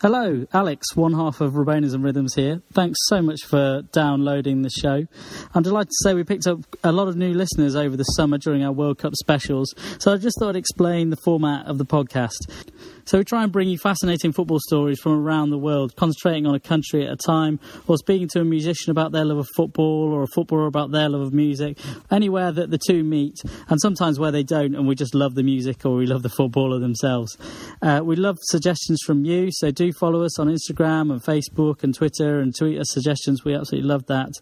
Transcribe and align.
Hello, 0.00 0.46
Alex, 0.52 0.94
one 0.94 1.12
half 1.12 1.40
of 1.40 1.54
Rabonas 1.54 1.92
and 1.92 2.04
Rhythms 2.04 2.36
here. 2.36 2.62
Thanks 2.72 2.96
so 3.06 3.20
much 3.20 3.40
for 3.44 3.82
downloading 3.90 4.62
the 4.62 4.70
show. 4.70 5.08
I'm 5.52 5.64
delighted 5.64 5.88
to 5.88 5.96
say 6.04 6.14
we 6.14 6.22
picked 6.22 6.46
up 6.46 6.60
a 6.84 6.92
lot 6.92 7.08
of 7.08 7.16
new 7.16 7.34
listeners 7.34 7.74
over 7.74 7.96
the 7.96 8.04
summer 8.04 8.38
during 8.38 8.62
our 8.62 8.70
World 8.70 8.98
Cup 8.98 9.14
specials, 9.16 9.74
so 9.98 10.12
I 10.12 10.16
just 10.18 10.38
thought 10.38 10.50
I'd 10.50 10.56
explain 10.56 11.10
the 11.10 11.16
format 11.24 11.66
of 11.66 11.78
the 11.78 11.84
podcast. 11.84 12.70
So 13.08 13.16
we 13.16 13.24
try 13.24 13.42
and 13.42 13.50
bring 13.50 13.70
you 13.70 13.78
fascinating 13.78 14.32
football 14.32 14.58
stories 14.60 15.00
from 15.00 15.12
around 15.12 15.48
the 15.48 15.56
world, 15.56 15.96
concentrating 15.96 16.46
on 16.46 16.54
a 16.54 16.60
country 16.60 17.06
at 17.06 17.10
a 17.10 17.16
time, 17.16 17.58
or 17.86 17.96
speaking 17.96 18.28
to 18.34 18.40
a 18.40 18.44
musician 18.44 18.90
about 18.90 19.12
their 19.12 19.24
love 19.24 19.38
of 19.38 19.48
football, 19.56 20.12
or 20.12 20.24
a 20.24 20.26
footballer 20.26 20.66
about 20.66 20.90
their 20.90 21.08
love 21.08 21.22
of 21.22 21.32
music, 21.32 21.78
anywhere 22.10 22.52
that 22.52 22.70
the 22.70 22.76
two 22.76 23.02
meet, 23.02 23.40
and 23.70 23.80
sometimes 23.80 24.18
where 24.18 24.30
they 24.30 24.42
don't, 24.42 24.74
and 24.74 24.86
we 24.86 24.94
just 24.94 25.14
love 25.14 25.36
the 25.36 25.42
music 25.42 25.86
or 25.86 25.94
we 25.96 26.04
love 26.04 26.22
the 26.22 26.28
footballer 26.28 26.78
themselves. 26.78 27.34
Uh, 27.80 28.02
we 28.04 28.14
love 28.14 28.36
suggestions 28.42 29.00
from 29.06 29.24
you, 29.24 29.48
so 29.52 29.70
do 29.70 29.90
follow 29.90 30.22
us 30.22 30.38
on 30.38 30.48
Instagram 30.48 31.10
and 31.10 31.22
Facebook 31.22 31.82
and 31.82 31.94
Twitter 31.94 32.40
and 32.40 32.54
tweet 32.54 32.78
us 32.78 32.88
suggestions. 32.90 33.42
We 33.42 33.54
absolutely 33.54 33.88
love 33.88 34.04
that. 34.08 34.32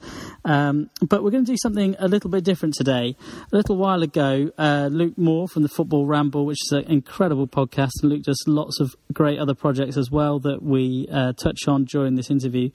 Um, 0.44 0.90
but 1.08 1.22
we're 1.22 1.30
going 1.30 1.44
to 1.44 1.52
do 1.52 1.58
something 1.62 1.94
a 2.00 2.08
little 2.08 2.30
bit 2.30 2.42
different 2.42 2.74
today. 2.74 3.14
A 3.52 3.56
little 3.56 3.76
while 3.76 4.02
ago, 4.02 4.50
uh, 4.58 4.88
Luke 4.90 5.16
Moore 5.16 5.46
from 5.46 5.62
the 5.62 5.68
Football 5.68 6.06
Ramble, 6.06 6.44
which 6.44 6.58
is 6.64 6.72
an 6.72 6.90
incredible 6.90 7.46
podcast, 7.46 7.92
and 8.02 8.10
Luke 8.10 8.24
does 8.24 8.42
lots 8.56 8.80
of 8.80 8.96
great 9.12 9.38
other 9.38 9.54
projects 9.54 9.96
as 9.96 10.10
well 10.10 10.40
that 10.40 10.62
we 10.62 11.06
uh, 11.12 11.32
touch 11.34 11.68
on 11.68 11.84
during 11.84 12.16
this 12.16 12.30
interview. 12.30 12.70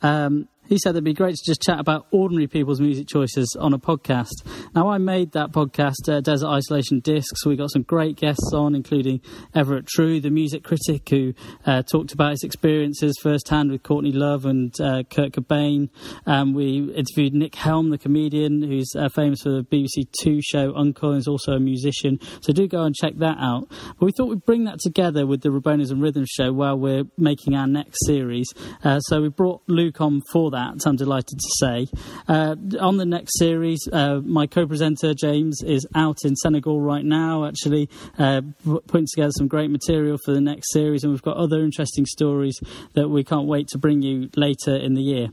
Um, 0.00 0.48
he 0.68 0.78
said 0.78 0.90
it'd 0.90 1.04
be 1.04 1.12
great 1.12 1.34
to 1.36 1.42
just 1.44 1.62
chat 1.62 1.78
about 1.78 2.06
ordinary 2.10 2.46
people's 2.46 2.80
music 2.80 3.06
choices 3.06 3.56
on 3.58 3.72
a 3.72 3.78
podcast. 3.78 4.32
Now, 4.74 4.88
I 4.88 4.98
made 4.98 5.32
that 5.32 5.52
podcast, 5.52 6.08
uh, 6.08 6.20
Desert 6.20 6.48
Isolation 6.48 7.00
Discs. 7.00 7.44
We 7.44 7.56
got 7.56 7.70
some 7.70 7.82
great 7.82 8.16
guests 8.16 8.52
on, 8.54 8.74
including 8.74 9.20
Everett 9.54 9.86
True, 9.86 10.20
the 10.20 10.30
music 10.30 10.64
critic, 10.64 11.08
who 11.08 11.34
uh, 11.66 11.82
talked 11.82 12.12
about 12.12 12.30
his 12.30 12.42
experiences 12.42 13.18
firsthand 13.20 13.70
with 13.70 13.82
Courtney 13.82 14.12
Love 14.12 14.46
and 14.46 14.74
uh, 14.80 15.02
Kurt 15.10 15.32
Cobain. 15.32 15.90
Um, 16.26 16.54
we 16.54 16.78
interviewed 16.94 17.34
Nick 17.34 17.54
Helm, 17.54 17.90
the 17.90 17.98
comedian, 17.98 18.62
who's 18.62 18.90
uh, 18.96 19.08
famous 19.08 19.42
for 19.42 19.50
the 19.50 19.62
BBC 19.62 20.08
Two 20.20 20.40
show 20.42 20.74
Uncle, 20.74 21.10
and 21.10 21.18
is 21.18 21.28
also 21.28 21.52
a 21.52 21.60
musician. 21.60 22.18
So 22.40 22.52
do 22.52 22.66
go 22.66 22.82
and 22.82 22.94
check 22.94 23.16
that 23.18 23.36
out. 23.38 23.68
But 23.68 24.06
we 24.06 24.12
thought 24.16 24.28
we'd 24.28 24.44
bring 24.44 24.64
that 24.64 24.80
together 24.80 25.26
with 25.26 25.42
the 25.42 25.50
Rabonas 25.50 25.90
and 25.90 26.02
Rhythm 26.02 26.24
show 26.26 26.52
while 26.52 26.78
we're 26.78 27.04
making 27.16 27.54
our 27.54 27.66
next 27.66 27.98
series. 28.06 28.46
Uh, 28.82 29.00
so 29.00 29.20
we 29.20 29.28
brought 29.28 29.62
Luke 29.66 30.00
on 30.00 30.22
for 30.32 30.50
that, 30.50 30.53
I'm 30.54 30.96
delighted 30.96 31.38
to 31.38 31.50
say. 31.58 31.88
Uh, 32.28 32.56
on 32.80 32.96
the 32.96 33.04
next 33.04 33.38
series, 33.38 33.88
uh, 33.92 34.20
my 34.24 34.46
co 34.46 34.66
presenter 34.66 35.14
James 35.14 35.62
is 35.62 35.86
out 35.94 36.18
in 36.24 36.36
Senegal 36.36 36.80
right 36.80 37.04
now, 37.04 37.46
actually, 37.46 37.88
uh, 38.18 38.42
putting 38.86 39.06
together 39.12 39.32
some 39.32 39.48
great 39.48 39.70
material 39.70 40.18
for 40.24 40.32
the 40.32 40.40
next 40.40 40.72
series, 40.72 41.02
and 41.04 41.12
we've 41.12 41.22
got 41.22 41.36
other 41.36 41.60
interesting 41.60 42.06
stories 42.06 42.58
that 42.94 43.08
we 43.08 43.24
can't 43.24 43.46
wait 43.46 43.68
to 43.68 43.78
bring 43.78 44.02
you 44.02 44.30
later 44.36 44.76
in 44.76 44.94
the 44.94 45.02
year. 45.02 45.28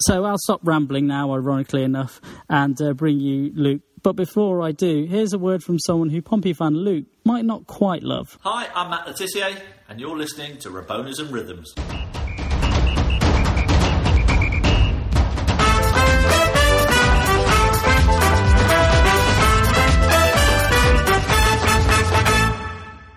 So 0.00 0.24
I'll 0.24 0.38
stop 0.38 0.60
rambling 0.64 1.06
now, 1.06 1.32
ironically 1.32 1.82
enough, 1.82 2.20
and 2.48 2.80
uh, 2.82 2.92
bring 2.94 3.20
you 3.20 3.52
Luke. 3.54 3.82
But 4.02 4.16
before 4.16 4.62
I 4.62 4.72
do, 4.72 5.06
here's 5.08 5.32
a 5.32 5.38
word 5.38 5.62
from 5.62 5.78
someone 5.78 6.10
who 6.10 6.20
Pompey 6.20 6.52
fan 6.52 6.74
Luke 6.74 7.06
might 7.24 7.44
not 7.44 7.66
quite 7.66 8.02
love. 8.02 8.38
Hi, 8.42 8.68
I'm 8.74 8.90
Matt 8.90 9.06
Le 9.06 9.14
Tissier, 9.14 9.58
and 9.88 9.98
you're 9.98 10.16
listening 10.16 10.58
to 10.58 10.68
Rabonas 10.68 11.20
and 11.20 11.30
Rhythms. 11.30 11.72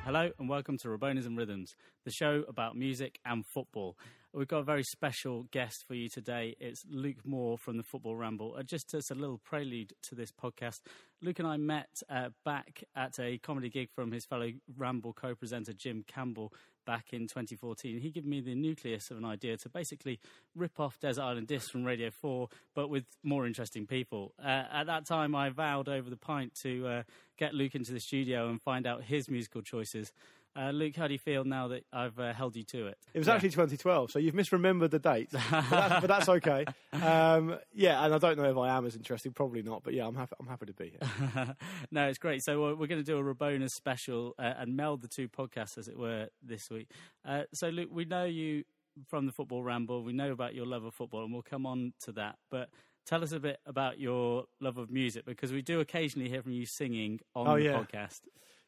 Hello 0.08 0.32
and 0.40 0.48
welcome 0.48 0.78
to 0.78 0.88
Rabonas 0.88 1.26
and 1.26 1.38
Rhythms, 1.38 1.76
the 2.06 2.12
show 2.12 2.46
about 2.48 2.78
music 2.78 3.20
and 3.26 3.46
football. 3.46 3.98
We've 4.32 4.48
got 4.48 4.60
a 4.60 4.64
very 4.64 4.84
special 4.84 5.48
guest 5.52 5.84
for 5.86 5.96
you 5.96 6.08
today. 6.08 6.56
It's 6.62 6.86
Luke 6.90 7.26
Moore 7.26 7.58
from 7.58 7.76
the 7.76 7.84
Football 7.84 8.16
Ramble. 8.16 8.56
Uh, 8.58 8.64
just 8.64 8.94
as 8.94 9.12
a 9.12 9.16
little 9.16 9.38
prelude 9.38 9.92
to 10.04 10.16
this 10.16 10.32
podcast, 10.32 10.80
Luke 11.22 11.40
and 11.40 11.48
I 11.48 11.58
met 11.58 11.90
uh, 12.10 12.30
back 12.46 12.86
at 12.96 13.20
a 13.20 13.38
comedy 13.40 13.70
gig 13.70 13.90
from 13.94 14.14
his 14.14 14.24
fellow 14.24 14.50
Ramble 14.78 15.12
co 15.12 15.36
presenter 15.36 15.74
Jim 15.74 16.06
Campbell 16.08 16.54
back 16.88 17.08
in 17.12 17.28
2014. 17.28 18.00
He 18.00 18.10
gave 18.10 18.26
me 18.26 18.42
the 18.42 18.56
nucleus 18.56 19.12
of 19.12 19.18
an 19.18 19.26
idea 19.26 19.58
to 19.58 19.70
basically 19.70 20.20
rip 20.56 20.80
off 20.80 21.00
Desert 21.00 21.22
Island 21.22 21.46
Discs 21.46 21.70
from 21.70 21.84
Radio 21.84 22.10
4, 22.10 22.48
but 22.74 22.90
with 22.90 23.04
more 23.24 23.46
interesting 23.46 23.86
people. 23.86 24.34
Uh, 24.44 24.64
at 24.72 24.86
that 24.86 25.06
time, 25.06 25.36
I 25.36 25.50
vowed 25.50 25.90
over 25.90 26.10
the 26.10 26.18
pint 26.18 26.56
to 26.62 26.88
uh, 26.88 27.04
get 27.38 27.54
Luke 27.54 27.76
into 27.76 27.92
the 27.92 28.00
studio 28.00 28.50
and 28.50 28.62
find 28.62 28.88
out 28.88 29.04
his 29.04 29.30
musical 29.30 29.62
choices. 29.62 30.14
Uh, 30.58 30.72
Luke, 30.72 30.96
how 30.96 31.06
do 31.08 31.14
you 31.14 31.20
feel 31.20 31.44
now 31.44 31.68
that 31.68 31.86
I've 31.94 32.18
uh, 32.18 32.34
held 32.34 32.56
you 32.56 32.64
to 32.64 32.88
it? 32.88 32.98
It 33.14 33.20
was 33.20 33.28
actually 33.28 33.50
2012, 33.52 34.10
so 34.10 34.18
you've 34.18 34.34
misremembered 34.34 34.90
the 34.90 34.98
date, 34.98 35.30
but 35.32 35.42
that's, 35.70 36.02
but 36.02 36.08
that's 36.08 36.30
okay. 36.38 36.66
Um, 36.94 37.60
yeah, 37.74 38.04
and 38.04 38.14
I 38.14 38.18
don't 38.18 38.38
know 38.38 38.50
if 38.50 38.58
I 38.58 38.76
am 38.76 38.86
as 38.88 38.96
interesting, 38.96 39.34
probably 39.34 39.62
not, 39.62 39.84
but 39.84 39.94
yeah, 39.94 40.08
I'm 40.08 40.16
happy. 40.16 40.36
I'm 40.40 40.48
happy 40.48 40.66
to 40.66 40.74
be 40.74 40.94
here. 41.00 41.56
no, 41.92 42.08
it's 42.08 42.18
great. 42.18 42.44
So 42.44 42.66
uh, 42.66 42.74
we're 42.76 42.88
going 42.88 43.00
to 43.00 43.06
do 43.06 43.18
a 43.20 43.22
Rabona 43.24 43.70
special 43.70 44.34
uh, 44.40 44.54
and 44.58 44.76
meld 44.76 45.02
the 45.04 45.08
two 45.08 45.28
podcasts, 45.30 45.78
as 45.78 45.88
it 45.88 45.98
were, 45.98 46.30
this 46.42 46.70
week. 46.72 46.90
Uh, 47.24 47.44
so, 47.54 47.70
Luke, 47.70 47.90
we 47.92 48.06
know 48.06 48.26
you 48.26 48.64
from 49.08 49.28
the 49.28 49.32
Football 49.32 49.62
Ramble. 49.62 50.02
We 50.04 50.14
know 50.14 50.32
about 50.32 50.56
your 50.56 50.66
love 50.66 50.84
of 50.86 50.94
football, 50.96 51.24
and 51.24 51.32
we'll 51.32 51.44
come 51.44 51.68
on 51.68 51.94
to 52.06 52.12
that. 52.14 52.38
But 52.50 52.70
tell 53.06 53.24
us 53.24 53.32
a 53.32 53.40
bit 53.40 53.60
about 53.68 54.00
your 54.00 54.46
love 54.60 54.78
of 54.80 54.90
music, 54.90 55.24
because 55.24 55.52
we 55.54 55.62
do 55.62 55.82
occasionally 55.82 56.30
hear 56.30 56.42
from 56.42 56.54
you 56.54 56.66
singing 56.66 57.20
on 57.36 57.48
Oh, 57.48 57.58
the 57.58 57.64
yeah. 57.66 57.74
podcast. 57.80 58.22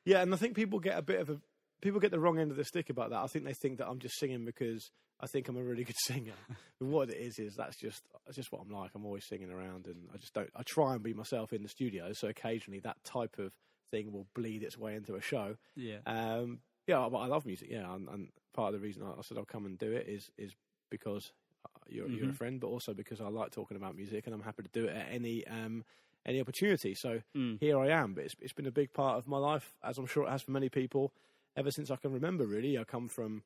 Yeah, 0.05 0.21
and 0.21 0.33
I 0.33 0.37
think 0.37 0.55
people 0.55 0.79
get 0.79 0.97
a 0.97 1.01
bit 1.01 1.19
of 1.19 1.29
a 1.29 1.37
people 1.81 1.99
get 1.99 2.11
the 2.11 2.19
wrong 2.19 2.39
end 2.39 2.51
of 2.51 2.57
the 2.57 2.63
stick 2.65 2.89
about 2.89 3.09
that. 3.11 3.19
I 3.19 3.27
think 3.27 3.45
they 3.45 3.53
think 3.53 3.77
that 3.77 3.87
I'm 3.87 3.99
just 3.99 4.19
singing 4.19 4.45
because 4.45 4.91
I 5.19 5.27
think 5.27 5.47
I'm 5.47 5.57
a 5.57 5.63
really 5.63 5.83
good 5.83 5.95
singer. 6.05 6.33
and 6.79 6.91
what 6.91 7.09
it 7.09 7.17
is 7.17 7.39
is 7.39 7.55
that's 7.55 7.77
just 7.77 8.01
that's 8.25 8.35
just 8.37 8.51
what 8.51 8.61
I'm 8.61 8.69
like. 8.71 8.91
I'm 8.95 9.05
always 9.05 9.25
singing 9.25 9.51
around, 9.51 9.87
and 9.87 10.07
I 10.13 10.17
just 10.17 10.33
don't. 10.33 10.49
I 10.55 10.63
try 10.65 10.93
and 10.93 11.03
be 11.03 11.13
myself 11.13 11.53
in 11.53 11.63
the 11.63 11.69
studio. 11.69 12.11
So 12.13 12.27
occasionally 12.27 12.79
that 12.81 13.03
type 13.03 13.37
of 13.39 13.51
thing 13.91 14.11
will 14.11 14.27
bleed 14.35 14.63
its 14.63 14.77
way 14.77 14.95
into 14.95 15.15
a 15.15 15.21
show. 15.21 15.55
Yeah. 15.75 15.97
Um, 16.05 16.59
yeah, 16.87 17.07
but 17.11 17.17
I 17.19 17.25
love 17.27 17.45
music. 17.45 17.69
Yeah, 17.71 17.93
and, 17.93 18.07
and 18.09 18.29
part 18.53 18.73
of 18.73 18.79
the 18.79 18.85
reason 18.85 19.03
I 19.03 19.11
I 19.19 19.21
said 19.21 19.37
I'll 19.37 19.45
come 19.45 19.65
and 19.65 19.77
do 19.77 19.91
it 19.91 20.07
is 20.07 20.29
is 20.37 20.53
because 20.89 21.31
uh, 21.65 21.69
you're 21.87 22.07
you're 22.09 22.29
a 22.29 22.31
Mhm. 22.31 22.35
friend, 22.35 22.59
but 22.61 22.67
also 22.67 22.93
because 22.93 23.19
I 23.21 23.27
like 23.29 23.51
talking 23.51 23.77
about 23.77 23.95
music, 23.95 24.25
and 24.25 24.33
I'm 24.33 24.41
happy 24.43 24.63
to 24.63 24.69
do 24.69 24.85
it 24.85 24.95
at 24.95 25.07
any 25.11 25.45
um, 25.47 25.83
any 26.25 26.39
opportunity. 26.41 26.93
So 26.95 27.21
Mm. 27.35 27.59
here 27.59 27.79
I 27.79 27.89
am. 27.89 28.13
But 28.13 28.25
it's 28.25 28.35
it's 28.39 28.53
been 28.53 28.65
a 28.67 28.71
big 28.71 28.93
part 28.93 29.17
of 29.17 29.27
my 29.27 29.37
life, 29.37 29.75
as 29.83 29.97
I'm 29.97 30.05
sure 30.07 30.25
it 30.25 30.29
has 30.29 30.41
for 30.41 30.51
many 30.51 30.69
people, 30.69 31.13
ever 31.59 31.71
since 31.71 31.91
I 31.91 31.97
can 31.97 32.11
remember. 32.13 32.45
Really, 32.45 32.77
I 32.77 32.83
come 32.83 33.07
from 33.09 33.43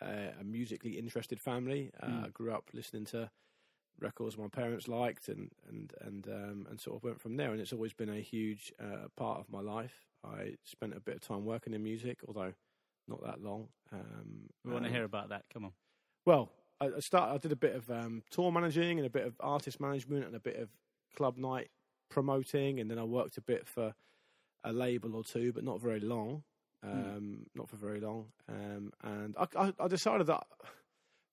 uh, 0.00 0.30
a 0.40 0.44
musically 0.44 0.92
interested 0.98 1.38
family. 1.40 1.90
Uh, 2.02 2.06
Mm. 2.06 2.26
I 2.26 2.28
grew 2.30 2.52
up 2.52 2.70
listening 2.72 3.04
to 3.06 3.30
records 4.00 4.38
my 4.38 4.48
parents 4.48 4.88
liked, 4.88 5.28
and 5.28 5.50
and 5.68 5.92
and 6.06 6.26
um, 6.28 6.66
and 6.70 6.80
sort 6.80 6.96
of 6.96 7.02
went 7.04 7.20
from 7.20 7.36
there. 7.36 7.50
And 7.52 7.60
it's 7.60 7.72
always 7.72 7.92
been 7.92 8.08
a 8.08 8.20
huge 8.20 8.72
uh, 8.80 9.08
part 9.16 9.38
of 9.40 9.50
my 9.50 9.60
life. 9.60 10.06
I 10.24 10.56
spent 10.64 10.94
a 10.96 11.00
bit 11.00 11.16
of 11.16 11.20
time 11.22 11.44
working 11.44 11.74
in 11.74 11.82
music, 11.82 12.18
although 12.26 12.52
not 13.08 13.22
that 13.24 13.42
long. 13.42 13.68
Um, 13.92 14.48
We 14.64 14.72
want 14.72 14.84
to 14.84 14.90
hear 14.90 15.04
about 15.04 15.28
that. 15.30 15.44
Come 15.52 15.64
on. 15.64 15.72
well, 16.26 16.52
I, 16.80 16.86
I 16.96 17.00
start. 17.00 17.30
I 17.34 17.38
did 17.38 17.52
a 17.52 17.56
bit 17.66 17.74
of 17.74 17.90
um, 17.90 18.22
tour 18.30 18.50
managing 18.52 18.98
and 18.98 19.06
a 19.06 19.10
bit 19.18 19.26
of 19.26 19.34
artist 19.40 19.80
management 19.80 20.24
and 20.26 20.34
a 20.36 20.40
bit 20.40 20.56
of 20.56 20.68
club 21.16 21.36
night 21.36 21.68
promoting, 22.08 22.80
and 22.80 22.90
then 22.90 22.98
I 22.98 23.04
worked 23.04 23.36
a 23.36 23.42
bit 23.42 23.66
for 23.66 23.94
a 24.64 24.72
label 24.72 25.14
or 25.16 25.24
two, 25.24 25.52
but 25.52 25.64
not 25.64 25.80
very 25.80 26.00
long. 26.00 26.42
Um, 26.82 27.46
Not 27.54 27.68
for 27.68 27.76
very 27.76 28.00
long. 28.00 28.26
Um, 28.48 28.92
and 29.02 29.36
I, 29.38 29.46
I, 29.56 29.72
I 29.78 29.88
decided 29.88 30.26
that 30.28 30.44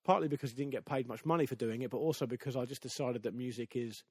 partly 0.03 0.27
because 0.27 0.51
I 0.51 0.55
didn't 0.55 0.71
get 0.71 0.85
paid 0.85 1.07
much 1.07 1.25
money 1.25 1.45
for 1.45 1.55
doing 1.55 1.81
it, 1.81 1.89
but 1.91 1.97
also 1.97 2.25
because 2.25 2.55
I 2.55 2.65
just 2.65 2.81
decided 2.81 3.23
that 3.23 3.33
music 3.33 3.75
is 3.75 4.03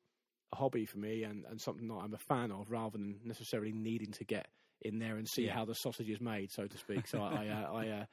a 0.52 0.56
hobby 0.56 0.86
for 0.86 0.98
me 0.98 1.24
and, 1.24 1.44
and 1.46 1.60
something 1.60 1.88
that 1.88 1.94
I'm 1.94 2.14
a 2.14 2.18
fan 2.18 2.52
of, 2.52 2.70
rather 2.70 2.98
than 2.98 3.20
necessarily 3.24 3.72
needing 3.72 4.12
to 4.12 4.24
get 4.24 4.48
in 4.82 4.98
there 4.98 5.16
and 5.16 5.26
see 5.28 5.46
Yeah. 5.46 5.54
how 5.54 5.64
the 5.64 5.74
sausage 5.74 6.08
is 6.10 6.20
made, 6.20 6.50
so 6.52 6.66
to 6.66 6.78
speak. 6.78 7.06
So 7.06 7.20
I, 7.20 7.44
I, 7.44 7.48
uh, 7.48 7.72
I 7.72 7.88
uh, 7.88 8.04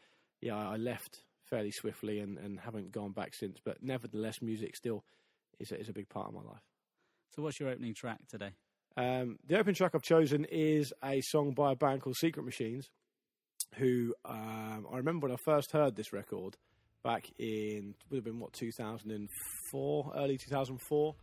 yeah, 0.42 0.56
I 0.56 0.78
left 0.78 1.24
fairly 1.50 1.72
swiftly 1.72 2.20
and, 2.20 2.38
and 2.38 2.60
haven't 2.60 2.92
gone 2.92 3.12
back 3.12 3.34
since. 3.36 3.60
But 3.64 3.84
nevertheless, 3.84 4.42
music 4.42 4.76
still 4.76 5.04
is 5.60 5.72
a, 5.72 5.80
is 5.80 5.90
a 5.90 5.94
big 5.94 6.10
part 6.10 6.28
of 6.28 6.34
my 6.34 6.42
life. 6.42 6.64
So, 7.36 7.42
what's 7.42 7.60
your 7.60 7.70
opening 7.70 7.94
track 7.94 8.20
today? 8.30 8.52
Um, 8.96 9.38
the 9.46 9.58
open 9.60 9.74
track 9.74 9.92
I've 9.94 10.04
chosen 10.04 10.46
is 10.46 10.94
a 11.04 11.20
song 11.22 11.52
by 11.52 11.72
a 11.74 11.76
band 11.76 12.02
called 12.02 12.16
Secret 12.16 12.44
Machines. 12.44 12.90
Who 13.78 14.14
um, 14.26 14.86
I 14.92 14.98
remember 14.98 15.28
when 15.28 15.34
I 15.34 15.40
first 15.44 15.72
heard 15.72 15.96
this 15.96 16.14
record 16.14 16.58
back 17.04 17.30
in 17.38 17.96
would 18.10 18.18
have 18.18 18.24
been 18.24 18.40
what 18.40 18.54
2004, 18.54 20.14
early 20.16 20.38
2004. 20.38 21.16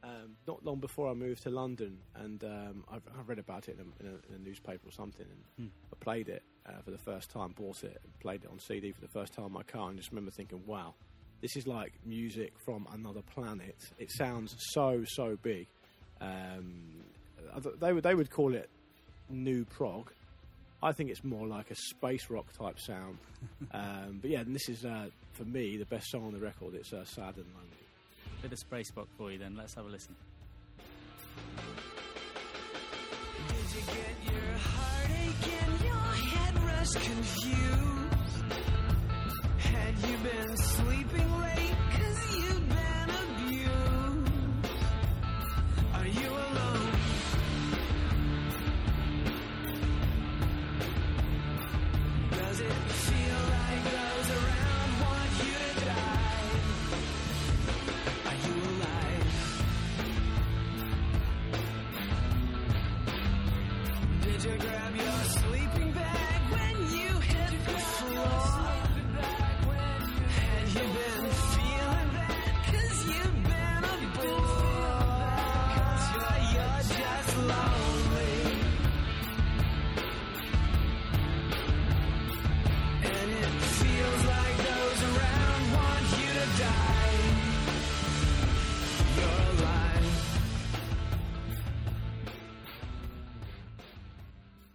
Um, 0.00 0.36
not 0.46 0.64
long 0.64 0.78
before 0.78 1.10
I 1.10 1.14
moved 1.14 1.42
to 1.42 1.50
London, 1.50 1.98
and 2.14 2.42
um, 2.44 2.84
I, 2.88 2.96
I 2.96 3.22
read 3.26 3.40
about 3.40 3.68
it 3.68 3.78
in 3.80 3.80
a, 3.80 4.08
in, 4.08 4.14
a, 4.14 4.28
in 4.28 4.40
a, 4.40 4.44
newspaper 4.44 4.88
or 4.88 4.92
something, 4.92 5.26
and 5.58 5.70
I 5.92 5.96
played 5.98 6.28
it 6.28 6.44
uh, 6.66 6.80
for 6.84 6.92
the 6.92 6.98
first 6.98 7.30
time, 7.30 7.52
bought 7.56 7.82
it, 7.82 8.00
played 8.20 8.44
it 8.44 8.50
on 8.50 8.60
CD 8.60 8.92
for 8.92 9.00
the 9.00 9.08
first 9.08 9.32
time 9.32 9.46
in 9.46 9.52
my 9.52 9.64
car, 9.64 9.88
and 9.88 9.98
just 9.98 10.10
remember 10.10 10.30
thinking, 10.30 10.62
"Wow, 10.66 10.94
this 11.40 11.56
is 11.56 11.66
like 11.66 11.94
music 12.06 12.52
from 12.64 12.86
another 12.92 13.22
planet." 13.22 13.76
It 13.98 14.12
sounds 14.12 14.54
so 14.72 15.02
so 15.04 15.36
big. 15.42 15.66
Um, 16.20 17.02
I 17.56 17.58
th- 17.58 17.74
they 17.80 17.92
would 17.92 18.04
they 18.04 18.14
would 18.14 18.30
call 18.30 18.54
it 18.54 18.70
new 19.28 19.64
prog. 19.64 20.12
I 20.82 20.92
think 20.92 21.10
it's 21.10 21.24
more 21.24 21.46
like 21.46 21.70
a 21.70 21.74
space 21.74 22.30
rock 22.30 22.46
type 22.56 22.78
sound. 22.78 23.18
um, 23.72 24.18
but 24.20 24.30
yeah, 24.30 24.40
and 24.40 24.54
this 24.54 24.68
is 24.68 24.84
uh, 24.84 25.06
for 25.32 25.44
me 25.44 25.76
the 25.76 25.86
best 25.86 26.10
song 26.10 26.26
on 26.26 26.32
the 26.32 26.38
record. 26.38 26.74
It's 26.74 26.92
uh, 26.92 27.04
"Sad 27.04 27.36
and 27.36 27.46
Lonely." 27.54 27.68
Bit 28.42 28.52
of 28.52 28.58
space 28.58 28.90
rock 28.94 29.08
for 29.16 29.32
you 29.32 29.38
then. 29.38 29.56
Let's 29.56 29.74
have 29.74 29.86
a 29.86 29.88
listen. 29.88 30.14
Did 33.48 33.74
you 33.74 33.80
get 33.86 34.32
your 34.32 34.56
heartache 34.58 35.48
and 35.62 35.80
your 35.82 35.94
head 35.94 36.54
rush 36.62 36.92
confused? 36.92 38.52
Had 39.58 39.98
you 40.08 40.16
been 40.18 40.56
sleeping 40.56 41.40
late 41.40 41.87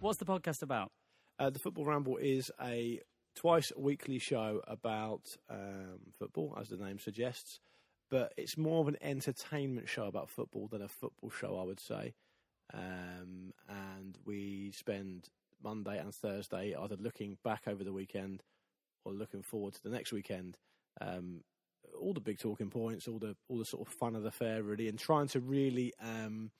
What's 0.04 0.18
the 0.18 0.26
podcast 0.26 0.60
about? 0.60 0.92
Uh, 1.38 1.48
the 1.48 1.58
Football 1.58 1.86
Ramble 1.86 2.18
is 2.18 2.52
a 2.60 3.00
twice 3.34 3.72
weekly 3.74 4.18
show 4.18 4.60
about 4.66 5.34
um, 5.48 6.00
football, 6.18 6.54
as 6.60 6.68
the 6.68 6.76
name 6.76 6.98
suggests, 6.98 7.58
but 8.10 8.34
it's 8.36 8.58
more 8.58 8.82
of 8.82 8.88
an 8.88 8.98
entertainment 9.00 9.88
show 9.88 10.04
about 10.04 10.28
football 10.28 10.68
than 10.68 10.82
a 10.82 10.88
football 10.88 11.30
show, 11.30 11.58
I 11.58 11.62
would 11.62 11.80
say. 11.80 12.12
Um, 12.74 13.54
and 13.66 14.18
we 14.26 14.72
spend 14.72 15.30
Monday 15.62 15.98
and 15.98 16.14
Thursday 16.14 16.74
either 16.78 16.96
looking 16.96 17.38
back 17.42 17.62
over 17.66 17.82
the 17.82 17.94
weekend 17.94 18.42
or 19.06 19.14
looking 19.14 19.40
forward 19.40 19.72
to 19.72 19.82
the 19.82 19.88
next 19.88 20.12
weekend. 20.12 20.58
Um, 21.00 21.44
all 21.98 22.12
the 22.12 22.20
big 22.20 22.38
talking 22.38 22.68
points, 22.68 23.08
all 23.08 23.18
the 23.18 23.36
all 23.48 23.56
the 23.56 23.64
sort 23.64 23.88
of 23.88 23.94
fun 23.94 24.16
of 24.16 24.22
the 24.22 24.30
fair, 24.30 24.62
really, 24.62 24.86
and 24.86 24.98
trying 24.98 25.28
to 25.28 25.40
really 25.40 25.94
um, 25.98 26.50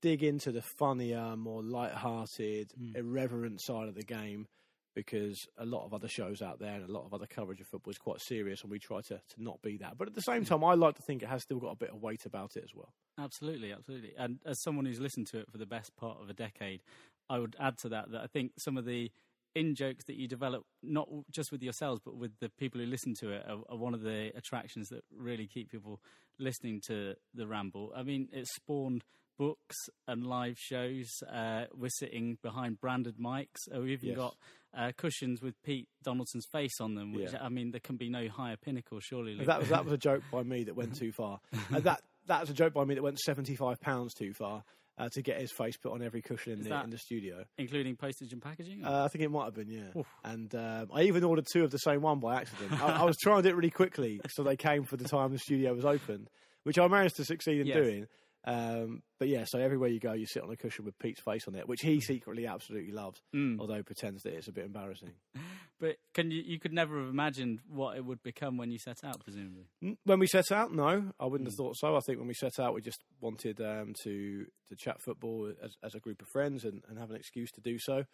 dig 0.00 0.22
into 0.22 0.52
the 0.52 0.62
funnier, 0.78 1.36
more 1.36 1.62
light-hearted, 1.62 2.72
mm. 2.80 2.96
irreverent 2.96 3.60
side 3.60 3.88
of 3.88 3.94
the 3.94 4.02
game 4.02 4.46
because 4.94 5.46
a 5.56 5.64
lot 5.64 5.84
of 5.84 5.94
other 5.94 6.08
shows 6.08 6.42
out 6.42 6.58
there 6.58 6.74
and 6.74 6.88
a 6.88 6.92
lot 6.92 7.04
of 7.06 7.14
other 7.14 7.26
coverage 7.26 7.60
of 7.60 7.66
football 7.68 7.92
is 7.92 7.98
quite 7.98 8.20
serious, 8.20 8.62
and 8.62 8.70
we 8.70 8.78
try 8.78 9.00
to, 9.00 9.14
to 9.14 9.42
not 9.42 9.62
be 9.62 9.76
that. 9.76 9.96
But 9.96 10.08
at 10.08 10.14
the 10.14 10.20
same 10.20 10.44
mm. 10.44 10.48
time, 10.48 10.64
I 10.64 10.74
like 10.74 10.96
to 10.96 11.02
think 11.02 11.22
it 11.22 11.28
has 11.28 11.42
still 11.42 11.58
got 11.58 11.70
a 11.70 11.76
bit 11.76 11.90
of 11.90 12.02
weight 12.02 12.26
about 12.26 12.56
it 12.56 12.64
as 12.64 12.74
well. 12.74 12.92
Absolutely, 13.18 13.72
absolutely. 13.72 14.12
And 14.18 14.38
as 14.44 14.60
someone 14.62 14.86
who's 14.86 15.00
listened 15.00 15.28
to 15.28 15.38
it 15.38 15.50
for 15.50 15.58
the 15.58 15.66
best 15.66 15.94
part 15.96 16.18
of 16.20 16.28
a 16.28 16.34
decade, 16.34 16.82
I 17.28 17.38
would 17.38 17.56
add 17.60 17.78
to 17.78 17.88
that 17.90 18.10
that 18.10 18.22
I 18.22 18.26
think 18.26 18.52
some 18.58 18.76
of 18.76 18.84
the 18.84 19.10
in 19.54 19.74
jokes 19.74 20.04
that 20.04 20.16
you 20.16 20.28
develop, 20.28 20.64
not 20.82 21.08
just 21.30 21.50
with 21.50 21.62
yourselves, 21.62 22.00
but 22.04 22.16
with 22.16 22.32
the 22.40 22.48
people 22.48 22.80
who 22.80 22.86
listen 22.86 23.14
to 23.14 23.30
it, 23.30 23.44
are, 23.48 23.58
are 23.68 23.76
one 23.76 23.94
of 23.94 24.02
the 24.02 24.30
attractions 24.36 24.88
that 24.88 25.02
really 25.16 25.46
keep 25.46 25.70
people 25.70 26.00
listening 26.38 26.80
to 26.86 27.14
the 27.34 27.46
ramble. 27.46 27.92
I 27.94 28.02
mean, 28.02 28.28
it 28.32 28.46
spawned 28.46 29.04
books 29.40 29.76
and 30.06 30.26
live 30.26 30.56
shows. 30.58 31.08
Uh, 31.32 31.64
we're 31.74 31.88
sitting 31.88 32.36
behind 32.42 32.78
branded 32.78 33.16
mics. 33.18 33.56
Uh, 33.74 33.80
we've 33.80 33.92
even 34.04 34.10
Yes. 34.10 34.16
got 34.18 34.36
uh, 34.76 34.92
cushions 34.98 35.40
with 35.40 35.54
Pete 35.62 35.88
Donaldson's 36.04 36.44
face 36.52 36.78
on 36.78 36.94
them, 36.94 37.14
which 37.14 37.32
Yeah. 37.32 37.42
I 37.42 37.48
mean, 37.48 37.70
there 37.70 37.80
can 37.80 37.96
be 37.96 38.10
no 38.10 38.28
higher 38.28 38.56
pinnacle, 38.58 39.00
surely. 39.00 39.34
Luke. 39.34 39.46
That 39.46 39.60
was 39.60 39.70
that 39.70 39.82
was 39.84 39.94
a 39.94 39.98
joke 40.08 40.22
by 40.30 40.42
me 40.42 40.64
that 40.64 40.76
went 40.76 40.94
too 40.94 41.10
far. 41.10 41.40
and 41.74 41.82
that 41.84 42.02
that 42.26 42.42
was 42.42 42.50
a 42.50 42.54
joke 42.54 42.74
by 42.74 42.84
me 42.84 42.94
that 42.96 43.02
went 43.02 43.18
seventy 43.18 43.56
five 43.56 43.80
pounds 43.80 44.12
too 44.12 44.34
far 44.34 44.62
uh, 44.98 45.08
to 45.14 45.22
get 45.22 45.40
his 45.40 45.50
face 45.50 45.78
put 45.78 45.92
on 45.92 46.02
every 46.02 46.20
cushion 46.20 46.52
in 46.52 46.62
the 46.62 46.82
in 46.84 46.90
the 46.90 46.98
studio. 46.98 47.42
including 47.56 47.96
postage 47.96 48.34
and 48.34 48.42
packaging. 48.42 48.84
Uh, 48.84 49.04
I 49.04 49.08
think 49.08 49.24
it 49.24 49.30
might 49.30 49.46
have 49.46 49.54
been, 49.54 49.70
yeah. 49.70 50.02
And 50.22 50.54
um, 50.54 50.90
I 50.94 51.04
even 51.04 51.24
ordered 51.24 51.46
two 51.50 51.64
of 51.64 51.70
the 51.70 51.78
same 51.78 52.02
one 52.02 52.20
by 52.20 52.36
accident. 52.42 52.78
I, 52.82 53.00
I 53.00 53.04
was 53.04 53.16
trying 53.16 53.38
to 53.38 53.42
do 53.44 53.48
it 53.48 53.56
really 53.56 53.70
quickly, 53.70 54.20
so 54.28 54.42
they 54.42 54.56
came 54.56 54.84
for 54.84 54.98
the 54.98 55.08
time 55.08 55.32
the 55.32 55.38
studio 55.38 55.72
was 55.72 55.86
open, 55.86 56.28
which 56.64 56.78
I 56.78 56.86
managed 56.88 57.16
to 57.16 57.24
succeed 57.24 57.60
in 57.62 57.66
Yes. 57.68 57.76
doing. 57.78 58.06
Um, 58.44 59.02
but 59.18 59.28
yeah, 59.28 59.44
so 59.46 59.58
everywhere 59.58 59.90
you 59.90 60.00
go, 60.00 60.14
you 60.14 60.24
sit 60.26 60.42
on 60.42 60.50
a 60.50 60.56
cushion 60.56 60.86
with 60.86 60.98
Pete's 60.98 61.20
face 61.20 61.46
on 61.46 61.54
it, 61.54 61.68
which 61.68 61.82
he 61.82 62.00
secretly 62.00 62.46
absolutely 62.46 62.92
loves, 62.92 63.20
Mm. 63.34 63.60
although 63.60 63.82
pretends 63.82 64.22
that 64.22 64.32
it's 64.34 64.48
a 64.48 64.52
bit 64.52 64.64
embarrassing. 64.66 65.12
But 65.78 65.96
can 66.12 66.30
you? 66.30 66.42
You 66.44 66.58
could 66.60 66.74
never 66.74 66.98
have 67.00 67.08
imagined 67.08 67.60
what 67.66 67.96
it 67.96 68.04
would 68.04 68.22
become 68.22 68.58
when 68.58 68.70
you 68.70 68.78
set 68.78 69.02
out, 69.02 69.20
presumably. 69.24 69.64
When 70.04 70.18
we 70.18 70.26
set 70.26 70.52
out, 70.52 70.74
no, 70.74 71.10
I 71.18 71.24
wouldn't 71.24 71.48
have 71.48 71.56
thought 71.56 71.74
so. 71.78 71.96
I 71.96 72.00
think 72.00 72.18
when 72.18 72.28
we 72.28 72.34
set 72.34 72.58
out, 72.60 72.74
we 72.74 72.82
just 72.82 73.02
wanted 73.18 73.62
um, 73.62 73.94
to 74.02 74.44
to 74.68 74.76
chat 74.76 75.00
football 75.00 75.50
as, 75.64 75.72
as 75.82 75.94
a 75.94 75.98
group 75.98 76.20
of 76.20 76.28
friends 76.28 76.64
and, 76.64 76.82
and 76.86 76.98
have 76.98 77.08
an 77.08 77.16
excuse 77.16 77.50
to 77.52 77.62
do 77.62 77.78
so. 77.78 78.04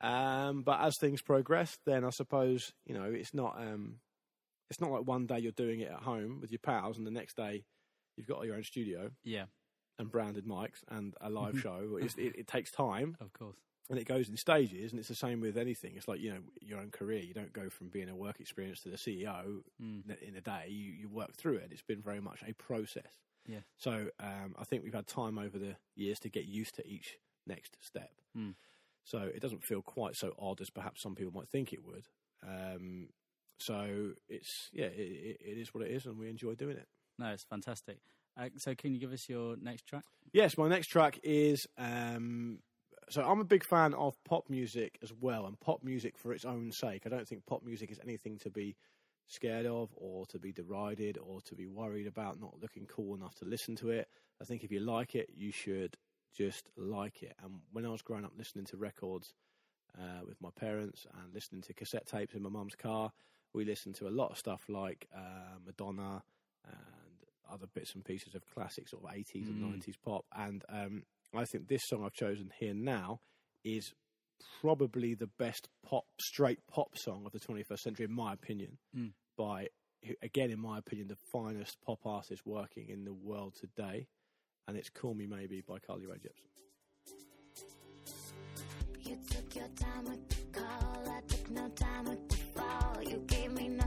Um, 0.00 0.62
but 0.62 0.80
as 0.80 0.94
things 0.98 1.20
progress, 1.20 1.76
then 1.84 2.04
I 2.06 2.10
suppose 2.10 2.72
you 2.86 2.94
know 2.94 3.04
it's 3.04 3.34
not 3.34 3.56
um, 3.58 3.96
it's 4.70 4.80
not 4.80 4.90
like 4.90 5.06
one 5.06 5.26
day 5.26 5.40
you're 5.40 5.52
doing 5.52 5.80
it 5.80 5.90
at 5.90 6.02
home 6.04 6.38
with 6.40 6.50
your 6.52 6.60
pals, 6.62 6.96
and 6.96 7.06
the 7.06 7.10
next 7.10 7.36
day 7.36 7.64
you've 8.16 8.26
got 8.26 8.44
your 8.46 8.56
own 8.56 8.64
studio 8.64 9.10
Yeah, 9.24 9.44
and 9.98 10.10
branded 10.10 10.46
mics 10.46 10.82
and 10.88 11.14
a 11.20 11.30
live 11.30 11.58
show. 11.60 11.98
It's, 12.00 12.14
it, 12.16 12.34
it 12.36 12.46
takes 12.46 12.70
time 12.70 13.16
of 13.20 13.32
course. 13.32 13.58
and 13.90 13.98
it 13.98 14.06
goes 14.06 14.28
in 14.28 14.36
stages, 14.36 14.92
and 14.92 14.98
it's 14.98 15.08
the 15.08 15.14
same 15.14 15.40
with 15.40 15.56
anything. 15.56 15.94
It's 15.96 16.08
like 16.08 16.20
you 16.20 16.30
know 16.30 16.40
your 16.60 16.78
own 16.80 16.90
career. 16.90 17.20
You 17.22 17.34
don't 17.34 17.52
go 17.52 17.68
from 17.68 17.88
being 17.88 18.08
a 18.08 18.16
work 18.16 18.40
experience 18.40 18.80
to 18.80 18.88
the 18.88 18.96
CEO 18.96 19.62
Mm. 19.82 20.18
in 20.22 20.36
a- 20.36 20.40
day. 20.40 20.66
You 20.70 20.92
you 20.92 21.08
work 21.08 21.34
through 21.34 21.56
it. 21.56 21.68
It's 21.70 21.82
been 21.82 22.02
very 22.02 22.20
much 22.20 22.42
a 22.46 22.52
process. 22.54 23.12
Yeah. 23.46 23.60
So 23.76 24.08
um, 24.20 24.54
I 24.58 24.64
think 24.64 24.84
we've 24.84 24.94
had 24.94 25.06
time 25.06 25.38
over 25.38 25.58
the 25.58 25.76
years 25.96 26.18
to 26.20 26.30
get 26.30 26.46
used 26.46 26.74
to 26.76 26.86
each 26.86 27.18
next 27.46 27.76
step. 27.82 28.10
Mm. 28.36 28.54
So 29.04 29.18
it 29.18 29.40
doesn't 29.42 29.62
feel 29.62 29.82
quite 29.82 30.16
so 30.16 30.32
odd 30.38 30.62
as 30.62 30.70
perhaps 30.70 31.02
some 31.02 31.14
people 31.14 31.32
might 31.34 31.48
think 31.50 31.74
it 31.74 31.84
would. 31.84 32.06
Um, 32.42 33.08
so 33.58 34.12
it's 34.30 34.70
yeah, 34.72 34.86
it, 34.86 35.36
it 35.40 35.58
is 35.58 35.74
what 35.74 35.84
it 35.84 35.90
is, 35.90 36.06
and 36.06 36.18
we 36.18 36.28
enjoy 36.30 36.54
doing 36.54 36.76
it. 36.78 36.88
No, 37.18 37.26
it's 37.26 37.44
fantastic. 37.44 37.98
Uh, 38.36 38.48
so, 38.56 38.74
can 38.74 38.92
you 38.92 39.00
give 39.00 39.12
us 39.12 39.28
your 39.28 39.56
next 39.56 39.86
track? 39.86 40.04
Yes, 40.32 40.58
my 40.58 40.68
next 40.68 40.88
track 40.88 41.20
is. 41.22 41.66
Um, 41.78 42.58
so 43.10 43.22
I'm 43.22 43.40
a 43.40 43.44
big 43.44 43.64
fan 43.64 43.92
of 43.94 44.16
pop 44.24 44.48
music 44.48 44.98
as 45.02 45.12
well, 45.12 45.46
and 45.46 45.58
pop 45.60 45.82
music 45.82 46.18
for 46.18 46.32
its 46.32 46.44
own 46.44 46.72
sake. 46.72 47.02
I 47.06 47.10
don't 47.10 47.28
think 47.28 47.46
pop 47.46 47.62
music 47.62 47.90
is 47.90 48.00
anything 48.02 48.38
to 48.38 48.50
be 48.50 48.76
scared 49.26 49.66
of, 49.66 49.90
or 49.96 50.26
to 50.26 50.38
be 50.38 50.52
derided, 50.52 51.18
or 51.18 51.40
to 51.42 51.54
be 51.54 51.66
worried 51.66 52.06
about 52.06 52.40
not 52.40 52.60
looking 52.60 52.86
cool 52.86 53.14
enough 53.14 53.34
to 53.36 53.44
listen 53.44 53.76
to 53.76 53.90
it. 53.90 54.08
I 54.40 54.44
think 54.44 54.64
if 54.64 54.72
you 54.72 54.80
like 54.80 55.14
it, 55.14 55.30
you 55.34 55.52
should 55.52 55.96
just 56.34 56.70
like 56.76 57.22
it. 57.22 57.34
And 57.42 57.60
when 57.72 57.86
I 57.86 57.90
was 57.90 58.02
growing 58.02 58.24
up 58.24 58.32
listening 58.36 58.64
to 58.66 58.76
records 58.76 59.34
uh, 59.98 60.24
with 60.26 60.40
my 60.40 60.50
parents 60.58 61.06
and 61.14 61.32
listening 61.32 61.62
to 61.62 61.74
cassette 61.74 62.06
tapes 62.06 62.34
in 62.34 62.42
my 62.42 62.50
mum's 62.50 62.74
car, 62.74 63.12
we 63.52 63.64
listened 63.64 63.94
to 63.96 64.08
a 64.08 64.10
lot 64.10 64.32
of 64.32 64.38
stuff 64.38 64.64
like 64.68 65.06
uh, 65.16 65.58
Madonna 65.64 66.22
and 66.66 67.52
other 67.52 67.66
bits 67.74 67.94
and 67.94 68.04
pieces 68.04 68.34
of 68.34 68.42
classic 68.54 68.88
sort 68.88 69.04
of 69.04 69.10
80s 69.10 69.46
and 69.48 69.62
90s 69.82 69.94
pop. 70.04 70.24
And 70.36 70.64
um, 70.68 71.02
I 71.34 71.44
think 71.44 71.68
this 71.68 71.82
song 71.86 72.04
I've 72.04 72.12
chosen 72.12 72.50
here 72.58 72.74
now 72.74 73.20
is 73.64 73.92
probably 74.60 75.14
the 75.14 75.28
best 75.38 75.68
pop, 75.86 76.04
straight 76.20 76.58
pop 76.66 76.96
song 76.98 77.24
of 77.26 77.32
the 77.32 77.38
21st 77.40 77.78
century, 77.78 78.06
in 78.06 78.12
my 78.12 78.32
opinion, 78.32 78.78
Mm. 78.96 79.12
by, 79.36 79.68
again, 80.22 80.50
in 80.50 80.60
my 80.60 80.78
opinion, 80.78 81.08
the 81.08 81.16
finest 81.32 81.76
pop 81.84 82.00
artist 82.04 82.42
working 82.44 82.88
in 82.88 83.04
the 83.04 83.12
world 83.14 83.54
today. 83.60 84.06
And 84.66 84.76
it's 84.76 84.88
Call 84.88 85.14
Me 85.14 85.26
Maybe 85.26 85.60
by 85.60 85.78
Carly 85.78 86.06
Rae 86.06 86.16
Jepsen. 86.16 86.48
You 89.02 89.18
took 89.30 89.54
your 89.54 89.68
time 89.76 90.04
with 90.04 90.28
the 90.30 90.58
call. 90.60 91.08
I 91.08 91.20
took 91.28 91.50
no 91.50 91.68
time 91.68 92.04
with 92.06 92.28
the 92.28 92.36
fall. 92.36 93.02
You 93.02 93.18
gave 93.26 93.52
me 93.52 93.68
nothing 93.68 93.83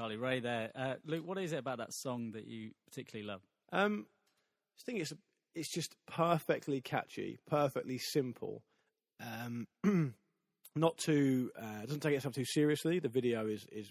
Carly 0.00 0.16
Rae. 0.16 0.40
There, 0.40 0.70
uh, 0.74 0.94
Luke. 1.04 1.26
What 1.26 1.36
is 1.36 1.52
it 1.52 1.58
about 1.58 1.76
that 1.76 1.92
song 1.92 2.30
that 2.32 2.46
you 2.46 2.70
particularly 2.88 3.28
love? 3.28 3.42
Um, 3.70 4.06
I 4.78 4.82
think 4.86 5.00
it's 5.00 5.12
it's 5.54 5.70
just 5.70 5.94
perfectly 6.06 6.80
catchy, 6.80 7.38
perfectly 7.46 7.98
simple. 7.98 8.62
Um, 9.20 9.66
not 10.74 10.96
too 10.96 11.50
uh, 11.60 11.82
doesn't 11.82 12.00
take 12.00 12.14
itself 12.14 12.34
too 12.34 12.46
seriously. 12.46 12.98
The 12.98 13.10
video 13.10 13.46
is 13.46 13.66
is 13.70 13.90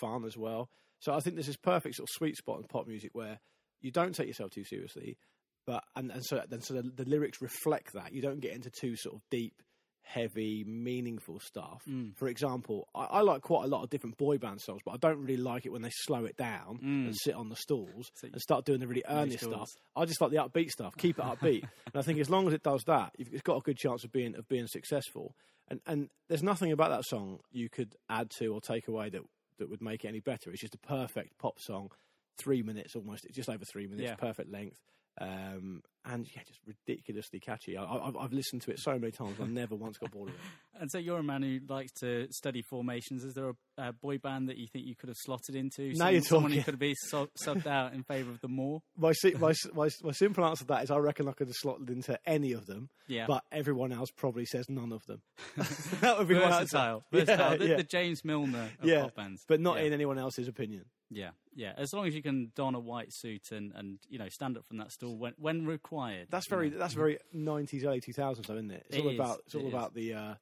fun 0.00 0.24
as 0.24 0.38
well. 0.38 0.70
So 1.00 1.12
I 1.12 1.20
think 1.20 1.36
this 1.36 1.54
perfect 1.58 1.96
sort 1.96 2.08
of 2.08 2.14
sweet 2.14 2.38
spot 2.38 2.60
in 2.60 2.64
pop 2.64 2.86
music 2.86 3.10
where 3.12 3.38
you 3.82 3.90
don't 3.90 4.14
take 4.14 4.28
yourself 4.28 4.52
too 4.52 4.64
seriously, 4.64 5.18
but 5.66 5.84
and, 5.96 6.10
and 6.10 6.24
so 6.24 6.42
then 6.48 6.62
so 6.62 6.72
the, 6.72 6.90
the 6.96 7.04
lyrics 7.04 7.42
reflect 7.42 7.92
that. 7.92 8.14
You 8.14 8.22
don't 8.22 8.40
get 8.40 8.54
into 8.54 8.70
too 8.70 8.96
sort 8.96 9.16
of 9.16 9.20
deep, 9.30 9.62
heavy, 10.06 10.64
meaningful 10.64 11.40
stuff. 11.40 11.82
Mm. 11.88 12.16
For 12.16 12.28
example, 12.28 12.88
I, 12.94 13.04
I 13.04 13.20
like 13.20 13.42
quite 13.42 13.64
a 13.64 13.66
lot 13.66 13.82
of 13.82 13.90
different 13.90 14.16
boy 14.16 14.38
band 14.38 14.60
songs, 14.60 14.80
but 14.84 14.92
I 14.92 14.96
don't 14.98 15.20
really 15.20 15.36
like 15.36 15.66
it 15.66 15.72
when 15.72 15.82
they 15.82 15.90
slow 15.92 16.24
it 16.24 16.36
down 16.36 16.78
mm. 16.78 17.06
and 17.06 17.16
sit 17.16 17.34
on 17.34 17.48
the 17.48 17.56
stools 17.56 18.10
So 18.14 18.28
and 18.32 18.40
start 18.40 18.64
doing 18.64 18.78
the 18.80 18.86
really 18.86 19.02
earnest 19.08 19.44
stuff. 19.44 19.68
I 19.96 20.04
just 20.04 20.20
like 20.20 20.30
the 20.30 20.36
upbeat 20.36 20.70
stuff. 20.70 20.96
Keep 20.96 21.18
it 21.18 21.24
upbeat, 21.24 21.62
and 21.62 21.96
I 21.96 22.02
think 22.02 22.20
as 22.20 22.30
long 22.30 22.46
as 22.46 22.54
it 22.54 22.62
does 22.62 22.82
that, 22.86 23.12
it's 23.18 23.42
got 23.42 23.56
a 23.56 23.60
good 23.60 23.76
chance 23.76 24.04
of 24.04 24.12
being 24.12 24.36
of 24.36 24.48
being 24.48 24.68
successful. 24.68 25.34
And 25.68 25.80
and 25.86 26.08
there's 26.28 26.44
nothing 26.44 26.70
about 26.70 26.90
that 26.90 27.04
song 27.04 27.40
you 27.50 27.68
could 27.68 27.96
add 28.08 28.30
to 28.38 28.54
or 28.54 28.60
take 28.60 28.86
away 28.86 29.10
that 29.10 29.22
that 29.58 29.68
would 29.68 29.82
make 29.82 30.04
it 30.04 30.08
any 30.08 30.20
better. 30.20 30.50
It's 30.50 30.60
just 30.60 30.76
a 30.76 30.78
perfect 30.78 31.36
pop 31.38 31.58
song, 31.58 31.90
three 32.38 32.62
minutes 32.62 32.94
almost, 32.94 33.26
just 33.32 33.48
over 33.48 33.64
three 33.64 33.86
minutes, 33.86 34.10
Yeah. 34.10 34.14
perfect 34.14 34.50
length. 34.50 34.78
Um, 35.20 35.82
and 36.08 36.24
yeah, 36.36 36.42
just 36.46 36.60
ridiculously 36.66 37.40
catchy. 37.40 37.76
I, 37.76 37.82
I, 37.82 38.06
I've- 38.08 38.18
I've 38.20 38.32
listened 38.32 38.62
to 38.62 38.70
it 38.70 38.78
so 38.78 38.92
many 38.98 39.10
times, 39.10 39.38
I've 39.40 39.50
never 39.50 39.74
once 39.74 39.98
got 39.98 40.10
bored 40.12 40.28
of 40.28 40.34
it. 40.34 40.40
And 40.78 40.90
so 40.90 40.98
you're 40.98 41.16
a 41.18 41.22
man 41.22 41.42
who 41.42 41.58
likes 41.72 41.90
to 42.00 42.28
study 42.30 42.60
formations. 42.60 43.24
Is 43.24 43.32
there 43.32 43.48
a, 43.48 43.54
a 43.88 43.92
boy 43.94 44.18
band 44.18 44.50
that 44.50 44.58
you 44.58 44.66
think 44.70 44.84
you 44.84 44.94
could 44.94 45.08
have 45.08 45.16
slotted 45.18 45.54
into? 45.54 45.94
Now 45.94 46.08
you're 46.08 46.20
Someone 46.20 46.50
who 46.52 46.58
talking. 46.58 46.72
could 46.74 46.78
be 46.78 46.94
sub- 47.08 47.30
subbed 47.42 47.66
out 47.66 47.94
in 47.94 48.02
favour 48.02 48.30
of 48.30 48.42
the 48.42 48.48
more? 48.48 48.82
My, 48.98 49.12
si- 49.12 49.32
my, 49.40 49.54
my, 49.74 49.88
my 50.02 50.12
simple 50.12 50.44
answer 50.44 50.64
to 50.64 50.68
that 50.68 50.84
is 50.84 50.90
I 50.90 50.98
reckon 50.98 51.28
I 51.28 51.32
could 51.32 51.46
have 51.48 51.56
slotted 51.56 51.88
into 51.88 52.18
any 52.26 52.52
of 52.52 52.66
them, 52.66 52.90
Yeah. 53.08 53.24
but 53.26 53.42
everyone 53.50 53.90
else 53.90 54.10
probably 54.14 54.44
says 54.44 54.66
none 54.68 54.92
of 54.92 55.00
them. 55.06 55.22
that 56.02 56.18
would 56.18 56.28
be 56.28 56.36
answer. 56.36 56.58
Versatile. 56.58 57.04
Yeah, 57.10 57.20
Versatile. 57.24 57.58
the, 57.58 57.68
yeah. 57.68 57.76
the 57.78 57.82
James 57.84 58.22
Milner 58.22 58.68
of 58.82 58.86
yeah, 58.86 59.00
pop 59.04 59.14
bands. 59.14 59.44
but 59.48 59.60
not 59.60 59.80
in 59.80 59.94
anyone 59.94 60.18
else's 60.18 60.46
opinion. 60.46 60.84
Yeah, 61.10 61.30
yeah. 61.54 61.72
As 61.76 61.92
long 61.92 62.06
as 62.06 62.14
you 62.14 62.22
can 62.22 62.50
don 62.56 62.74
a 62.74 62.80
white 62.80 63.12
suit 63.12 63.52
and, 63.52 63.72
and 63.74 63.98
you 64.08 64.18
know 64.18 64.28
stand 64.28 64.56
up 64.56 64.66
from 64.66 64.78
that 64.78 64.90
stool 64.92 65.16
when 65.16 65.34
when 65.38 65.64
required. 65.66 66.28
That's 66.30 66.46
you 66.46 66.50
very 66.50 66.70
know. 66.70 66.78
that's 66.78 66.94
very 66.94 67.18
nineties, 67.32 67.84
early 67.84 68.00
two 68.00 68.12
thousands, 68.12 68.46
though, 68.48 68.54
isn't 68.54 68.70
it? 68.70 68.86
It's 68.88 68.96
It 68.96 69.02
all 69.02 69.08
is, 69.10 69.14
about 69.14 69.38
it's 69.46 69.54
it 69.54 69.58
all 69.58 69.66
is. 69.68 69.72
about 69.72 69.94
the 69.94 70.14
uh, 70.14 70.34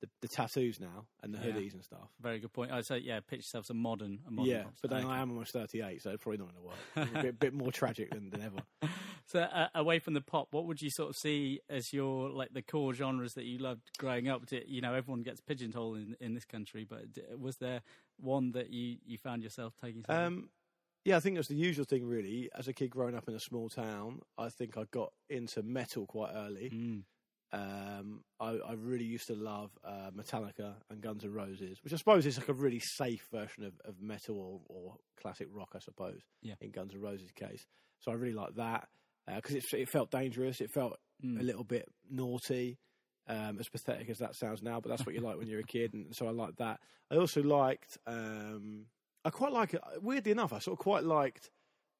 the, 0.00 0.08
the 0.22 0.28
tattoos 0.28 0.80
now 0.80 1.06
and 1.22 1.32
the 1.34 1.38
Yeah. 1.38 1.52
hoodies 1.54 1.74
and 1.74 1.82
stuff. 1.84 2.08
very 2.20 2.38
good 2.40 2.52
point. 2.52 2.70
I 2.72 2.80
say 2.82 2.98
yeah, 2.98 3.20
pitch 3.20 3.38
yourself 3.40 3.68
a 3.70 3.74
modern, 3.74 4.20
a 4.26 4.30
modern. 4.30 4.50
Yeah, 4.52 4.64
but 4.80 4.90
then. 4.90 5.04
I 5.06 5.20
am 5.20 5.30
almost 5.30 5.52
thirty 5.52 5.80
eight, 5.82 6.02
so 6.02 6.10
it's 6.10 6.22
probably 6.22 6.38
not 6.38 6.48
going 6.52 6.62
to 6.62 6.68
work. 7.04 7.08
A 7.18 7.22
bit, 7.22 7.38
bit 7.40 7.54
more 7.54 7.70
tragic 7.72 8.10
than, 8.10 8.30
than 8.30 8.42
ever. 8.42 8.56
So 9.28 9.38
uh, 9.38 9.68
away 9.76 10.00
from 10.00 10.14
the 10.14 10.20
pop, 10.20 10.48
what 10.50 10.66
would 10.66 10.82
you 10.82 10.90
sort 10.90 11.08
of 11.08 11.16
see 11.16 11.60
as 11.70 11.92
your 11.92 12.28
like 12.28 12.52
the 12.52 12.60
core 12.60 12.92
genres 12.92 13.34
that 13.34 13.44
you 13.44 13.56
loved 13.58 13.82
growing 13.96 14.28
up? 14.28 14.44
Did- 14.46 14.64
You 14.66 14.80
know, 14.82 14.92
everyone 14.94 15.22
gets 15.22 15.40
pigeonholed 15.40 15.96
in, 15.98 16.16
in 16.20 16.34
this 16.34 16.44
country, 16.44 16.84
but 16.84 17.04
was 17.38 17.56
there 17.58 17.82
one 18.22 18.52
that 18.52 18.70
you, 18.72 18.96
you 19.04 19.18
found 19.18 19.42
yourself 19.42 19.74
taking? 19.82 20.04
Um, 20.08 20.48
yeah, 21.04 21.16
I 21.16 21.20
think 21.20 21.36
it's 21.38 21.48
the 21.48 21.54
usual 21.56 21.84
thing, 21.84 22.06
really. 22.06 22.48
As 22.56 22.68
a 22.68 22.72
kid 22.72 22.90
growing 22.90 23.14
up 23.16 23.28
in 23.28 23.34
a 23.34 23.40
small 23.40 23.68
town, 23.68 24.20
I 24.38 24.48
think 24.48 24.76
I 24.78 24.84
got 24.90 25.12
into 25.28 25.62
metal 25.62 26.06
quite 26.06 26.32
early. 26.34 26.70
Mm. 26.72 27.02
Um, 27.54 28.24
I, 28.40 28.50
I 28.66 28.72
really 28.78 29.04
used 29.04 29.26
to 29.26 29.34
love 29.34 29.70
uh, 29.84 30.10
Metallica 30.16 30.74
and 30.90 31.02
Guns 31.02 31.22
N' 31.24 31.32
Roses, 31.34 31.78
which 31.84 31.92
I 31.92 31.96
suppose 31.96 32.24
is 32.24 32.38
like 32.38 32.48
a 32.48 32.54
really 32.54 32.78
safe 32.78 33.26
version 33.30 33.64
of, 33.64 33.74
of 33.84 34.00
metal 34.00 34.36
or, 34.38 34.60
or 34.74 34.96
classic 35.20 35.48
rock, 35.52 35.72
I 35.74 35.80
suppose, 35.80 36.20
Yeah. 36.40 36.54
in 36.62 36.70
Guns 36.70 36.94
N' 36.94 37.00
Roses' 37.02 37.30
case. 37.32 37.66
So 38.00 38.10
I 38.10 38.14
really 38.14 38.32
liked 38.34 38.56
that 38.56 38.88
because 39.36 39.54
it, 39.56 39.64
it 39.74 39.88
felt 39.88 40.10
dangerous. 40.10 40.60
It 40.60 40.70
felt 40.70 40.98
Mm. 41.24 41.38
a 41.38 41.42
little 41.44 41.62
bit 41.62 41.88
naughty, 42.10 42.78
um, 43.28 43.58
as 43.60 43.68
pathetic 43.68 44.08
as 44.10 44.18
that 44.18 44.34
sounds 44.34 44.62
now, 44.62 44.80
but 44.80 44.88
that's 44.88 45.06
what 45.06 45.14
you 45.14 45.20
like 45.20 45.38
when 45.38 45.48
you're 45.48 45.60
a 45.60 45.64
kid, 45.64 45.94
and 45.94 46.14
so 46.14 46.26
I 46.26 46.30
liked 46.30 46.58
that. 46.58 46.80
I 47.10 47.16
also 47.16 47.42
liked, 47.42 47.98
um, 48.06 48.86
I 49.24 49.30
quite 49.30 49.52
like 49.52 49.74
it. 49.74 49.80
Weirdly 50.00 50.32
enough, 50.32 50.52
I 50.52 50.58
sort 50.58 50.78
of 50.78 50.82
quite 50.82 51.04
liked. 51.04 51.50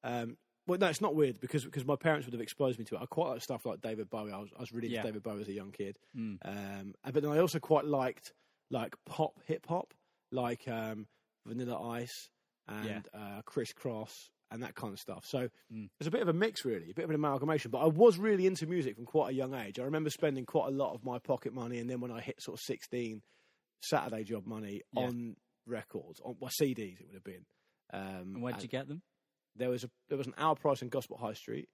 Um, 0.03 0.37
well, 0.67 0.79
no, 0.79 0.87
it's 0.87 1.01
not 1.01 1.15
weird 1.15 1.39
because 1.39 1.65
because 1.65 1.85
my 1.85 1.95
parents 1.95 2.25
would 2.25 2.33
have 2.33 2.41
exposed 2.41 2.79
me 2.79 2.85
to 2.85 2.95
it. 2.95 3.01
I 3.01 3.05
quite 3.05 3.29
like 3.29 3.41
stuff 3.41 3.65
like 3.65 3.81
David 3.81 4.09
Bowie. 4.09 4.31
I 4.31 4.37
was, 4.39 4.49
I 4.57 4.61
was 4.61 4.71
really 4.71 4.87
into 4.87 4.97
Yeah. 4.97 5.03
David 5.03 5.23
Bowie 5.23 5.41
as 5.41 5.47
a 5.49 5.53
young 5.53 5.71
kid. 5.71 5.97
Mm. 6.17 6.37
Um, 6.43 6.93
but 7.03 7.21
then 7.21 7.31
I 7.31 7.39
also 7.39 7.59
quite 7.59 7.85
liked 7.85 8.33
like 8.69 8.95
pop, 9.05 9.33
hip 9.45 9.65
hop, 9.67 9.93
like 10.31 10.67
um, 10.67 11.07
Vanilla 11.45 11.81
Ice 11.91 12.29
and 12.67 13.07
uh, 13.13 13.41
Kris 13.45 13.73
Kross 13.73 14.29
and 14.53 14.63
that 14.63 14.75
kind 14.75 14.93
of 14.93 14.99
stuff. 14.99 15.25
So 15.25 15.49
Mm. 15.71 15.89
it's 15.99 16.07
a 16.07 16.11
bit 16.11 16.21
of 16.21 16.27
a 16.29 16.33
mix, 16.33 16.63
really, 16.63 16.91
a 16.91 16.93
bit 16.93 17.03
of 17.03 17.09
an 17.09 17.15
amalgamation. 17.15 17.71
But 17.71 17.79
I 17.79 17.87
was 17.87 18.17
really 18.17 18.45
into 18.45 18.67
music 18.67 18.95
from 18.95 19.05
quite 19.05 19.31
a 19.31 19.33
young 19.33 19.53
age. 19.53 19.79
I 19.79 19.83
remember 19.83 20.09
spending 20.09 20.45
quite 20.45 20.67
a 20.67 20.71
lot 20.75 20.93
of 20.93 21.03
my 21.03 21.19
pocket 21.19 21.53
money, 21.53 21.79
and 21.79 21.89
then 21.89 21.99
when 21.99 22.11
I 22.11 22.21
hit 22.21 22.41
sort 22.41 22.57
of 22.59 22.63
sixteen, 22.63 23.21
Saturday 23.81 24.23
job 24.23 24.45
money 24.45 24.81
Yeah. 24.93 25.03
on 25.07 25.35
records, 25.65 26.19
on 26.21 26.37
well, 26.39 26.51
CDs. 26.51 26.99
It 27.01 27.05
would 27.07 27.15
have 27.15 27.23
been. 27.23 27.45
Um, 27.91 28.35
and 28.35 28.41
where'd 28.41 28.55
and- 28.55 28.63
you 28.63 28.69
get 28.69 28.87
them? 28.87 29.01
there 29.55 29.69
was 29.69 29.83
a 29.83 29.91
there 30.07 30.17
was 30.17 30.25
an 30.27 30.33
Our 30.37 30.55
Price 30.55 30.81
in 30.81 30.89
Gosport 30.89 31.19
High 31.19 31.33
Street, 31.33 31.69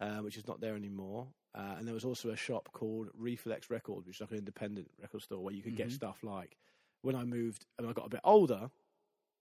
uh, 0.00 0.18
which 0.20 0.36
is 0.36 0.46
not 0.46 0.60
there 0.60 0.74
anymore. 0.74 1.32
Uh, 1.54 1.74
and 1.78 1.86
there 1.86 1.94
was 1.94 2.04
also 2.04 2.30
a 2.30 2.36
shop 2.36 2.70
called 2.72 3.08
Reflex 3.14 3.70
Records, 3.70 4.06
which 4.06 4.16
is 4.16 4.20
like 4.20 4.30
an 4.32 4.38
independent 4.38 4.90
record 4.98 5.22
store 5.22 5.42
where 5.42 5.54
you 5.54 5.62
could 5.62 5.76
get 5.76 5.88
Mhm. 5.88 5.92
stuff 5.92 6.22
like. 6.22 6.56
When 7.02 7.16
I 7.16 7.24
moved 7.24 7.66
and 7.78 7.86
I 7.88 7.92
got 7.92 8.06
a 8.06 8.10
bit 8.10 8.20
older, 8.24 8.70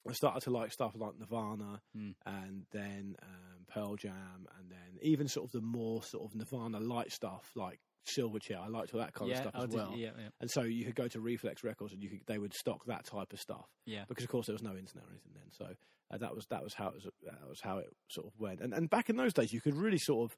I 0.07 0.13
started 0.13 0.41
to 0.43 0.49
like 0.51 0.71
stuff 0.71 0.93
like 0.95 1.13
Nirvana 1.19 1.81
Mm. 1.95 2.15
and 2.25 2.65
then 2.71 3.15
um, 3.21 3.65
Pearl 3.67 3.95
Jam, 3.95 4.47
and 4.57 4.69
then 4.69 4.97
even 5.01 5.27
sort 5.27 5.45
of 5.47 5.51
the 5.51 5.61
more 5.61 6.03
sort 6.03 6.25
of 6.25 6.35
Nirvana 6.35 6.79
light 6.79 7.11
stuff 7.11 7.51
like 7.55 7.79
Silverchair. 8.07 8.59
I 8.59 8.67
liked 8.67 8.93
all 8.93 8.99
that 9.01 9.13
kind 9.13 9.29
yeah, 9.29 9.35
of 9.37 9.41
stuff 9.43 9.53
oh, 9.55 9.63
as 9.63 9.69
did- 9.69 9.75
well. 9.75 9.93
yeah, 9.95 10.09
yeah, 10.17 10.29
And 10.39 10.49
so 10.49 10.63
you 10.63 10.85
could 10.85 10.95
go 10.95 11.07
to 11.09 11.19
Reflex 11.19 11.63
Records 11.63 11.93
and 11.93 12.01
you 12.01 12.09
could, 12.09 12.21
they 12.27 12.37
would 12.39 12.53
stock 12.53 12.85
that 12.85 13.05
type 13.05 13.33
of 13.33 13.39
stuff 13.39 13.67
yeah. 13.85 14.05
because 14.07 14.23
of 14.23 14.29
course 14.31 14.47
there 14.47 14.53
was 14.53 14.63
no 14.63 14.71
internet 14.71 15.05
or 15.05 15.11
anything 15.11 15.33
then. 15.35 15.51
So 15.51 15.65
uh, 16.11 16.17
that 16.17 16.33
was 16.33 16.45
that 16.49 16.63
was 16.63 16.73
how 16.73 16.87
it 16.87 16.95
was 16.95 17.07
that 17.23 17.47
was 17.47 17.59
how 17.61 17.77
it 17.79 17.87
sort 18.07 18.25
of 18.27 18.33
went. 18.39 18.61
And 18.61 18.73
and 18.73 18.89
back 18.89 19.09
in 19.09 19.15
those 19.17 19.33
days, 19.33 19.53
you 19.53 19.61
could 19.61 19.75
really 19.75 19.99
sort 19.99 20.31
of, 20.31 20.37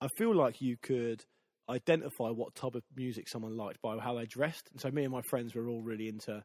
I 0.00 0.08
feel 0.16 0.34
like 0.34 0.60
you 0.60 0.76
could 0.80 1.24
identify 1.68 2.28
what 2.28 2.54
type 2.54 2.74
of 2.74 2.82
music 2.96 3.28
someone 3.28 3.56
liked 3.56 3.80
by 3.80 3.96
how 3.98 4.14
they 4.14 4.26
dressed. 4.26 4.68
And 4.72 4.80
so 4.80 4.90
me 4.90 5.04
and 5.04 5.12
my 5.12 5.22
friends 5.22 5.54
were 5.54 5.68
all 5.68 5.82
really 5.82 6.08
into 6.08 6.44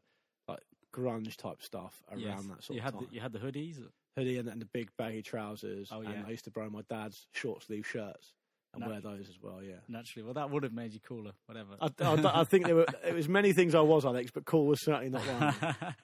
grunge 0.96 1.36
type 1.36 1.62
stuff 1.62 1.94
around 2.10 2.20
Yes. 2.20 2.42
that 2.46 2.64
sort 2.64 2.74
you 2.76 2.80
of 2.80 2.84
had 2.84 2.94
time. 2.94 3.06
the, 3.08 3.14
you 3.14 3.20
had 3.20 3.32
the 3.32 3.38
hoodies. 3.38 3.76
Hoodie 4.16 4.38
and, 4.38 4.48
and 4.48 4.60
the 4.60 4.68
big 4.72 4.88
baggy 4.96 5.22
trousers. 5.22 5.88
Oh, 5.92 6.00
And 6.00 6.08
yeah. 6.14 6.22
I 6.26 6.30
used 6.30 6.44
to 6.44 6.50
borrow 6.50 6.70
my 6.70 6.80
dad's 6.88 7.26
short 7.32 7.62
sleeve 7.64 7.86
shirts 7.86 8.32
and 8.72 8.82
No. 8.82 8.88
wear 8.88 9.00
those 9.00 9.28
as 9.28 9.36
well. 9.42 9.62
Yeah. 9.62 9.74
Naturally, 9.88 10.24
well, 10.24 10.34
that 10.34 10.50
would 10.50 10.62
have 10.62 10.72
made 10.72 10.94
you 10.94 11.00
cooler. 11.00 11.32
Whatever. 11.46 11.76
I, 11.80 11.90
I, 12.00 12.40
I 12.40 12.44
think 12.44 12.64
there 12.66 12.76
were 12.76 12.86
it 13.06 13.14
was 13.14 13.28
many 13.28 13.52
things 13.52 13.74
I 13.74 13.80
was 13.80 14.04
Alex, 14.06 14.30
but 14.32 14.46
cool 14.46 14.66
was 14.66 14.82
certainly 14.82 15.10
not 15.10 15.22
one. 15.22 15.74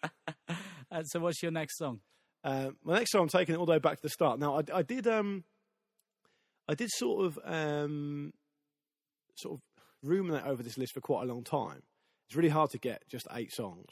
Uh, 0.91 1.03
so, 1.05 1.21
what's 1.21 1.43
your 1.43 1.51
next 1.51 1.79
song? 1.79 2.01
Uh, 2.45 2.69
my 2.85 2.99
next 2.99 3.13
song, 3.13 3.23
I'm 3.23 3.29
taking 3.29 3.55
it 3.55 3.59
all 3.59 3.65
the 3.65 3.73
way 3.73 3.79
back 3.79 3.97
to 3.97 4.03
the 4.03 4.11
start. 4.11 4.39
Now, 4.39 4.59
I, 4.59 4.63
I 4.75 4.83
did, 4.83 5.07
um, 5.07 5.43
I 6.69 6.75
did 6.75 6.91
sort 6.91 7.25
of, 7.25 7.39
um, 7.47 8.33
sort 9.37 9.55
of 9.55 9.61
ruminate 10.03 10.45
over 10.45 10.63
this 10.63 10.77
list 10.77 10.93
for 10.93 11.01
quite 11.01 11.23
a 11.23 11.27
long 11.33 11.45
time. 11.45 11.83
It's 12.29 12.37
really 12.37 12.51
hard 12.51 12.69
to 12.73 12.79
get 12.79 13.09
just 13.09 13.27
eight 13.33 13.55
songs, 13.55 13.87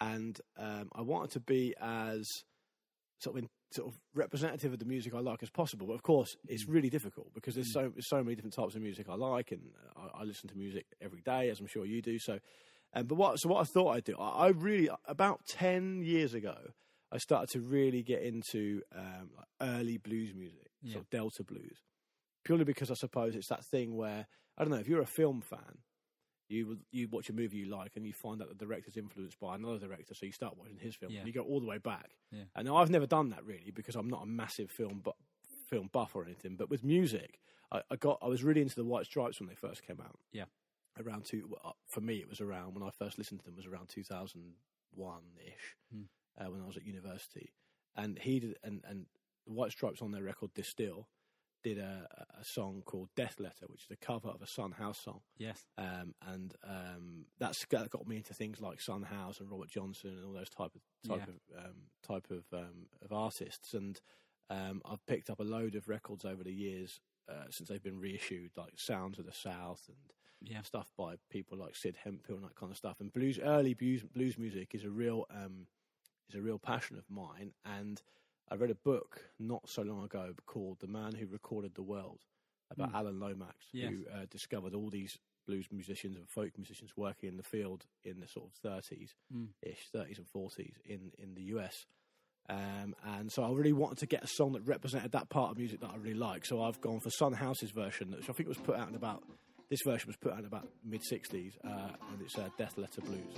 and 0.00 0.38
um, 0.58 0.88
I 0.94 1.02
wanted 1.02 1.32
to 1.32 1.40
be 1.40 1.74
as 1.80 2.26
sort 3.18 3.36
of 3.36 3.44
in, 3.44 3.48
sort 3.72 3.88
of 3.88 3.98
representative 4.14 4.72
of 4.72 4.78
the 4.78 4.84
music 4.84 5.14
I 5.14 5.20
like 5.20 5.42
as 5.42 5.50
possible. 5.50 5.86
But 5.86 5.94
of 5.94 6.02
course, 6.02 6.36
it's 6.48 6.68
really 6.68 6.90
difficult 6.90 7.32
because 7.34 7.54
there's 7.54 7.72
so 7.72 7.90
there's 7.94 8.08
so 8.08 8.22
many 8.22 8.34
different 8.34 8.54
types 8.54 8.74
of 8.74 8.82
music 8.82 9.06
I 9.08 9.14
like, 9.14 9.52
and 9.52 9.62
I, 9.96 10.20
I 10.20 10.24
listen 10.24 10.48
to 10.48 10.56
music 10.56 10.86
every 11.00 11.22
day, 11.22 11.50
as 11.50 11.60
I'm 11.60 11.66
sure 11.66 11.84
you 11.86 12.02
do. 12.02 12.18
So, 12.18 12.38
um, 12.94 13.06
but 13.06 13.16
what 13.16 13.38
so 13.38 13.48
what 13.48 13.60
I 13.60 13.64
thought 13.64 13.96
I'd 13.96 14.04
do, 14.04 14.16
I, 14.18 14.46
I 14.46 14.48
really 14.48 14.88
about 15.06 15.40
ten 15.46 16.02
years 16.02 16.34
ago, 16.34 16.56
I 17.12 17.18
started 17.18 17.50
to 17.50 17.60
really 17.60 18.02
get 18.02 18.22
into 18.22 18.82
um, 18.94 19.30
like 19.36 19.46
early 19.60 19.96
blues 19.98 20.34
music, 20.34 20.70
sort 20.92 21.04
of 21.04 21.10
Delta 21.10 21.44
blues, 21.44 21.78
purely 22.44 22.64
because 22.64 22.90
I 22.90 22.94
suppose 22.94 23.34
it's 23.34 23.48
that 23.48 23.64
thing 23.64 23.96
where 23.96 24.26
I 24.56 24.62
don't 24.62 24.70
know 24.72 24.78
if 24.80 24.88
you're 24.88 25.02
a 25.02 25.06
film 25.06 25.42
fan. 25.42 25.78
You 26.48 26.78
you 26.92 27.08
watch 27.08 27.28
a 27.28 27.32
movie 27.32 27.56
you 27.58 27.66
like 27.66 27.92
and 27.96 28.06
you 28.06 28.12
find 28.12 28.40
out 28.40 28.48
the 28.48 28.54
director's 28.64 28.96
influenced 28.96 29.40
by 29.40 29.54
another 29.56 29.78
director, 29.78 30.14
so 30.14 30.26
you 30.26 30.32
start 30.32 30.56
watching 30.56 30.78
his 30.78 30.94
film 30.94 31.12
Yeah. 31.12 31.18
and 31.20 31.26
you 31.26 31.32
go 31.34 31.42
all 31.42 31.60
the 31.60 31.66
way 31.66 31.78
back. 31.78 32.10
Yeah. 32.30 32.44
And 32.54 32.66
now 32.66 32.76
I've 32.76 32.90
never 32.90 33.06
done 33.06 33.30
that 33.30 33.44
really 33.44 33.72
because 33.74 33.96
I'm 33.96 34.08
not 34.08 34.22
a 34.22 34.26
massive 34.26 34.70
film 34.70 35.00
bu- 35.02 35.10
film 35.68 35.88
buff 35.92 36.14
or 36.14 36.24
anything. 36.24 36.54
But 36.56 36.70
with 36.70 36.84
music, 36.84 37.40
I, 37.72 37.82
I 37.90 37.96
got 37.96 38.18
I 38.22 38.28
was 38.28 38.44
really 38.44 38.60
into 38.62 38.76
the 38.76 38.84
White 38.84 39.06
Stripes 39.06 39.40
when 39.40 39.48
they 39.48 39.54
first 39.56 39.84
came 39.86 40.00
out. 40.00 40.18
Yeah. 40.32 40.44
Around 41.04 41.24
two, 41.26 41.54
uh, 41.64 41.72
for 41.86 42.00
me, 42.00 42.16
it 42.18 42.28
was 42.28 42.40
around 42.40 42.74
when 42.74 42.82
I 42.82 42.90
first 42.90 43.18
listened 43.18 43.40
to 43.40 43.44
them 43.46 43.56
was 43.56 43.66
around 43.66 43.88
2001 43.88 45.22
ish, 45.46 45.76
Hmm. 45.92 46.02
uh, 46.38 46.50
when 46.50 46.62
I 46.62 46.66
was 46.66 46.76
at 46.76 46.86
university. 46.86 47.52
And 47.96 48.18
he 48.18 48.40
did, 48.40 48.56
and 48.62 48.82
and 48.88 49.06
the 49.46 49.52
White 49.52 49.72
Stripes 49.72 50.00
on 50.02 50.12
their 50.12 50.22
record 50.22 50.54
De 50.54 50.62
Stijl 50.62 51.06
did 51.64 51.78
a, 51.78 52.06
a 52.40 52.44
song 52.44 52.82
called 52.84 53.08
Death 53.16 53.36
Letter, 53.40 53.66
which 53.68 53.84
is 53.84 53.90
a 53.90 53.96
cover 54.04 54.28
of 54.28 54.40
a 54.42 54.46
Sun 54.46 54.72
House 54.72 54.98
song 55.02 55.20
Yes. 55.36 55.64
um, 55.78 56.14
and 56.26 56.54
um, 56.64 57.24
that's 57.38 57.64
got, 57.64 57.90
got 57.90 58.06
me 58.06 58.16
into 58.16 58.34
things 58.34 58.60
like 58.60 58.80
Sun 58.80 59.02
House 59.02 59.40
and 59.40 59.50
Robert 59.50 59.70
Johnson 59.70 60.10
and 60.10 60.24
all 60.24 60.32
those 60.32 60.50
type 60.50 60.70
of 60.74 60.82
type 61.08 61.28
Yeah. 61.28 61.60
of 61.60 61.64
um, 61.66 61.76
type 62.06 62.26
of 62.30 62.44
um, 62.52 62.86
of 63.02 63.12
artists. 63.12 63.74
And 63.74 63.98
um, 64.50 64.80
I've 64.84 65.04
picked 65.06 65.28
up 65.30 65.40
a 65.40 65.44
load 65.44 65.74
of 65.74 65.88
records 65.88 66.24
over 66.24 66.44
the 66.44 66.52
years 66.52 67.00
uh, 67.28 67.46
since 67.50 67.68
they've 67.68 67.82
been 67.82 67.98
reissued, 67.98 68.52
like 68.56 68.72
Sounds 68.76 69.18
of 69.18 69.26
the 69.26 69.32
South 69.32 69.80
and 69.88 69.96
Yeah. 70.40 70.62
stuff 70.62 70.92
by 70.96 71.14
people 71.30 71.58
like 71.58 71.74
Sid 71.74 71.96
Hemphill 72.04 72.36
and 72.36 72.44
that 72.44 72.54
kind 72.54 72.70
of 72.70 72.76
stuff. 72.78 73.00
And 73.00 73.12
blues, 73.12 73.40
early 73.42 73.74
blues, 73.74 74.04
blues 74.14 74.38
music 74.38 74.72
is 74.74 74.84
a 74.84 74.90
real 74.90 75.24
um, 75.30 75.66
is 76.28 76.36
a 76.36 76.42
real 76.42 76.58
passion 76.60 76.96
of 76.96 77.04
mine. 77.10 77.52
And 77.64 78.00
I 78.50 78.54
read 78.54 78.70
a 78.70 78.74
book 78.76 79.20
not 79.38 79.68
so 79.68 79.82
long 79.82 80.04
ago 80.04 80.34
called 80.46 80.78
"The 80.80 80.86
Man 80.86 81.14
Who 81.14 81.26
Recorded 81.26 81.74
the 81.74 81.82
World" 81.82 82.20
about 82.70 82.94
Alan 82.94 83.18
Lomax, 83.20 83.54
Yes. 83.72 83.90
who 83.90 84.04
uh, 84.12 84.26
discovered 84.30 84.74
all 84.74 84.90
these 84.90 85.16
blues 85.46 85.66
musicians 85.70 86.16
and 86.16 86.28
folk 86.28 86.50
musicians 86.56 86.90
working 86.96 87.28
in 87.28 87.36
the 87.36 87.42
field 87.44 87.84
in 88.04 88.18
the 88.20 88.26
sort 88.26 88.46
of 88.46 88.52
thirties 88.62 89.14
ish, 89.62 89.88
thirties 89.92 90.18
and 90.18 90.28
forties 90.28 90.74
in 90.84 91.12
in 91.18 91.34
the 91.34 91.42
US. 91.54 91.74
Um, 92.48 92.94
and 93.04 93.30
so 93.32 93.42
I 93.42 93.50
really 93.50 93.72
wanted 93.72 93.98
to 93.98 94.06
get 94.06 94.22
a 94.22 94.28
song 94.28 94.52
that 94.52 94.62
represented 94.66 95.10
that 95.12 95.28
part 95.30 95.50
of 95.50 95.58
music 95.58 95.80
that 95.80 95.90
I 95.92 95.96
really 95.96 96.14
like. 96.14 96.46
So 96.46 96.62
I've 96.62 96.80
gone 96.80 97.00
for 97.00 97.10
Sun 97.10 97.32
House's 97.32 97.72
version, 97.72 98.12
which 98.12 98.30
I 98.30 98.32
think 98.32 98.48
was 98.48 98.58
put 98.58 98.76
out 98.76 98.88
in 98.88 98.94
about 98.94 99.24
this 99.68 99.80
version 99.84 100.06
was 100.06 100.16
put 100.16 100.32
out 100.32 100.38
in 100.38 100.44
about 100.44 100.68
mid 100.84 101.02
'60s, 101.10 101.52
uh, 101.64 101.68
and 102.12 102.22
it's 102.22 102.38
uh, 102.38 102.48
Death 102.56 102.78
Letter 102.78 103.00
Blues. 103.02 103.34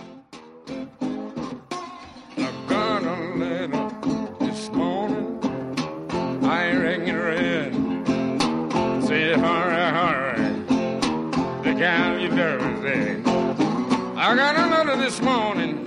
Got 14.89 14.99
this 15.01 15.21
morning. 15.21 15.85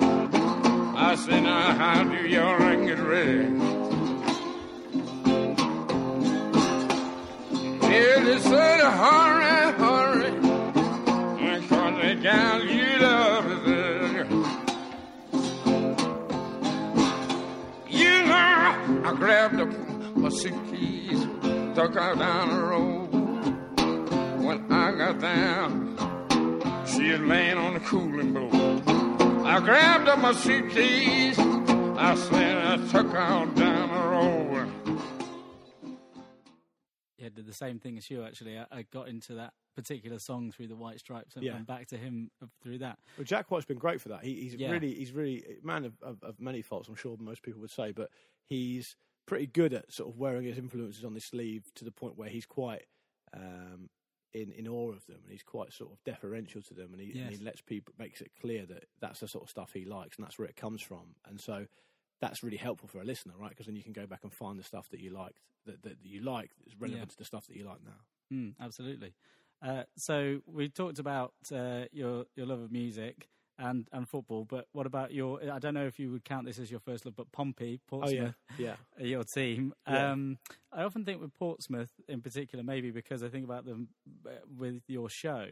I 0.95 1.15
said, 1.15 1.41
now 1.41 1.73
how 1.73 2.03
do 2.03 2.17
you 2.17 2.55
ring 2.63 2.87
it 2.87 2.99
red? 2.99 3.51
Yeah, 7.89 8.23
they 8.23 8.39
said, 8.39 8.81
hurry, 9.01 9.73
hurry. 9.81 10.31
Because 11.61 11.95
the 11.99 12.15
gal 12.21 12.63
you 12.63 12.99
love 12.99 13.45
is 13.51 13.61
there. 13.65 14.25
You 17.89 18.25
know, 18.27 19.01
I 19.03 19.13
grabbed 19.15 19.61
up 19.61 20.15
my 20.15 20.29
suitcase, 20.29 21.25
took 21.73 21.95
her 21.95 22.15
down 22.15 22.49
the 22.49 22.63
road. 22.71 23.07
When 24.43 24.71
I 24.71 24.91
got 24.91 25.19
down, 25.19 25.97
she 26.85 27.11
was 27.11 27.21
laying 27.21 27.57
on 27.57 27.73
the 27.73 27.79
cooling 27.79 28.33
board. 28.33 28.90
I 29.51 29.59
grabbed 29.59 30.07
up 30.07 30.17
my 30.19 30.31
suitcase, 30.31 31.37
I 31.37 32.15
said 32.15 32.57
I 32.57 32.77
took 32.87 33.07
her 33.07 33.45
down 33.53 33.89
the 33.89 34.07
road. 34.07 34.71
Yeah, 37.17 37.27
did 37.35 37.45
the 37.45 37.53
same 37.53 37.77
thing 37.77 37.97
as 37.97 38.09
you 38.09 38.23
actually. 38.23 38.57
I, 38.57 38.65
I 38.71 38.81
got 38.93 39.09
into 39.09 39.33
that 39.35 39.51
particular 39.75 40.19
song 40.19 40.51
through 40.51 40.67
the 40.67 40.77
White 40.77 40.99
Stripes 40.99 41.35
and, 41.35 41.43
Yeah. 41.43 41.57
and 41.57 41.67
back 41.67 41.87
to 41.87 41.97
him 41.97 42.31
through 42.63 42.77
that. 42.77 42.97
Well, 43.17 43.25
Jack 43.25 43.51
White's 43.51 43.65
been 43.65 43.77
great 43.77 43.99
for 43.99 44.07
that. 44.07 44.23
He, 44.23 44.35
he's 44.35 44.55
Yeah. 44.55 44.71
really, 44.71 44.93
he's 44.93 45.11
really 45.11 45.43
a 45.61 45.67
man 45.67 45.83
of, 45.83 45.93
of, 46.01 46.23
of 46.23 46.39
many 46.39 46.61
faults. 46.61 46.87
I'm 46.87 46.95
sure 46.95 47.17
most 47.19 47.43
people 47.43 47.59
would 47.59 47.71
say, 47.71 47.91
but 47.91 48.09
he's 48.45 48.95
pretty 49.25 49.47
good 49.47 49.73
at 49.73 49.91
sort 49.91 50.09
of 50.13 50.17
wearing 50.17 50.45
his 50.45 50.57
influences 50.57 51.03
on 51.03 51.13
his 51.13 51.25
sleeve 51.25 51.65
to 51.75 51.83
the 51.83 51.91
point 51.91 52.17
where 52.17 52.29
he's 52.29 52.45
quite 52.45 52.83
um, 53.35 53.89
in 54.33 54.51
in 54.51 54.67
awe 54.67 54.91
of 54.91 55.05
them, 55.07 55.19
and 55.23 55.31
he's 55.31 55.43
quite 55.43 55.73
sort 55.73 55.91
of 55.91 56.03
deferential 56.03 56.61
to 56.63 56.73
them, 56.73 56.93
and 56.93 57.01
he, 57.01 57.11
and 57.19 57.31
he 57.31 57.37
lets 57.43 57.61
people 57.61 57.93
makes 57.97 58.21
it 58.21 58.31
clear 58.41 58.65
that 58.65 58.85
that's 58.99 59.19
the 59.19 59.27
sort 59.27 59.43
of 59.43 59.49
stuff 59.49 59.71
he 59.73 59.85
likes, 59.85 60.17
and 60.17 60.25
that's 60.25 60.37
where 60.39 60.47
it 60.47 60.55
comes 60.55 60.81
from, 60.81 61.15
and 61.27 61.39
so. 61.39 61.65
That's 62.19 62.43
really 62.43 62.57
helpful 62.57 62.87
for 62.87 63.01
a 63.01 63.03
listener, 63.03 63.33
right? 63.35 63.49
Because 63.49 63.65
then 63.65 63.75
you 63.75 63.81
can 63.81 63.93
go 63.93 64.05
back 64.05 64.19
and 64.21 64.31
find 64.31 64.59
the 64.59 64.63
stuff 64.63 64.87
that 64.89 64.99
you 64.99 65.09
liked, 65.09 65.39
that, 65.65 65.81
that 65.81 65.97
you 66.03 66.21
like, 66.21 66.51
that's 66.63 66.79
relevant 66.79 67.09
Yeah. 67.09 67.13
to 67.13 67.17
the 67.17 67.25
stuff 67.25 67.47
that 67.47 67.55
you 67.57 67.63
like 67.63 67.79
now. 67.83 67.97
Mm, 68.31 68.53
absolutely. 68.61 69.15
Uh, 69.59 69.85
so 69.97 70.41
we 70.45 70.69
talked 70.69 70.99
about 70.99 71.33
uh, 71.51 71.85
your 71.91 72.25
your 72.35 72.45
love 72.45 72.59
of 72.59 72.71
music 72.71 73.27
and, 73.61 73.87
and 73.93 74.09
football, 74.09 74.43
but 74.43 74.65
what 74.73 74.85
about 74.85 75.13
your? 75.13 75.39
I 75.51 75.59
don't 75.59 75.73
know 75.73 75.85
if 75.85 75.99
you 75.99 76.11
would 76.11 76.25
count 76.25 76.45
this 76.47 76.59
as 76.59 76.71
your 76.71 76.79
first 76.79 77.05
love, 77.05 77.15
but 77.15 77.31
Pompey, 77.31 77.79
Oh 77.91 78.09
yeah, 78.09 78.31
yeah. 78.57 78.75
uh, 78.99 79.03
your 79.03 79.23
team. 79.23 79.73
Yeah. 79.87 80.11
Um, 80.11 80.37
I 80.73 80.83
often 80.83 81.05
think 81.05 81.21
with 81.21 81.33
Portsmouth 81.33 81.91
in 82.07 82.21
particular, 82.21 82.63
maybe 82.63 82.91
because 82.91 83.23
I 83.23 83.29
think 83.29 83.45
about 83.45 83.65
them 83.65 83.89
uh, 84.25 84.31
with 84.57 84.81
your 84.87 85.09
show 85.09 85.45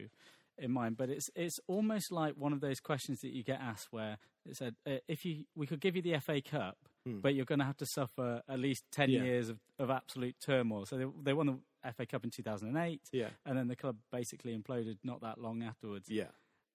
in 0.58 0.72
mind, 0.72 0.96
but 0.96 1.08
it's 1.08 1.30
it's 1.36 1.58
almost 1.68 2.10
like 2.12 2.34
one 2.36 2.52
of 2.52 2.60
those 2.60 2.80
questions 2.80 3.20
that 3.20 3.32
you 3.32 3.42
get 3.44 3.60
asked 3.60 3.88
where 3.92 4.18
it 4.44 4.56
said, 4.56 4.74
uh, 4.86 4.96
if 5.08 5.24
you 5.24 5.44
we 5.54 5.66
could 5.66 5.80
give 5.80 5.94
you 5.96 6.02
the 6.02 6.18
FA 6.20 6.40
Cup, 6.42 6.76
but 7.06 7.34
you're 7.34 7.44
going 7.46 7.58
to 7.60 7.64
have 7.64 7.76
to 7.78 7.86
suffer 7.86 8.42
at 8.48 8.58
least 8.58 8.84
ten 8.90 9.08
Hmm. 9.08 9.14
Yeah. 9.16 9.22
years 9.24 9.48
of, 9.48 9.58
of 9.78 9.90
absolute 9.90 10.36
turmoil. 10.44 10.84
So 10.86 10.96
they 10.98 11.06
they 11.22 11.32
won 11.32 11.46
the 11.46 11.92
FA 11.96 12.04
Cup 12.04 12.24
in 12.24 12.30
2008, 12.30 13.00
Yeah. 13.12 13.28
and 13.46 13.56
then 13.56 13.68
the 13.68 13.76
club 13.76 13.96
basically 14.12 14.54
imploded 14.56 14.98
not 15.02 15.22
that 15.22 15.38
long 15.38 15.62
afterwards. 15.62 16.08
Yeah. 16.10 16.28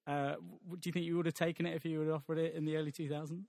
Uh, 0.08 0.36
do 0.80 0.88
you 0.88 0.92
think 0.92 1.06
you 1.06 1.18
would 1.18 1.26
have 1.26 1.36
taken 1.36 1.66
it 1.66 1.76
if 1.76 1.86
you 1.86 2.00
have 2.02 2.10
offered 2.10 2.38
it 2.38 2.54
in 2.54 2.66
the 2.66 2.76
early 2.78 2.92
2000s? 2.92 3.46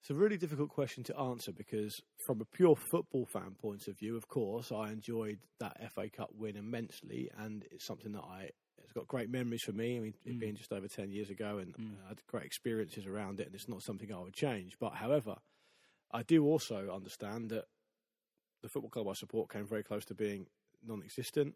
It's 0.00 0.10
a 0.10 0.14
really 0.14 0.36
difficult 0.36 0.70
question 0.70 1.02
to 1.04 1.18
answer 1.18 1.52
because, 1.52 2.00
from 2.24 2.40
a 2.40 2.44
pure 2.44 2.76
football 2.76 3.26
fan 3.26 3.56
point 3.60 3.88
of 3.88 3.98
view, 3.98 4.16
of 4.16 4.28
course, 4.28 4.70
I 4.70 4.90
enjoyed 4.90 5.40
that 5.58 5.76
FA 5.92 6.08
Cup 6.08 6.30
win 6.32 6.56
immensely, 6.56 7.30
and 7.36 7.64
it's 7.70 7.84
something 7.84 8.12
that 8.12 8.22
I 8.22 8.50
it's 8.82 8.92
got 8.92 9.08
great 9.08 9.28
memories 9.28 9.62
for 9.62 9.72
me. 9.72 9.96
I 9.96 10.00
mean, 10.00 10.14
it 10.24 10.38
being 10.38 10.54
just 10.54 10.72
over 10.72 10.86
ten 10.86 11.10
years 11.10 11.30
ago, 11.30 11.58
and 11.58 11.74
uh, 11.76 12.04
I 12.06 12.08
had 12.10 12.26
great 12.28 12.44
experiences 12.44 13.06
around 13.06 13.40
it, 13.40 13.46
and 13.46 13.54
it's 13.54 13.68
not 13.68 13.82
something 13.82 14.12
I 14.12 14.20
would 14.20 14.34
change. 14.34 14.76
But, 14.78 14.94
however, 14.94 15.36
I 16.12 16.22
do 16.22 16.46
also 16.46 16.90
understand 16.94 17.50
that 17.50 17.64
the 18.62 18.68
football 18.68 18.90
club 18.90 19.08
I 19.08 19.12
support 19.14 19.50
came 19.52 19.66
very 19.66 19.82
close 19.82 20.04
to 20.06 20.14
being 20.14 20.46
non-existent, 20.86 21.54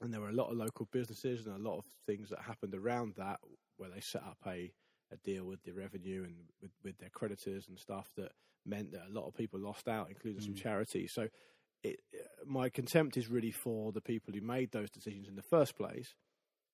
and 0.00 0.12
there 0.12 0.20
were 0.20 0.28
a 0.28 0.32
lot 0.34 0.50
of 0.50 0.56
local 0.56 0.88
businesses 0.92 1.46
and 1.46 1.54
a 1.54 1.68
lot 1.68 1.78
of 1.78 1.84
things 2.06 2.28
that 2.30 2.40
happened 2.40 2.74
around 2.74 3.14
that 3.16 3.38
where 3.76 3.90
they 3.90 4.00
set 4.00 4.22
up 4.22 4.38
a 4.46 4.72
a 5.12 5.16
deal 5.24 5.44
with 5.44 5.60
the 5.64 5.72
revenue 5.72 6.22
and 6.24 6.36
with, 6.62 6.70
with 6.84 6.96
their 6.98 7.08
creditors 7.08 7.66
and 7.68 7.76
stuff 7.78 8.08
that 8.16 8.30
meant 8.64 8.92
that 8.92 9.06
a 9.08 9.12
lot 9.12 9.26
of 9.26 9.34
people 9.34 9.58
lost 9.58 9.88
out, 9.88 10.08
including 10.08 10.40
some 10.40 10.54
charities. 10.54 11.10
So, 11.12 11.26
it, 11.82 11.98
my 12.46 12.68
contempt 12.68 13.16
is 13.16 13.26
really 13.28 13.50
for 13.50 13.90
the 13.90 14.00
people 14.00 14.32
who 14.32 14.40
made 14.40 14.70
those 14.70 14.88
decisions 14.90 15.26
in 15.26 15.34
the 15.34 15.42
first 15.42 15.74
place. 15.76 16.14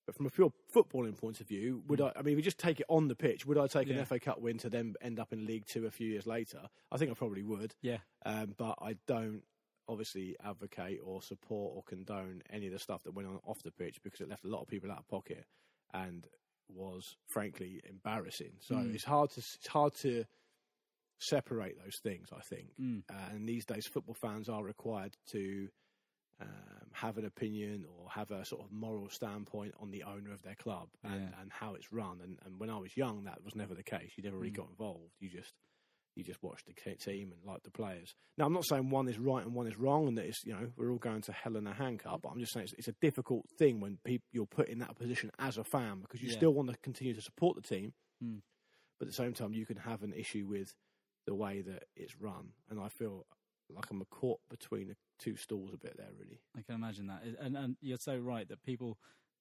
But 0.04 0.16
from 0.16 0.26
a 0.26 0.30
pure 0.30 0.52
footballing 0.74 1.16
point 1.18 1.40
of 1.40 1.48
view, 1.48 1.82
would 1.88 2.00
I? 2.02 2.12
I 2.14 2.22
mean, 2.22 2.32
if 2.32 2.36
we 2.36 2.42
just 2.42 2.58
take 2.58 2.78
it 2.78 2.86
on 2.90 3.08
the 3.08 3.14
pitch, 3.16 3.46
would 3.46 3.56
I 3.56 3.66
take 3.68 3.88
Yeah. 3.88 3.94
an 4.00 4.04
FA 4.04 4.20
Cup 4.20 4.40
win 4.40 4.58
to 4.58 4.68
then 4.68 4.94
end 5.00 5.18
up 5.18 5.32
in 5.32 5.46
League 5.46 5.64
Two 5.66 5.86
a 5.86 5.90
few 5.90 6.08
years 6.08 6.26
later? 6.26 6.60
I 6.92 6.98
think 6.98 7.10
I 7.10 7.14
probably 7.14 7.42
would. 7.42 7.74
Yeah. 7.80 7.98
Um, 8.26 8.54
but 8.58 8.76
I 8.82 8.96
don't 9.06 9.42
obviously 9.88 10.36
advocate 10.44 11.00
or 11.04 11.22
support 11.22 11.74
or 11.76 11.82
condone 11.84 12.42
any 12.50 12.66
of 12.66 12.72
the 12.72 12.78
stuff 12.78 13.02
that 13.04 13.14
went 13.14 13.28
on 13.28 13.38
off 13.46 13.62
the 13.62 13.70
pitch 13.70 13.96
because 14.02 14.20
it 14.20 14.28
left 14.28 14.44
a 14.44 14.48
lot 14.48 14.62
of 14.62 14.68
people 14.68 14.90
out 14.90 14.98
of 14.98 15.08
pocket 15.08 15.44
and 15.94 16.26
was 16.68 17.16
frankly 17.28 17.80
embarrassing. 17.88 18.52
So 18.60 18.74
Mm. 18.74 18.94
it's 18.94 19.04
hard 19.04 19.30
to 19.30 19.40
it's 19.40 19.68
hard 19.68 19.94
to 20.02 20.24
separate 21.18 21.78
those 21.82 21.98
things. 22.02 22.28
I 22.32 22.40
think, 22.40 22.74
Mm. 22.78 23.02
uh, 23.08 23.28
and 23.30 23.48
these 23.48 23.64
days, 23.64 23.86
football 23.86 24.14
fans 24.14 24.48
are 24.48 24.62
required 24.62 25.16
to 25.32 25.68
um, 26.38 26.90
have 26.92 27.16
an 27.16 27.24
opinion 27.24 27.86
or 27.86 28.10
have 28.10 28.30
a 28.30 28.44
sort 28.44 28.62
of 28.62 28.70
moral 28.70 29.08
standpoint 29.08 29.72
on 29.80 29.90
the 29.90 30.02
owner 30.02 30.32
of 30.32 30.42
their 30.42 30.54
club 30.56 30.90
and, 31.02 31.14
Yeah. 31.30 31.40
and 31.40 31.50
how 31.50 31.74
it's 31.74 31.90
run. 31.90 32.20
And, 32.20 32.38
and 32.44 32.60
when 32.60 32.68
I 32.68 32.76
was 32.76 32.94
young, 32.94 33.24
that 33.24 33.42
was 33.42 33.54
never 33.54 33.74
the 33.74 33.82
case. 33.82 34.12
You 34.18 34.22
never 34.24 34.36
really 34.36 34.50
Mm. 34.50 34.56
got 34.56 34.68
involved. 34.68 35.14
You 35.18 35.30
just 35.30 35.54
you 36.16 36.24
just 36.24 36.42
watch 36.42 36.60
the 36.64 36.72
team 36.96 37.32
and 37.32 37.44
like 37.46 37.62
the 37.62 37.70
players. 37.70 38.14
Now, 38.38 38.46
I'm 38.46 38.52
not 38.52 38.66
saying 38.66 38.90
one 38.90 39.08
is 39.08 39.18
right 39.18 39.44
and 39.44 39.54
one 39.54 39.66
is 39.66 39.76
wrong, 39.78 40.08
and 40.08 40.18
that 40.18 40.24
it's 40.24 40.44
you 40.44 40.52
know 40.54 40.66
we're 40.76 40.90
all 40.90 40.98
going 40.98 41.20
to 41.22 41.32
hell 41.32 41.56
in 41.56 41.66
a 41.66 41.74
handcuff. 41.74 42.20
But 42.22 42.30
I'm 42.30 42.40
just 42.40 42.52
saying 42.52 42.64
it's, 42.64 42.72
it's 42.78 42.88
a 42.88 42.94
difficult 43.00 43.44
thing 43.58 43.80
when 43.80 43.98
peop 44.04 44.22
you're 44.32 44.46
put 44.46 44.68
in 44.68 44.78
that 44.80 44.96
position 44.96 45.30
as 45.38 45.58
a 45.58 45.64
fan 45.64 46.00
because 46.00 46.22
you 46.22 46.30
Yeah. 46.30 46.36
still 46.36 46.54
want 46.54 46.70
to 46.70 46.76
continue 46.82 47.14
to 47.14 47.20
support 47.22 47.56
the 47.56 47.62
team, 47.62 47.92
Mm. 48.24 48.40
but 48.98 49.06
at 49.06 49.10
the 49.12 49.22
same 49.22 49.34
time 49.34 49.52
you 49.52 49.66
can 49.66 49.76
have 49.76 50.02
an 50.02 50.12
issue 50.14 50.46
with 50.48 50.72
the 51.26 51.34
way 51.34 51.60
that 51.60 51.84
it's 51.94 52.16
run. 52.18 52.52
And 52.70 52.80
I 52.80 52.88
feel 52.88 53.26
like 53.68 53.90
I'm 53.90 54.02
caught 54.06 54.40
between 54.48 54.88
the 54.88 54.96
two 55.18 55.36
stools 55.36 55.74
a 55.74 55.76
bit 55.78 55.96
there, 55.96 56.10
really. 56.18 56.40
I 56.56 56.62
can 56.62 56.76
imagine 56.76 57.08
that, 57.08 57.22
and 57.40 57.56
and 57.56 57.76
you're 57.82 57.98
so 57.98 58.16
right 58.16 58.48
that 58.48 58.62
people 58.62 58.96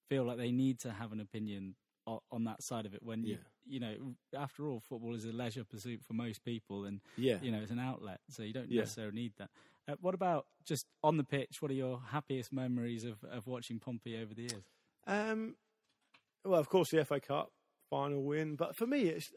feel 0.10 0.24
like 0.26 0.38
they 0.38 0.52
need 0.52 0.80
to 0.80 0.92
have 0.92 1.12
an 1.14 1.20
opinion 1.20 1.76
on 2.08 2.44
that 2.46 2.62
side 2.64 2.86
of 2.86 2.94
it. 2.94 3.02
When 3.04 3.24
you 3.24 3.34
Yeah. 3.34 3.40
you 3.68 3.80
know, 3.80 4.16
after 4.38 4.68
all, 4.68 4.80
football 4.80 5.16
is 5.16 5.26
a 5.26 5.32
leisure 5.32 5.64
pursuit 5.64 6.04
for 6.04 6.14
most 6.14 6.44
people, 6.44 6.86
and 6.86 7.02
Yeah. 7.18 7.42
you 7.42 7.52
know 7.52 7.60
it's 7.62 7.72
an 7.72 7.80
outlet, 7.80 8.22
so 8.30 8.44
you 8.44 8.54
don't 8.54 8.70
Yeah. 8.70 8.82
necessarily 8.82 9.16
need 9.16 9.34
that. 9.38 9.50
Uh, 9.88 9.96
what 10.02 10.14
about 10.14 10.48
just 10.64 10.86
on 11.04 11.18
the 11.18 11.24
pitch? 11.24 11.62
What 11.62 11.72
are 11.72 11.76
your 11.76 12.00
happiest 12.00 12.52
memories 12.54 13.04
of, 13.06 13.24
of 13.24 13.48
watching 13.48 13.80
Pompey 13.80 14.18
over 14.18 14.34
the 14.36 14.44
years? 14.44 14.64
Um, 15.08 15.56
well, 16.44 16.60
of 16.60 16.70
course, 16.70 16.92
the 16.92 17.00
FA 17.04 17.20
Cup 17.20 17.52
final 17.90 18.24
win, 18.24 18.56
but 18.56 18.76
for 18.76 18.86
me, 18.88 19.04
it's 19.08 19.34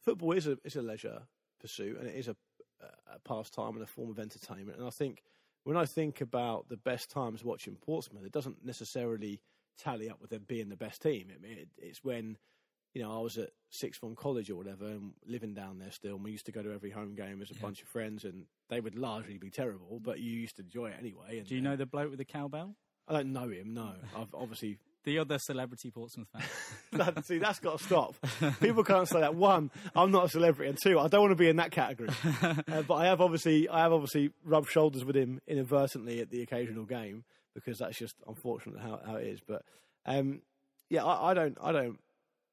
football 0.00 0.32
is 0.32 0.46
a 0.46 0.58
is 0.64 0.76
a 0.76 0.82
leisure 0.82 1.26
pursuit 1.58 1.98
and 1.98 2.06
it 2.08 2.14
is 2.14 2.28
a, 2.28 2.36
a 3.08 3.18
pastime 3.20 3.74
and 3.74 3.82
a 3.82 3.86
form 3.86 4.10
of 4.10 4.18
entertainment. 4.20 4.78
And 4.78 4.86
I 4.86 4.90
think 4.90 5.22
when 5.64 5.76
I 5.76 5.86
think 5.86 6.20
about 6.20 6.68
the 6.68 6.76
best 6.76 7.10
times 7.10 7.42
watching 7.42 7.76
Portsmouth, 7.76 8.24
it 8.24 8.30
doesn't 8.32 8.64
necessarily 8.64 9.40
tally 9.78 10.08
up 10.10 10.20
with 10.20 10.30
them 10.30 10.44
being 10.46 10.68
the 10.68 10.76
best 10.76 11.02
team. 11.02 11.28
I 11.34 11.38
mean, 11.40 11.58
it, 11.58 11.68
it's 11.78 12.02
when 12.04 12.36
you 12.94 13.02
know 13.02 13.14
I 13.16 13.20
was 13.20 13.36
at 13.38 13.50
sixth 13.70 14.00
form 14.00 14.14
college 14.16 14.50
or 14.50 14.56
whatever, 14.56 14.86
and 14.86 15.12
living 15.26 15.54
down 15.54 15.78
there 15.78 15.90
still. 15.90 16.14
And 16.16 16.24
we 16.24 16.30
used 16.32 16.46
to 16.46 16.52
go 16.52 16.62
to 16.62 16.72
every 16.72 16.90
home 16.90 17.14
game 17.14 17.42
as 17.42 17.50
a 17.50 17.54
Yeah. 17.54 17.60
bunch 17.62 17.82
of 17.82 17.88
friends, 17.88 18.24
and 18.24 18.46
they 18.68 18.80
would 18.80 18.96
largely 18.96 19.38
be 19.38 19.50
terrible, 19.50 20.00
but 20.02 20.18
you 20.20 20.30
used 20.32 20.56
to 20.56 20.62
enjoy 20.62 20.88
it 20.90 20.96
anyway. 20.98 21.38
And, 21.38 21.46
Do 21.46 21.54
you 21.54 21.60
uh, 21.60 21.64
know 21.64 21.76
the 21.76 21.86
bloke 21.86 22.10
with 22.10 22.18
the 22.18 22.24
cowbell? 22.24 22.74
I 23.08 23.12
don't 23.12 23.32
know 23.32 23.48
him. 23.48 23.74
No, 23.74 23.92
I've 24.16 24.34
obviously 24.34 24.78
The 25.04 25.18
other 25.20 25.38
celebrity 25.38 25.92
Portsmouth 25.92 26.26
fan. 26.32 26.42
that, 27.14 27.24
see, 27.26 27.38
that's 27.38 27.60
got 27.60 27.78
to 27.78 27.84
stop. 27.84 28.14
People 28.60 28.82
can't 28.82 29.06
say 29.08 29.20
that. 29.20 29.36
One, 29.36 29.70
I'm 29.94 30.10
not 30.10 30.24
a 30.24 30.28
celebrity, 30.28 30.68
and 30.70 30.78
two, 30.82 30.98
I 30.98 31.06
don't 31.06 31.20
want 31.20 31.30
to 31.30 31.36
be 31.36 31.48
in 31.48 31.56
that 31.56 31.70
category. 31.70 32.08
Uh, 32.42 32.82
but 32.82 32.94
I 32.94 33.04
have 33.06 33.20
obviously, 33.20 33.68
I 33.68 33.80
have 33.82 33.92
obviously 33.92 34.30
rubbed 34.44 34.68
shoulders 34.68 35.04
with 35.04 35.14
him 35.16 35.40
inadvertently 35.46 36.18
at 36.20 36.30
the 36.30 36.42
occasional 36.42 36.84
game 36.86 37.22
because 37.56 37.78
that's 37.78 37.98
just 37.98 38.14
unfortunate 38.28 38.78
how, 38.80 39.00
how 39.04 39.16
it 39.16 39.26
is. 39.26 39.40
But 39.40 39.62
um, 40.04 40.42
yeah, 40.90 41.04
I, 41.04 41.30
I 41.30 41.34
don't, 41.34 41.58
I 41.60 41.72
don't 41.72 41.98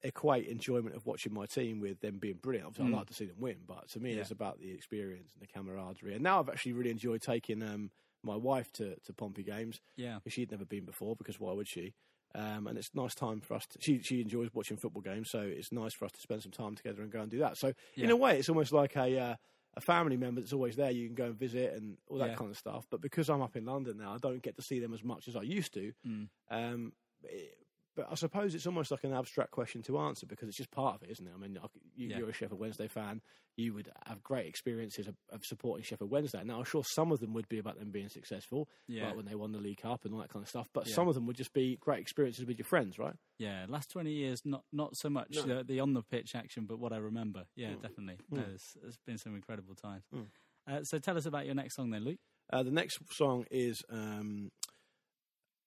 equate 0.01 0.47
enjoyment 0.47 0.95
of 0.95 1.05
watching 1.05 1.33
my 1.33 1.45
team 1.45 1.79
with 1.79 1.99
them 2.01 2.17
being 2.17 2.39
brilliant. 2.41 2.65
Obviously, 2.67 2.91
Mm. 2.91 2.95
I 2.95 2.97
like 2.97 3.07
to 3.07 3.13
see 3.13 3.25
them 3.25 3.35
win, 3.39 3.57
but 3.67 3.87
to 3.89 3.99
me, 3.99 4.13
Yeah. 4.13 4.21
it's 4.21 4.31
about 4.31 4.59
the 4.59 4.71
experience 4.71 5.31
and 5.33 5.41
the 5.41 5.47
camaraderie. 5.47 6.13
And 6.15 6.23
now 6.23 6.39
I've 6.39 6.49
actually 6.49 6.73
really 6.73 6.89
enjoyed 6.89 7.21
taking 7.21 7.61
um, 7.61 7.91
my 8.23 8.35
wife 8.35 8.71
to, 8.73 8.95
to 9.01 9.13
Pompey 9.13 9.43
games 9.43 9.79
yeah, 9.95 10.19
she'd 10.27 10.51
never 10.51 10.65
been 10.65 10.85
before. 10.85 11.15
Because 11.15 11.39
why 11.39 11.53
would 11.53 11.67
she? 11.67 11.93
Um, 12.35 12.65
and 12.67 12.77
it's 12.79 12.89
a 12.93 12.97
nice 12.97 13.13
time 13.13 13.41
for 13.41 13.53
us. 13.53 13.67
To, 13.67 13.77
she 13.79 13.99
she 14.01 14.19
enjoys 14.19 14.49
watching 14.53 14.75
football 14.77 15.03
games, 15.03 15.29
so 15.29 15.39
it's 15.41 15.71
nice 15.71 15.93
for 15.93 16.05
us 16.05 16.11
to 16.13 16.19
spend 16.21 16.41
some 16.41 16.51
time 16.51 16.73
together 16.75 17.03
and 17.03 17.11
go 17.11 17.21
and 17.21 17.29
do 17.29 17.37
that. 17.39 17.57
So 17.57 17.73
in 17.95 18.09
a 18.09 18.15
way, 18.15 18.39
it's 18.39 18.49
almost 18.49 18.71
like 18.71 18.95
a 18.97 19.19
uh, 19.19 19.35
a 19.75 19.81
family 19.81 20.17
member 20.17 20.41
that's 20.41 20.53
always 20.53 20.75
there. 20.75 20.91
You 20.91 21.07
can 21.07 21.15
go 21.15 21.25
and 21.25 21.35
visit 21.35 21.73
and 21.73 21.97
all 22.07 22.17
that 22.19 22.29
Yeah. 22.29 22.35
kind 22.35 22.51
of 22.51 22.57
stuff. 22.57 22.85
But 22.89 23.01
because 23.01 23.29
I'm 23.29 23.41
up 23.41 23.55
in 23.55 23.65
London 23.65 23.97
now, 23.97 24.13
I 24.13 24.17
don't 24.17 24.41
get 24.41 24.55
to 24.57 24.61
see 24.61 24.79
them 24.79 24.93
as 24.93 25.03
much 25.03 25.27
as 25.27 25.35
I 25.35 25.41
used 25.41 25.73
to. 25.73 25.93
Mm. 26.07 26.29
Um, 26.51 26.93
it- 27.23 27.57
but 27.95 28.07
I 28.11 28.15
suppose 28.15 28.55
it's 28.55 28.65
almost 28.67 28.91
like 28.91 29.03
an 29.03 29.13
abstract 29.13 29.51
question 29.51 29.81
to 29.83 29.99
answer 29.99 30.25
because 30.25 30.47
it's 30.47 30.57
just 30.57 30.71
part 30.71 30.95
of 30.95 31.03
it, 31.03 31.11
isn't 31.11 31.27
it? 31.27 31.31
I 31.33 31.37
mean, 31.37 31.57
you, 31.95 32.07
Yeah. 32.09 32.17
you're 32.19 32.29
a 32.29 32.33
Sheffield 32.33 32.59
Wednesday 32.59 32.87
fan. 32.87 33.21
You 33.55 33.73
would 33.75 33.91
have 34.07 34.23
great 34.23 34.47
experiences 34.47 35.07
of, 35.07 35.15
of 35.29 35.45
supporting 35.45 35.83
Sheffield 35.83 36.09
Wednesday. 36.09 36.43
Now, 36.43 36.57
I'm 36.57 36.63
sure 36.65 36.83
some 36.83 37.11
of 37.11 37.19
them 37.19 37.33
would 37.33 37.47
be 37.49 37.59
about 37.59 37.77
them 37.77 37.91
being 37.91 38.09
successful, 38.09 38.67
Yeah. 38.87 39.07
like 39.07 39.15
when 39.17 39.25
they 39.25 39.35
won 39.35 39.51
the 39.51 39.59
League 39.59 39.77
Cup 39.81 40.05
and 40.05 40.13
all 40.13 40.19
that 40.21 40.29
kind 40.29 40.41
of 40.41 40.49
stuff. 40.49 40.69
But 40.73 40.87
Yeah. 40.87 40.95
some 40.95 41.07
of 41.07 41.13
them 41.13 41.27
would 41.27 41.35
just 41.35 41.53
be 41.53 41.77
great 41.77 41.99
experiences 42.01 42.45
with 42.45 42.57
your 42.57 42.65
friends, 42.65 42.97
right? 42.97 43.15
yeah. 43.37 43.65
Last 43.69 43.91
twenty 43.91 44.11
years, 44.13 44.41
not 44.45 44.63
not 44.71 44.95
so 44.97 45.09
much 45.09 45.35
No. 45.35 45.41
the, 45.59 45.63
the 45.63 45.79
on 45.79 45.93
the 45.93 46.01
pitch 46.01 46.33
action, 46.35 46.65
but 46.65 46.79
what 46.79 46.93
I 46.93 46.97
remember. 46.97 47.45
Yeah, 47.55 47.73
Mm. 47.73 47.81
definitely. 47.83 48.17
Mm. 48.31 48.37
No, 48.37 48.41
there's, 48.43 48.77
there's 48.81 48.97
been 49.05 49.17
some 49.19 49.35
incredible 49.35 49.75
times. 49.75 50.03
Mm. 50.13 50.27
Uh, 50.65 50.83
so 50.83 50.97
tell 50.97 51.17
us 51.17 51.25
about 51.27 51.45
your 51.45 51.55
next 51.55 51.75
song 51.75 51.89
then, 51.91 52.03
Luke. 52.05 52.19
Uh, 52.51 52.63
the 52.63 52.71
next 52.71 52.99
song 53.11 53.45
is 53.51 53.83
um, 53.89 54.49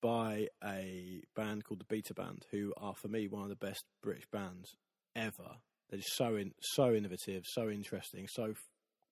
by 0.02 0.48
a 0.64 1.22
band 1.34 1.64
called 1.64 1.80
the 1.80 1.84
Beta 1.84 2.14
Band, 2.14 2.46
who 2.50 2.72
are 2.76 2.94
for 2.94 3.08
me 3.08 3.28
one 3.28 3.42
of 3.42 3.48
the 3.48 3.56
best 3.56 3.84
British 4.02 4.26
bands 4.30 4.76
ever. 5.14 5.56
They're 5.88 6.00
just 6.00 6.16
so 6.16 6.36
in, 6.36 6.52
so 6.60 6.92
innovative, 6.92 7.44
so 7.46 7.68
interesting, 7.68 8.26
so 8.28 8.50
f- 8.50 8.56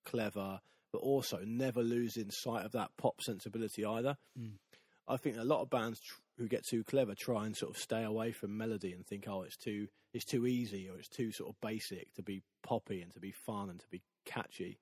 clever, 0.05 0.61
but 0.93 0.99
also 0.99 1.39
never 1.45 1.83
losing 1.83 2.31
sight 2.31 2.65
of 2.65 2.73
that 2.73 2.91
pop 2.99 3.21
sensibility 3.21 3.85
either. 3.85 4.17
Mm. 4.39 4.59
I 5.07 5.17
think 5.17 5.37
a 5.37 5.45
lot 5.45 5.63
of 5.63 5.71
bands 5.71 6.01
tr- 6.01 6.21
who 6.39 6.49
get 6.49 6.65
too 6.69 6.83
clever 6.85 7.15
try 7.15 7.47
and 7.47 7.57
sort 7.57 7.75
of 7.75 7.81
stay 7.81 8.03
away 8.03 8.33
from 8.33 8.57
melody 8.57 8.93
and 8.93 9.07
think, 9.07 9.27
oh, 9.29 9.43
it's 9.43 9.57
too 9.57 9.89
it's 10.13 10.25
too 10.25 10.47
easy 10.47 10.89
or 10.89 10.97
it's 10.99 11.09
too 11.09 11.33
sort 11.33 11.51
of 11.51 11.61
basic 11.61 12.13
to 12.15 12.23
be 12.23 12.43
poppy 12.63 13.03
and 13.03 13.13
to 13.13 13.21
be 13.21 13.33
fun 13.33 13.69
and 13.69 13.81
to 13.81 13.87
be 13.91 14.03
catchy. 14.25 14.79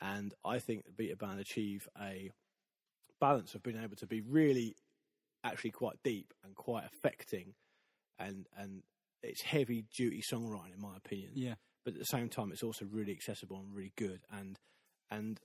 And 0.00 0.34
I 0.44 0.58
think 0.58 0.84
the 0.84 0.92
Beta 0.92 1.16
Band 1.16 1.40
achieve 1.40 1.88
a 2.00 2.30
balance 3.20 3.54
of 3.54 3.62
being 3.62 3.82
able 3.82 3.96
to 3.96 4.06
be 4.06 4.20
really 4.20 4.74
actually 5.44 5.70
quite 5.70 5.96
deep 6.02 6.32
and 6.44 6.54
quite 6.54 6.84
affecting 6.84 7.54
and 8.18 8.46
and 8.56 8.82
it's 9.22 9.42
heavy 9.42 9.84
duty 9.94 10.20
songwriting 10.22 10.74
in 10.74 10.80
my 10.80 10.96
opinion 10.96 11.30
Yeah, 11.34 11.54
but 11.84 11.94
at 11.94 11.98
the 12.00 12.04
same 12.06 12.28
time 12.28 12.50
it's 12.52 12.62
also 12.62 12.84
really 12.90 13.12
accessible 13.12 13.58
and 13.58 13.74
really 13.74 13.92
good 13.96 14.20
and 14.32 14.58
and 15.10 15.40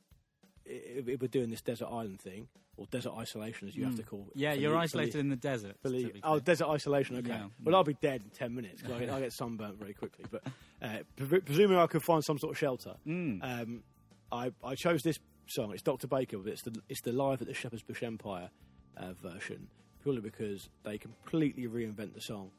if, 0.66 1.08
if 1.08 1.22
we're 1.22 1.28
doing 1.28 1.50
this 1.50 1.62
desert 1.62 1.88
island 1.92 2.22
thing 2.22 2.48
or 2.78 2.86
desert 2.92 3.14
isolation 3.18 3.68
as 3.68 3.76
you 3.76 3.84
have 3.86 3.96
to 3.96 4.04
call 4.04 4.28
it 4.32 4.40
yeah. 4.40 4.54
You're 4.54 4.78
isolated 4.78 5.20
in 5.20 5.30
the 5.30 5.36
desert. 5.36 5.76
for 5.82 5.90
the- 5.90 6.14
oh, 6.24 6.40
desert 6.40 6.68
isolation. 6.70 7.18
Okay. 7.18 7.28
Yeah. 7.30 7.48
Well, 7.64 7.76
I'll 7.76 7.84
be 7.84 7.96
dead 7.96 8.22
in 8.24 8.30
ten 8.30 8.56
minutes 8.56 8.82
because 8.82 8.96
I, 8.96 9.00
get- 9.00 9.10
I 9.10 9.20
get 9.20 9.34
sunburnt 9.34 9.78
very 9.78 9.94
quickly. 9.94 10.24
But 10.32 10.44
uh, 10.82 11.00
pre- 11.18 11.42
presuming 11.42 11.78
I 11.78 11.88
could 11.88 12.04
find 12.04 12.24
some 12.24 12.38
sort 12.40 12.54
of 12.54 12.58
shelter, 12.58 12.96
Mm. 13.06 13.40
um, 13.44 13.84
I, 14.32 14.52
I 14.64 14.76
chose 14.76 15.02
this 15.04 15.20
song. 15.48 15.74
It's 15.74 15.82
Dr. 15.82 16.08
Baker, 16.08 16.38
but 16.38 16.54
it's 16.54 16.62
the 16.62 16.74
it's 16.88 17.02
the 17.02 17.12
live 17.12 17.42
at 17.42 17.48
the 17.48 17.54
Shepherd's 17.54 17.84
Bush 17.84 18.02
Empire 18.04 18.50
uh, 18.96 19.12
version 19.14 19.68
purely 20.04 20.22
because 20.22 20.70
they 20.84 20.98
completely 20.98 21.68
reinvent 21.68 22.14
the 22.14 22.22
song 22.22 22.52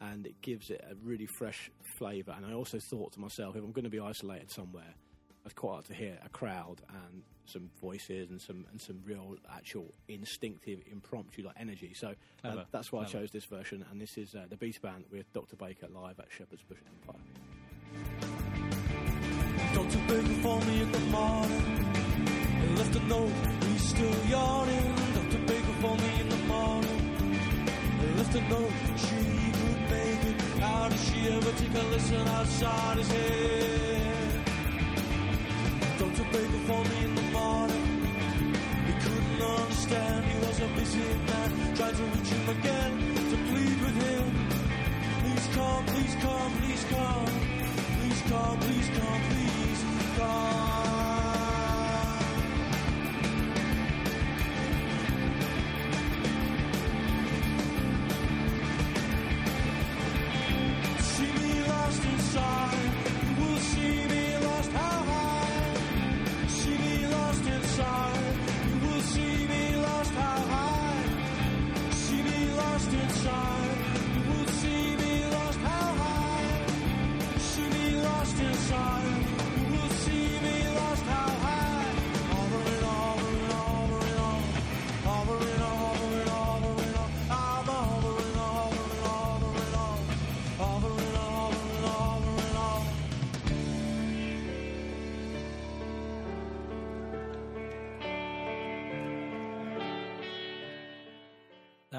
and 0.00 0.26
it 0.26 0.40
gives 0.42 0.70
it 0.70 0.84
a 0.88 0.94
really 1.02 1.26
fresh 1.26 1.70
flavour. 1.82 2.34
And 2.36 2.46
I 2.46 2.52
also 2.52 2.78
thought 2.78 3.12
to 3.12 3.20
myself, 3.20 3.56
if 3.56 3.64
I'm 3.64 3.72
going 3.72 3.84
to 3.84 3.90
be 3.90 4.00
isolated 4.00 4.50
somewhere, 4.50 4.94
I'd 5.44 5.54
quite 5.56 5.76
like 5.76 5.86
to 5.86 5.94
hear 5.94 6.18
a 6.24 6.28
crowd 6.28 6.82
and 6.88 7.22
some 7.46 7.70
voices 7.80 8.30
and 8.30 8.40
some 8.40 8.66
and 8.70 8.80
some 8.80 9.00
real 9.04 9.36
actual 9.50 9.94
instinctive 10.08 10.80
impromptu 10.90 11.42
like 11.42 11.56
energy. 11.58 11.94
So 11.94 12.14
uh, 12.44 12.64
that's 12.70 12.92
why 12.92 13.02
I 13.02 13.04
chose 13.06 13.30
this 13.30 13.46
version. 13.46 13.84
And 13.90 14.00
this 14.00 14.18
is 14.18 14.34
uh, 14.34 14.44
the 14.48 14.56
Beta 14.56 14.80
Band 14.80 15.04
with 15.10 15.32
Dr. 15.32 15.56
Baker 15.56 15.88
live 15.88 16.20
at 16.20 16.26
Shepherd's 16.30 16.62
Bush 16.62 16.78
Empire. 16.86 17.22
Dr. 19.74 19.98
Baker 20.06 20.42
phoned 20.42 20.66
me 20.66 20.80
in 20.82 20.92
the 20.92 20.98
morning. 21.00 21.94
He 22.60 22.74
left 22.76 22.96
a 22.96 23.00
note, 23.04 23.32
he's 23.68 23.88
still 23.88 24.26
yawning. 24.26 24.94
Dr. 25.14 25.38
Baker 25.46 25.72
phoned 25.80 26.00
me 26.00 26.06
in 26.06 26.12
the 26.12 26.12
morning. 26.12 26.17
Left 28.30 28.44
a 28.44 28.48
note, 28.50 28.72
she 28.96 29.52
could 29.52 29.90
make 29.90 30.22
it. 30.24 30.40
How 30.60 30.88
did 30.90 30.98
she 30.98 31.28
ever 31.30 31.50
take 31.52 31.74
a 31.74 31.86
listen 31.88 32.28
outside 32.28 32.98
his 32.98 33.10
head? 33.10 34.44
Don't 35.98 36.14
Dr. 36.14 36.30
Baker 36.30 36.60
phoned 36.66 36.90
me 36.90 37.04
in 37.04 37.14
the 37.14 37.22
morning. 37.22 37.86
He 38.86 38.92
couldn't 39.00 39.40
understand, 39.40 40.24
he 40.26 40.46
was 40.46 40.60
a 40.60 40.68
busy 40.76 40.98
man. 40.98 41.76
Tried 41.76 41.94
to 41.94 42.02
reach 42.02 42.28
him 42.28 42.48
again, 42.50 42.92
to 43.30 43.36
plead 43.48 43.80
with 43.80 43.96
him. 44.04 44.48
Please 45.22 45.48
come, 45.54 45.86
please 45.86 46.14
come, 46.20 46.52
please 46.60 46.84
come. 46.84 47.26
Please 47.96 48.22
come, 48.28 48.58
please 48.60 48.88
come, 48.98 49.22
please 49.30 49.84
come. 50.18 50.87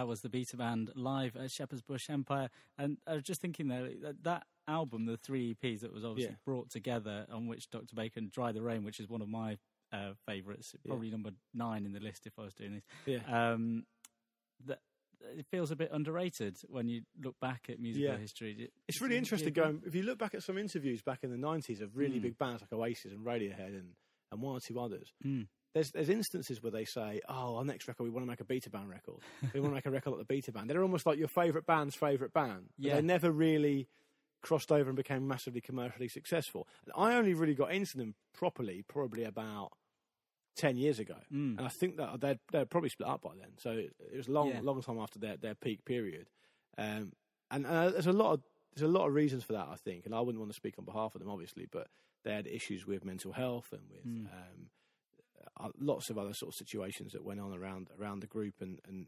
Was 0.10 0.22
the 0.22 0.30
Beta 0.30 0.58
Band 0.58 0.92
live 0.96 1.36
at 1.36 1.52
Shepherd's 1.52 1.84
Bush 1.84 2.10
Empire. 2.10 2.50
And 2.80 2.98
I 3.06 3.14
was 3.14 3.24
just 3.24 3.42
thinking 3.42 3.68
there, 3.68 3.90
that, 4.02 4.24
that 4.24 4.44
album, 4.68 5.06
the 5.06 5.18
three 5.18 5.54
EPs 5.54 5.82
that 5.82 5.94
was 5.94 6.04
obviously 6.04 6.32
Yeah. 6.34 6.38
brought 6.44 6.72
together, 6.72 7.28
on 7.32 7.46
which 7.48 7.70
Dr. 7.70 7.96
Baker, 7.96 8.22
Dry 8.22 8.52
the 8.52 8.64
Rain, 8.64 8.84
which 8.84 9.00
is 9.00 9.08
one 9.08 9.22
of 9.22 9.30
my 9.30 9.60
uh, 9.92 10.14
favourites, 10.28 10.74
probably 10.88 11.12
number 11.12 11.30
nine 11.54 11.86
in 11.86 11.94
the 11.94 12.00
list 12.00 12.26
if 12.26 12.38
I 12.40 12.44
was 12.44 12.54
doing 12.56 12.74
this. 12.76 12.84
Yeah. 13.06 13.52
Um, 13.52 13.86
that 14.66 14.80
it 15.38 15.46
feels 15.52 15.70
a 15.70 15.76
bit 15.76 15.90
underrated 15.92 16.58
when 16.70 16.88
you 16.88 17.02
look 17.24 17.40
back 17.40 17.68
at 17.70 17.80
musical 17.80 18.10
Yeah. 18.10 18.18
history. 18.18 18.54
It- 18.54 18.74
It's 18.88 19.02
really 19.02 19.18
interesting 19.18 19.50
agree? 19.50 19.64
going. 19.64 19.84
If 19.86 19.94
you 19.94 20.02
look 20.04 20.18
back 20.18 20.34
at 20.34 20.42
some 20.42 20.58
interviews 20.58 21.02
back 21.04 21.24
in 21.24 21.30
the 21.30 21.38
nineties 21.38 21.82
of 21.82 21.96
really 21.96 22.20
Mm. 22.20 22.24
big 22.24 22.38
bands 22.40 22.62
like 22.62 22.74
Oasis 22.74 23.12
and 23.12 23.24
Radiohead 23.26 23.78
and, 23.80 23.96
and 24.32 24.42
one 24.42 24.56
or 24.56 24.60
two 24.60 24.80
others, 24.80 25.14
Mm. 25.24 25.48
There's 25.74 25.92
there's 25.92 26.10
instances 26.10 26.62
where 26.64 26.72
they 26.72 26.86
say, 26.86 27.22
"Oh, 27.30 27.58
our 27.58 27.66
next 27.66 27.88
record, 27.88 28.04
we 28.04 28.10
want 28.10 28.26
to 28.26 28.30
make 28.30 28.42
a 28.42 28.46
beta 28.46 28.70
band 28.70 28.90
record. 28.90 29.20
we 29.54 29.60
want 29.60 29.72
to 29.72 29.76
make 29.76 29.86
a 29.86 29.92
record 29.92 30.12
like 30.12 30.20
the 30.20 30.26
beta 30.26 30.52
band." 30.52 30.70
They're 30.70 30.82
almost 30.84 31.06
like 31.06 31.18
your 31.20 31.28
favourite 31.28 31.66
band's 31.68 31.96
favourite 31.96 32.34
band. 32.34 32.70
Yeah. 32.78 32.96
They 32.96 33.02
never 33.02 33.32
really 33.32 33.88
crossed 34.42 34.72
over 34.72 34.90
and 34.90 34.96
became 34.96 35.28
massively 35.28 35.60
commercially 35.62 36.08
successful. 36.08 36.68
And 36.86 36.94
I 36.96 37.16
only 37.18 37.34
really 37.34 37.56
got 37.56 37.72
into 37.72 37.98
them 37.98 38.16
properly 38.34 38.84
probably 38.88 39.24
about 39.26 39.72
ten 40.56 40.76
years 40.78 40.98
ago, 41.00 41.16
Mm. 41.32 41.58
and 41.58 41.62
I 41.62 41.68
think 41.70 41.98
that 41.98 42.20
they'd, 42.20 42.40
they'd 42.52 42.70
probably 42.70 42.90
split 42.90 43.08
up 43.10 43.22
by 43.22 43.32
then. 43.40 43.52
So 43.58 43.72
it 43.72 43.94
was 44.16 44.28
a 44.28 44.32
long, 44.32 44.50
Yeah. 44.50 44.60
long 44.62 44.82
time 44.82 44.98
after 45.00 45.20
their, 45.20 45.38
their 45.38 45.56
peak 45.56 45.86
period. 45.86 46.30
Um, 46.78 47.14
and 47.52 47.66
uh, 47.66 47.90
there's 47.92 48.08
a 48.08 48.14
lot 48.14 48.34
of 48.34 48.42
there's 48.76 48.90
a 48.90 48.92
lot 48.92 49.08
of 49.08 49.14
reasons 49.14 49.44
for 49.44 49.54
that, 49.54 49.68
I 49.70 49.76
think. 49.76 50.06
And 50.06 50.14
I 50.16 50.20
wouldn't 50.22 50.40
want 50.40 50.52
to 50.52 50.56
speak 50.56 50.76
on 50.80 50.86
behalf 50.86 51.16
of 51.16 51.20
them, 51.22 51.30
obviously, 51.30 51.68
but 51.70 51.88
they 52.24 52.34
had 52.34 52.46
issues 52.48 52.86
with 52.86 53.04
mental 53.04 53.32
health 53.34 53.72
and 53.74 53.82
with 53.90 54.06
Mm. 54.06 54.26
um, 54.34 54.70
uh, 55.60 55.70
lots 55.80 56.10
of 56.10 56.18
other 56.18 56.34
sort 56.34 56.54
of 56.54 56.56
situations 56.56 57.14
that 57.14 57.24
went 57.24 57.40
on 57.40 57.54
around 57.54 57.90
around 58.00 58.22
the 58.22 58.28
group, 58.28 58.56
and 58.62 58.80
and 58.88 59.08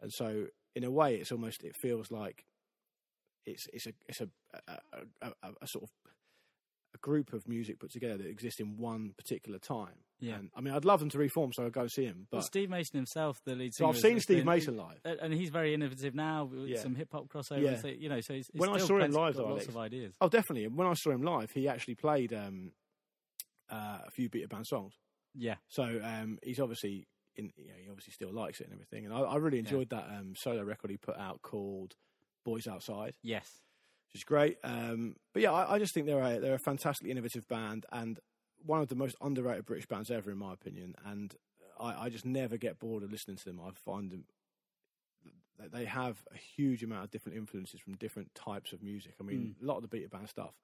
and 0.00 0.12
so 0.12 0.46
in 0.74 0.84
a 0.84 0.90
way, 0.90 1.16
it's 1.16 1.32
almost 1.32 1.64
it 1.64 1.76
feels 1.76 2.10
like 2.10 2.44
it's 3.46 3.66
it's 3.72 3.86
a 3.86 3.92
it's 4.08 4.20
a 4.20 4.28
a, 4.68 4.78
a, 5.22 5.26
a, 5.42 5.48
a 5.62 5.66
sort 5.66 5.84
of 5.84 5.90
a 6.94 6.98
group 6.98 7.32
of 7.34 7.46
music 7.46 7.78
put 7.78 7.90
together 7.92 8.16
that 8.16 8.26
exists 8.28 8.60
in 8.60 8.76
one 8.78 9.12
particular 9.18 9.58
time. 9.58 9.96
Yeah. 10.20 10.36
And, 10.36 10.50
I 10.56 10.62
mean, 10.62 10.72
I'd 10.72 10.86
love 10.86 11.00
them 11.00 11.10
to 11.10 11.18
reform, 11.18 11.52
so 11.52 11.66
I'd 11.66 11.72
go 11.72 11.86
see 11.86 12.04
him. 12.04 12.26
But 12.30 12.38
Well, 12.38 12.46
Steve 12.46 12.70
Mason 12.70 12.96
himself, 12.96 13.38
the 13.44 13.54
lead 13.54 13.74
singer, 13.74 13.92
So 13.92 13.96
I've 13.96 14.00
seen 14.00 14.18
Steve 14.20 14.38
been- 14.38 14.46
Mason 14.46 14.76
live. 14.78 14.98
uh, 15.04 15.14
and 15.20 15.32
he's 15.34 15.50
very 15.50 15.74
innovative 15.74 16.14
now 16.14 16.46
with 16.46 16.66
Yeah. 16.66 16.80
some 16.80 16.94
hip 16.94 17.10
hop 17.12 17.28
crossovers. 17.28 17.62
Yeah. 17.62 17.76
So, 17.76 17.88
you 17.88 18.08
know, 18.08 18.20
so 18.22 18.32
he's, 18.34 18.48
he's 18.50 18.58
when 18.58 18.70
I 18.70 18.78
saw 18.78 18.98
him 18.98 19.10
live, 19.12 19.34
though, 19.36 19.42
lots 19.42 19.52
Alex, 19.64 19.68
of 19.68 19.76
ideas. 19.76 20.14
Oh, 20.22 20.30
definitely. 20.30 20.64
And 20.64 20.76
when 20.78 20.88
I 20.88 20.94
saw 20.94 21.10
him 21.10 21.22
live, 21.22 21.50
he 21.52 21.68
actually 21.68 21.94
played 21.94 22.32
um, 22.32 22.72
uh, 23.70 23.98
a 24.06 24.10
few 24.10 24.30
beta 24.30 24.48
band 24.48 24.66
songs. 24.66 24.94
Yeah, 25.38 25.56
So 25.68 25.84
um, 26.02 26.38
he's 26.42 26.60
obviously 26.60 27.06
in. 27.36 27.52
You 27.56 27.68
know, 27.68 27.74
he 27.82 27.88
obviously 27.88 28.12
still 28.12 28.32
likes 28.32 28.60
it 28.60 28.64
and 28.64 28.72
everything. 28.72 29.04
And 29.04 29.14
I, 29.14 29.20
I 29.20 29.36
really 29.36 29.58
enjoyed 29.60 29.90
that 29.90 30.06
um, 30.10 30.34
solo 30.36 30.62
record 30.64 30.90
he 30.90 30.96
put 30.96 31.16
out 31.16 31.42
called 31.42 31.94
"Boys 32.44 32.66
Outside," 32.66 33.14
yes, 33.22 33.48
which 34.08 34.20
is 34.20 34.24
great. 34.24 34.58
Um, 34.64 35.14
but 35.32 35.42
yeah, 35.42 35.52
I, 35.52 35.74
I 35.74 35.78
just 35.78 35.94
think 35.94 36.06
they're 36.06 36.20
a 36.20 36.40
they're 36.40 36.54
a 36.54 36.58
fantastically 36.58 37.10
innovative 37.12 37.46
band 37.46 37.86
and 37.92 38.18
one 38.64 38.80
of 38.80 38.88
the 38.88 38.96
most 38.96 39.14
underrated 39.20 39.64
British 39.66 39.86
bands 39.86 40.10
ever, 40.10 40.30
in 40.32 40.38
my 40.38 40.52
opinion. 40.52 40.96
And 41.06 41.32
I, 41.78 42.06
I 42.06 42.08
just 42.08 42.26
never 42.26 42.56
get 42.56 42.80
bored 42.80 43.04
of 43.04 43.12
listening 43.12 43.36
to 43.36 43.44
them. 43.44 43.60
I 43.64 43.70
find 43.84 44.10
them. 44.10 44.24
They 45.72 45.86
have 45.86 46.22
a 46.32 46.36
huge 46.36 46.84
amount 46.84 47.04
of 47.04 47.10
different 47.10 47.36
influences 47.36 47.80
from 47.80 47.94
different 47.96 48.32
types 48.34 48.72
of 48.72 48.80
music. 48.82 49.14
I 49.20 49.24
mean, 49.24 49.56
a 49.60 49.64
lot 49.64 49.76
of 49.76 49.82
the 49.82 49.88
beta 49.88 50.08
band 50.08 50.28
stuff 50.28 50.54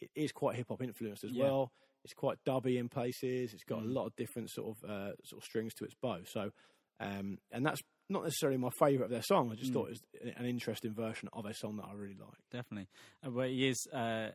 it 0.00 0.10
is 0.14 0.32
quite 0.32 0.56
hip 0.56 0.68
hop 0.68 0.82
influenced 0.82 1.24
as 1.24 1.30
Yeah. 1.32 1.44
well. 1.44 1.72
It's 2.04 2.14
quite 2.14 2.38
dubby 2.46 2.78
in 2.78 2.88
places. 2.88 3.52
It's 3.54 3.64
got 3.64 3.80
Mm. 3.80 3.84
a 3.86 3.92
lot 3.92 4.06
of 4.06 4.16
different 4.16 4.50
sort 4.50 4.76
of 4.76 4.90
uh, 4.90 5.12
sort 5.24 5.42
of 5.42 5.44
strings 5.44 5.74
to 5.74 5.84
its 5.84 5.94
bow. 5.94 6.22
So, 6.24 6.50
um, 6.98 7.38
and 7.50 7.64
that's 7.66 7.80
not 8.08 8.24
necessarily 8.24 8.58
my 8.58 8.70
favourite 8.70 9.04
of 9.06 9.10
their 9.10 9.22
song. 9.22 9.50
I 9.52 9.54
just 9.54 9.70
Mm. 9.70 9.74
thought 9.74 9.86
it 9.90 10.00
was 10.22 10.32
an 10.36 10.46
interesting 10.46 10.94
version 10.94 11.28
of 11.32 11.44
a 11.46 11.54
song 11.54 11.76
that 11.76 11.86
I 11.86 11.92
really 11.92 12.16
like. 12.16 12.38
definitely. 12.50 12.88
Uh, 13.22 13.30
but 13.30 13.48
he 13.50 13.68
is 13.68 13.86
uh, 13.92 14.30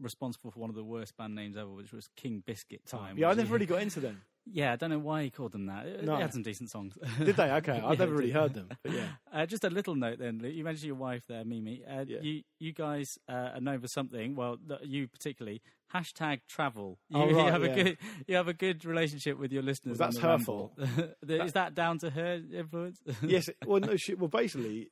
responsible 0.00 0.50
for 0.50 0.60
one 0.60 0.70
of 0.70 0.76
the 0.76 0.84
worst 0.84 1.16
band 1.16 1.34
names 1.34 1.56
ever, 1.56 1.70
which 1.70 1.92
was 1.92 2.08
King 2.16 2.42
Biscuit 2.46 2.84
Time. 2.86 3.18
yeah, 3.18 3.28
I 3.30 3.34
never 3.34 3.52
really 3.52 3.66
got 3.66 3.82
into 3.82 4.00
them. 4.00 4.22
Yeah, 4.50 4.72
I 4.72 4.76
don't 4.76 4.90
know 4.90 4.98
why 4.98 5.24
he 5.24 5.30
called 5.30 5.52
them 5.52 5.66
that. 5.66 6.04
No. 6.04 6.16
They 6.16 6.22
had 6.22 6.32
some 6.32 6.42
decent 6.42 6.70
songs. 6.70 6.96
Did 7.18 7.36
they? 7.36 7.50
Okay, 7.52 7.82
I've 7.84 7.98
never 7.98 8.14
really 8.14 8.30
heard 8.30 8.54
them, 8.54 8.68
but 8.82 8.92
yeah. 8.92 9.08
Uh, 9.32 9.44
just 9.46 9.62
a 9.64 9.70
little 9.70 9.94
note 9.94 10.18
then. 10.18 10.38
Luke. 10.38 10.54
You 10.54 10.64
mentioned 10.64 10.86
your 10.86 10.94
wife 10.96 11.22
there, 11.28 11.44
Mimi. 11.44 11.84
Uh, 11.84 12.04
Yeah. 12.06 12.20
You 12.22 12.42
you 12.58 12.72
guys 12.72 13.18
uh, 13.28 13.50
are 13.54 13.60
known 13.60 13.80
for 13.80 13.88
something. 13.88 14.34
Well, 14.34 14.56
th- 14.66 14.80
you 14.84 15.06
particularly 15.08 15.60
hashtag 15.94 16.40
travel. 16.48 16.98
You, 17.10 17.18
Oh, 17.22 17.28
you 17.28 17.36
have 17.56 17.62
yeah. 17.64 17.70
a 17.70 17.74
good 17.84 17.98
you 18.26 18.36
have 18.36 18.48
a 18.48 18.54
good 18.54 18.84
relationship 18.84 19.38
with 19.38 19.52
your 19.52 19.62
listeners. 19.62 19.98
Well, 19.98 20.08
that's 20.08 20.18
her 20.22 20.28
Ramble. 20.28 20.72
The- 21.22 21.44
Is 21.44 21.52
that 21.52 21.74
down 21.74 21.98
to 21.98 22.10
her 22.10 22.40
influence? 22.52 23.00
yes. 23.22 23.50
Well, 23.66 23.80
no. 23.80 23.96
She, 23.96 24.14
well, 24.14 24.28
basically, 24.28 24.90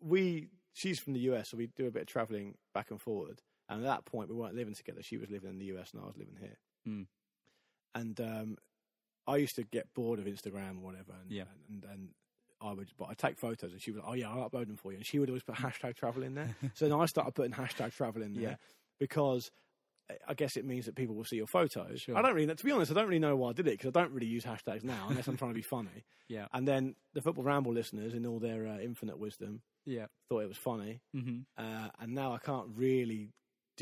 we 0.00 0.48
she's 0.74 0.98
from 1.00 1.14
the 1.14 1.20
US, 1.30 1.48
so 1.50 1.56
we 1.56 1.66
do 1.76 1.86
a 1.86 1.90
bit 1.90 2.02
of 2.02 2.08
travelling 2.08 2.54
back 2.74 2.90
and 2.90 3.00
forward. 3.00 3.40
And 3.68 3.80
at 3.80 3.86
that 3.88 4.04
point, 4.04 4.28
we 4.28 4.34
weren't 4.36 4.54
living 4.56 4.74
together. 4.74 5.02
She 5.02 5.16
was 5.16 5.30
living 5.30 5.48
in 5.50 5.58
the 5.58 5.66
US, 5.76 5.92
and 5.92 6.02
I 6.02 6.06
was 6.06 6.16
living 6.16 6.36
here. 6.40 6.58
Hmm. 6.84 7.02
And 7.94 8.20
um, 8.20 8.56
I 9.30 9.36
used 9.36 9.56
to 9.56 9.64
get 9.64 9.92
bored 9.94 10.18
of 10.18 10.26
Instagram 10.26 10.78
or 10.78 10.84
whatever, 10.84 11.12
and, 11.22 11.30
Yeah. 11.30 11.44
and, 11.68 11.84
and 11.84 12.08
I 12.60 12.72
would, 12.72 12.88
but 12.98 13.08
I 13.08 13.14
take 13.14 13.38
photos, 13.38 13.72
and 13.72 13.80
she 13.80 13.90
was, 13.90 14.00
like, 14.00 14.08
oh 14.10 14.14
yeah, 14.14 14.28
I'll 14.30 14.48
upload 14.50 14.66
them 14.66 14.76
for 14.76 14.90
you, 14.92 14.98
and 14.98 15.06
she 15.06 15.18
would 15.18 15.28
always 15.30 15.42
put 15.42 15.54
hashtag 15.56 15.96
travel 15.96 16.22
in 16.22 16.34
there. 16.34 16.54
so 16.74 16.88
then 16.88 16.98
I 16.98 17.06
started 17.06 17.34
putting 17.34 17.52
hashtag 17.52 17.92
travel 17.94 18.22
in 18.22 18.34
there 18.34 18.42
Yeah. 18.50 18.56
because. 18.98 19.50
I 20.28 20.34
guess 20.34 20.56
it 20.56 20.64
means 20.64 20.86
that 20.86 20.96
people 20.96 21.14
will 21.14 21.22
see 21.22 21.36
your 21.36 21.46
photos. 21.46 22.00
Sure. 22.00 22.16
I 22.18 22.22
don't 22.22 22.34
really, 22.34 22.46
know, 22.46 22.54
to 22.54 22.64
be 22.64 22.72
honest, 22.72 22.90
I 22.90 22.94
don't 22.94 23.06
really 23.06 23.20
know 23.20 23.36
why 23.36 23.50
I 23.50 23.52
did 23.52 23.68
it 23.68 23.78
because 23.78 23.86
I 23.94 24.00
don't 24.00 24.10
really 24.12 24.26
use 24.26 24.42
hashtags 24.42 24.82
now 24.82 25.06
unless 25.08 25.28
I'm 25.28 25.36
trying 25.36 25.52
to 25.52 25.54
be 25.54 25.62
funny. 25.62 26.02
yeah, 26.28 26.46
And 26.52 26.66
then 26.66 26.96
the 27.14 27.22
Football 27.22 27.44
Ramble 27.44 27.72
listeners, 27.72 28.12
in 28.12 28.26
all 28.26 28.40
their 28.40 28.66
uh, 28.66 28.78
infinite 28.80 29.20
wisdom, 29.20 29.62
yeah. 29.86 30.06
thought 30.28 30.40
it 30.40 30.48
was 30.48 30.56
funny. 30.56 31.00
hmm 31.14 31.42
Uh, 31.56 31.90
and 32.00 32.12
now 32.12 32.32
I 32.32 32.38
can't 32.38 32.66
really 32.74 33.28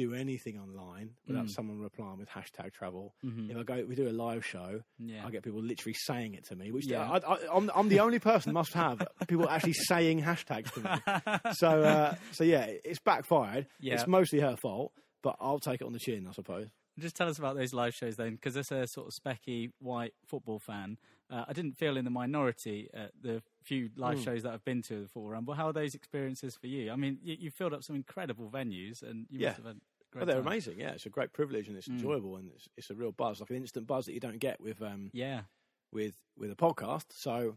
do 0.02 0.14
anything 0.14 0.58
online 0.58 1.10
without 1.26 1.46
Mm. 1.46 1.50
someone 1.50 1.78
replying 1.80 2.18
with 2.18 2.28
hashtag 2.28 2.72
travel. 2.72 3.14
hmm 3.20 3.50
If 3.50 3.56
I 3.56 3.62
go, 3.64 3.84
we 3.86 3.94
do 3.94 4.08
a 4.08 4.16
live 4.26 4.44
show, 4.46 4.82
Yeah. 4.98 5.26
I 5.26 5.30
get 5.30 5.42
people 5.42 5.60
literally 5.62 5.94
saying 6.06 6.34
it 6.34 6.44
to 6.46 6.56
me, 6.56 6.70
which 6.70 6.86
Yeah. 6.86 7.10
I, 7.10 7.18
I, 7.18 7.36
I'm, 7.52 7.70
I'm 7.74 7.88
the 7.88 8.00
only 8.00 8.18
person 8.18 8.52
must 8.52 8.72
have 8.74 9.06
people 9.26 9.48
actually 9.48 9.72
saying 9.92 10.22
hashtags 10.22 10.72
to 10.74 10.80
me. 10.80 11.52
So, 11.54 11.82
uh, 11.82 12.14
so 12.32 12.44
yeah, 12.44 12.66
it's 12.84 13.00
backfired. 13.00 13.66
Yeah. 13.80 13.94
It's 13.94 14.06
mostly 14.06 14.40
her 14.40 14.56
fault, 14.56 14.92
but 15.22 15.36
I'll 15.40 15.58
take 15.60 15.80
it 15.80 15.84
on 15.84 15.92
the 15.92 15.98
chin, 15.98 16.26
I 16.28 16.32
suppose. 16.32 16.68
Just 16.98 17.14
tell 17.14 17.28
us 17.28 17.38
about 17.38 17.54
those 17.56 17.72
live 17.72 17.94
shows 17.94 18.16
then, 18.16 18.32
because 18.34 18.56
as 18.56 18.72
a 18.72 18.84
sort 18.88 19.06
of 19.06 19.12
specky 19.22 19.70
white 19.78 20.14
football 20.26 20.58
fan, 20.58 20.98
uh, 21.30 21.44
I 21.46 21.52
didn't 21.52 21.74
feel 21.78 21.96
in 21.96 22.04
the 22.04 22.10
minority 22.10 22.88
at 22.92 23.12
the 23.22 23.40
few 23.62 23.90
live 23.96 24.18
Mm. 24.18 24.24
shows 24.24 24.42
that 24.42 24.52
I've 24.52 24.64
been 24.64 24.82
to 24.88 25.02
the 25.02 25.06
Football 25.08 25.30
Ramble. 25.30 25.54
How 25.54 25.66
are 25.68 25.72
those 25.72 25.94
experiences 25.94 26.56
for 26.60 26.66
you? 26.66 26.90
I 26.90 26.96
mean, 26.96 27.18
you, 27.22 27.36
you 27.38 27.50
filled 27.52 27.72
up 27.74 27.84
some 27.84 27.94
incredible 27.94 28.50
venues, 28.50 29.00
and 29.02 29.26
you 29.30 29.38
Yeah. 29.40 29.48
must 29.50 29.56
have 29.58 29.66
had 29.66 29.80
great 30.10 30.20
Well, 30.20 30.26
they're 30.26 30.42
time. 30.42 30.46
amazing. 30.46 30.78
Yeah, 30.78 30.90
it's 30.92 31.06
a 31.06 31.10
great 31.10 31.32
privilege 31.32 31.68
and 31.68 31.76
it's 31.76 31.88
Mm. 31.88 31.92
enjoyable 31.94 32.36
and 32.36 32.50
it's, 32.54 32.68
it's 32.76 32.90
a 32.90 32.94
real 32.94 33.12
buzz, 33.12 33.40
like 33.40 33.50
an 33.50 33.56
instant 33.56 33.86
buzz 33.86 34.06
that 34.06 34.12
you 34.14 34.20
don't 34.20 34.38
get 34.38 34.60
with 34.60 34.80
um, 34.82 35.10
Yeah, 35.12 35.42
with 35.92 36.14
with 36.36 36.50
a 36.50 36.56
podcast. 36.56 37.06
So, 37.12 37.56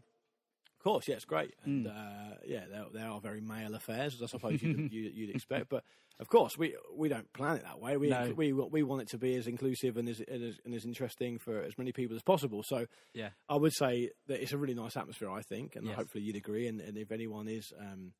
of 0.78 0.82
course, 0.82 1.06
yeah, 1.08 1.14
it's 1.16 1.24
great, 1.24 1.54
and 1.64 1.86
Mm. 1.86 1.90
uh, 1.90 2.36
yeah, 2.44 2.64
they, 2.66 2.98
they 2.98 3.04
are 3.04 3.20
very 3.20 3.40
male 3.40 3.74
affairs, 3.74 4.14
as 4.14 4.22
I 4.22 4.26
suppose 4.26 4.60
you'd, 4.62 4.90
you, 4.92 5.02
you'd 5.14 5.30
expect. 5.30 5.68
But 5.68 5.84
of 6.18 6.28
course, 6.28 6.58
we 6.58 6.76
we 6.94 7.08
don't 7.08 7.32
plan 7.32 7.56
it 7.56 7.62
that 7.64 7.80
way. 7.80 7.96
We 7.96 8.08
No. 8.08 8.32
we 8.36 8.52
we 8.52 8.82
want 8.82 9.02
it 9.02 9.08
to 9.10 9.18
be 9.18 9.34
as 9.36 9.46
inclusive 9.46 9.96
and 9.96 10.08
as, 10.08 10.20
and 10.20 10.42
as 10.42 10.58
and 10.64 10.74
as 10.74 10.84
interesting 10.84 11.38
for 11.38 11.60
as 11.62 11.78
many 11.78 11.92
people 11.92 12.16
as 12.16 12.22
possible. 12.22 12.62
So, 12.64 12.86
yeah, 13.14 13.30
I 13.48 13.56
would 13.56 13.72
say 13.74 14.10
that 14.26 14.42
it's 14.42 14.52
a 14.52 14.58
really 14.58 14.74
nice 14.74 14.96
atmosphere. 14.96 15.30
I 15.30 15.42
think, 15.42 15.76
and 15.76 15.86
Yes. 15.86 15.96
hopefully 15.96 16.24
you'd 16.24 16.36
agree. 16.36 16.66
And, 16.68 16.80
and 16.80 16.96
if 16.98 17.12
anyone 17.12 17.48
is 17.48 17.72
um, 17.78 18.12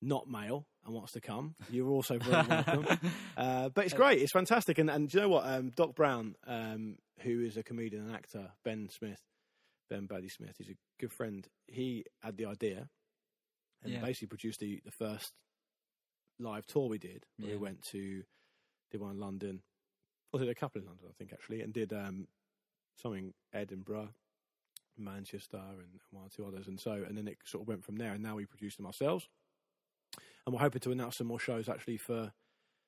not 0.00 0.28
male 0.28 0.66
and 0.84 0.94
wants 0.94 1.12
to 1.12 1.20
come, 1.20 1.54
you're 1.70 1.90
also 1.90 2.18
very 2.18 2.46
welcome. 2.46 2.86
Uh, 3.36 3.68
but 3.68 3.84
it's 3.84 3.94
great. 3.94 4.20
It's 4.20 4.32
fantastic. 4.32 4.78
And, 4.78 4.90
and 4.90 5.08
do 5.08 5.18
you 5.18 5.22
know 5.22 5.28
what? 5.28 5.46
Um, 5.46 5.70
Doc 5.76 5.94
Brown, 5.94 6.34
um, 6.46 6.96
who 7.20 7.44
is 7.44 7.56
a 7.56 7.62
comedian 7.62 8.06
and 8.06 8.14
actor, 8.14 8.50
Ben 8.64 8.88
Smith, 8.90 9.20
Ben 9.88 10.06
Bailey 10.06 10.28
Smith, 10.28 10.54
he's 10.58 10.70
a 10.70 10.76
good 10.98 11.12
friend. 11.12 11.46
He 11.66 12.04
had 12.22 12.36
the 12.36 12.46
idea 12.46 12.88
and 13.84 13.92
Yeah. 13.92 14.00
basically 14.00 14.26
produced 14.28 14.58
the, 14.60 14.80
the 14.84 14.90
first 14.90 15.32
live 16.40 16.66
tour 16.66 16.88
we 16.88 16.98
did. 16.98 17.24
Yeah. 17.38 17.52
We 17.52 17.56
went 17.58 17.82
to, 17.92 18.22
did 18.90 19.00
one 19.00 19.12
in 19.12 19.20
London, 19.20 19.62
or 20.32 20.40
did 20.40 20.48
a 20.48 20.54
couple 20.54 20.80
in 20.80 20.86
London, 20.86 21.06
I 21.08 21.12
think, 21.16 21.32
actually, 21.32 21.60
and 21.62 21.72
did 21.72 21.92
um, 21.92 22.26
something 23.00 23.34
Edinburgh, 23.52 24.08
Manchester, 24.96 25.58
and 25.58 26.00
one 26.10 26.24
or 26.24 26.28
two 26.34 26.44
others. 26.44 26.66
And 26.66 26.80
so, 26.80 26.92
and 26.92 27.16
then 27.16 27.28
it 27.28 27.38
sort 27.44 27.62
of 27.62 27.68
went 27.68 27.84
from 27.84 27.96
there. 27.96 28.12
And 28.12 28.22
now 28.22 28.34
we 28.36 28.46
produce 28.46 28.76
them 28.76 28.86
ourselves. 28.86 29.28
And 30.48 30.54
we're 30.54 30.60
hoping 30.60 30.80
to 30.80 30.92
announce 30.92 31.18
some 31.18 31.26
more 31.26 31.38
shows 31.38 31.68
actually 31.68 31.98
for 31.98 32.32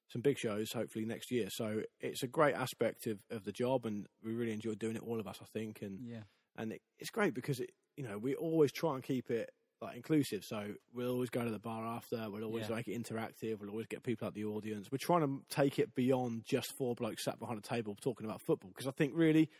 some 0.08 0.22
big 0.22 0.38
shows 0.38 0.72
hopefully 0.72 1.04
next 1.04 1.30
year. 1.30 1.50
So 1.50 1.82
it's 2.00 2.22
a 2.22 2.26
great 2.26 2.54
aspect 2.54 3.06
of, 3.06 3.18
of 3.30 3.44
the 3.44 3.52
job, 3.52 3.84
and 3.84 4.06
we 4.24 4.32
really 4.32 4.52
enjoy 4.52 4.76
doing 4.76 4.96
it, 4.96 5.02
all 5.06 5.20
of 5.20 5.26
us, 5.26 5.40
I 5.42 5.44
think. 5.44 5.82
And 5.82 6.00
yeah, 6.02 6.22
and 6.56 6.72
it, 6.72 6.80
it's 6.98 7.10
great 7.10 7.34
because 7.34 7.60
it, 7.60 7.72
you 7.98 8.04
know, 8.08 8.16
we 8.16 8.34
always 8.34 8.72
try 8.72 8.94
and 8.94 9.02
keep 9.02 9.30
it 9.30 9.50
like 9.82 9.94
inclusive. 9.94 10.42
So 10.42 10.72
we'll 10.94 11.12
always 11.12 11.28
go 11.28 11.44
to 11.44 11.50
the 11.50 11.58
bar 11.58 11.84
after. 11.84 12.30
We'll 12.30 12.44
always 12.44 12.66
Yeah. 12.70 12.76
make 12.76 12.88
it 12.88 12.98
interactive. 13.02 13.60
We'll 13.60 13.68
always 13.68 13.86
get 13.88 14.02
people 14.02 14.26
out 14.26 14.32
the 14.32 14.46
audience. 14.46 14.88
We're 14.90 14.96
trying 14.96 15.20
to 15.20 15.42
take 15.54 15.78
it 15.78 15.94
beyond 15.94 16.44
just 16.46 16.72
four 16.72 16.94
blokes 16.94 17.24
sat 17.24 17.38
behind 17.38 17.58
a 17.58 17.62
table 17.62 17.94
talking 18.00 18.24
about 18.24 18.40
football 18.40 18.70
because 18.70 18.86
I 18.86 18.92
think 18.92 19.12
really 19.14 19.50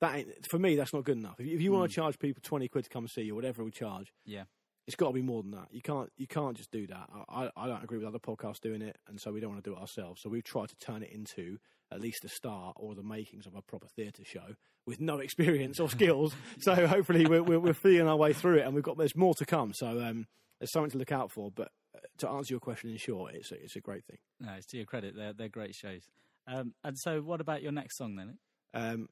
that 0.00 0.16
ain't, 0.16 0.46
for 0.48 0.58
me 0.58 0.74
that's 0.74 0.94
not 0.94 1.04
good 1.04 1.18
enough. 1.18 1.38
If 1.38 1.46
you, 1.46 1.54
if 1.54 1.60
you 1.60 1.70
want 1.70 1.84
Mm. 1.84 1.88
to 1.90 1.94
charge 2.00 2.18
people 2.18 2.40
twenty 2.42 2.66
quid 2.68 2.84
to 2.84 2.90
come 2.90 3.06
see 3.08 3.22
you, 3.22 3.34
whatever 3.34 3.62
we 3.62 3.70
charge, 3.70 4.10
yeah, 4.24 4.44
It's 4.86 4.96
got 4.96 5.08
to 5.08 5.12
be 5.12 5.22
more 5.22 5.42
than 5.42 5.52
that. 5.52 5.68
You 5.70 5.80
can't 5.80 6.10
you 6.16 6.26
can't 6.26 6.56
just 6.56 6.70
do 6.70 6.86
that. 6.88 7.08
I, 7.28 7.44
I 7.44 7.50
I 7.56 7.66
don't 7.68 7.84
agree 7.84 7.98
with 7.98 8.06
other 8.06 8.18
podcasts 8.18 8.60
doing 8.60 8.82
it, 8.82 8.96
and 9.08 9.20
so 9.20 9.32
we 9.32 9.40
don't 9.40 9.50
want 9.50 9.62
to 9.62 9.70
do 9.70 9.76
it 9.76 9.80
ourselves. 9.80 10.22
So 10.22 10.28
we've 10.28 10.44
tried 10.44 10.68
to 10.68 10.76
turn 10.76 11.02
it 11.02 11.10
into 11.10 11.58
at 11.92 12.00
least 12.00 12.22
the 12.22 12.28
start 12.28 12.76
or 12.78 12.94
the 12.94 13.02
makings 13.02 13.46
of 13.46 13.54
a 13.54 13.62
proper 13.62 13.86
theatre 13.94 14.24
show 14.24 14.56
with 14.86 15.00
no 15.00 15.18
experience 15.20 15.78
or 15.78 15.88
skills. 15.88 16.34
so 16.60 16.86
hopefully 16.86 17.26
we're, 17.26 17.42
we're 17.42 17.60
we're 17.60 17.74
feeling 17.74 18.08
our 18.08 18.16
way 18.16 18.32
through 18.32 18.58
it, 18.58 18.66
and 18.66 18.74
we've 18.74 18.84
got 18.84 18.98
there's 18.98 19.16
more 19.16 19.34
to 19.34 19.44
come. 19.44 19.72
So 19.74 19.86
um, 20.02 20.26
there's 20.58 20.72
something 20.72 20.90
to 20.92 20.98
look 20.98 21.12
out 21.12 21.30
for. 21.30 21.50
But 21.50 21.68
uh, 21.94 22.00
to 22.18 22.28
answer 22.30 22.54
your 22.54 22.60
question 22.60 22.90
in 22.90 22.96
short, 22.96 23.34
it's 23.34 23.52
a, 23.52 23.62
it's 23.62 23.76
a 23.76 23.80
great 23.80 24.04
thing. 24.04 24.18
No, 24.40 24.52
it's 24.54 24.66
to 24.66 24.76
your 24.76 24.86
credit. 24.86 25.14
They're 25.16 25.32
they're 25.32 25.48
great 25.48 25.74
shows. 25.74 26.02
Um, 26.46 26.74
and 26.82 26.98
so, 26.98 27.20
what 27.20 27.40
about 27.40 27.62
your 27.62 27.72
next 27.72 27.96
song 27.98 28.16
then? 28.16 28.38
Um, 28.74 29.08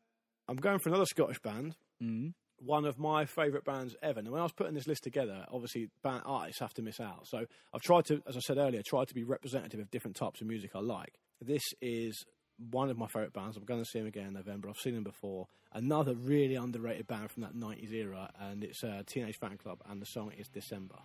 I'm 0.49 0.57
going 0.57 0.79
for 0.81 0.89
another 0.89 1.07
Scottish 1.07 1.41
band. 1.41 1.77
Mm. 2.03 2.33
One 2.63 2.85
of 2.85 2.99
my 2.99 3.25
favourite 3.25 3.65
bands 3.65 3.97
ever. 4.03 4.21
And 4.21 4.29
when 4.31 4.41
I 4.41 4.45
was 4.45 4.53
putting 4.53 4.75
this 4.75 4.87
list 4.87 5.03
together, 5.03 5.47
obviously 5.51 5.89
band 6.03 6.23
artists 6.27 6.61
have 6.61 6.75
to 6.75 6.83
miss 6.83 7.01
out. 7.01 7.27
So 7.27 7.47
I've 7.73 7.81
tried 7.81 8.05
to, 8.07 8.23
as 8.29 8.37
I 8.37 8.41
said 8.41 8.59
earlier, 8.59 8.83
try 8.83 9.05
to 9.05 9.15
be 9.15 9.25
representative 9.25 9.81
of 9.81 9.91
different 9.91 10.17
types 10.17 10.41
of 10.41 10.47
music 10.47 10.73
I 10.75 10.81
like. 10.81 11.15
This 11.41 11.63
is 11.81 12.25
one 12.71 12.91
of 12.91 12.99
my 12.99 13.07
favourite 13.07 13.33
bands. 13.33 13.57
I'm 13.57 13.65
going 13.65 13.83
to 13.83 13.89
see 13.89 13.99
them 13.99 14.09
again 14.09 14.27
in 14.27 14.35
November. 14.35 14.69
I've 14.69 14.77
seen 14.77 14.95
them 14.95 15.05
before. 15.05 15.47
Another 15.73 16.15
really 16.15 16.57
underrated 16.57 17.07
band 17.07 17.31
from 17.31 17.43
that 17.43 17.55
90s 17.55 17.93
era, 17.93 18.31
and 18.39 18.63
it's 18.65 18.83
uh, 18.85 19.03
Teenage 19.07 19.39
Fanclub, 19.39 19.79
and 19.89 20.03
the 20.03 20.07
song 20.07 20.33
is 20.37 20.49
December. 20.49 20.97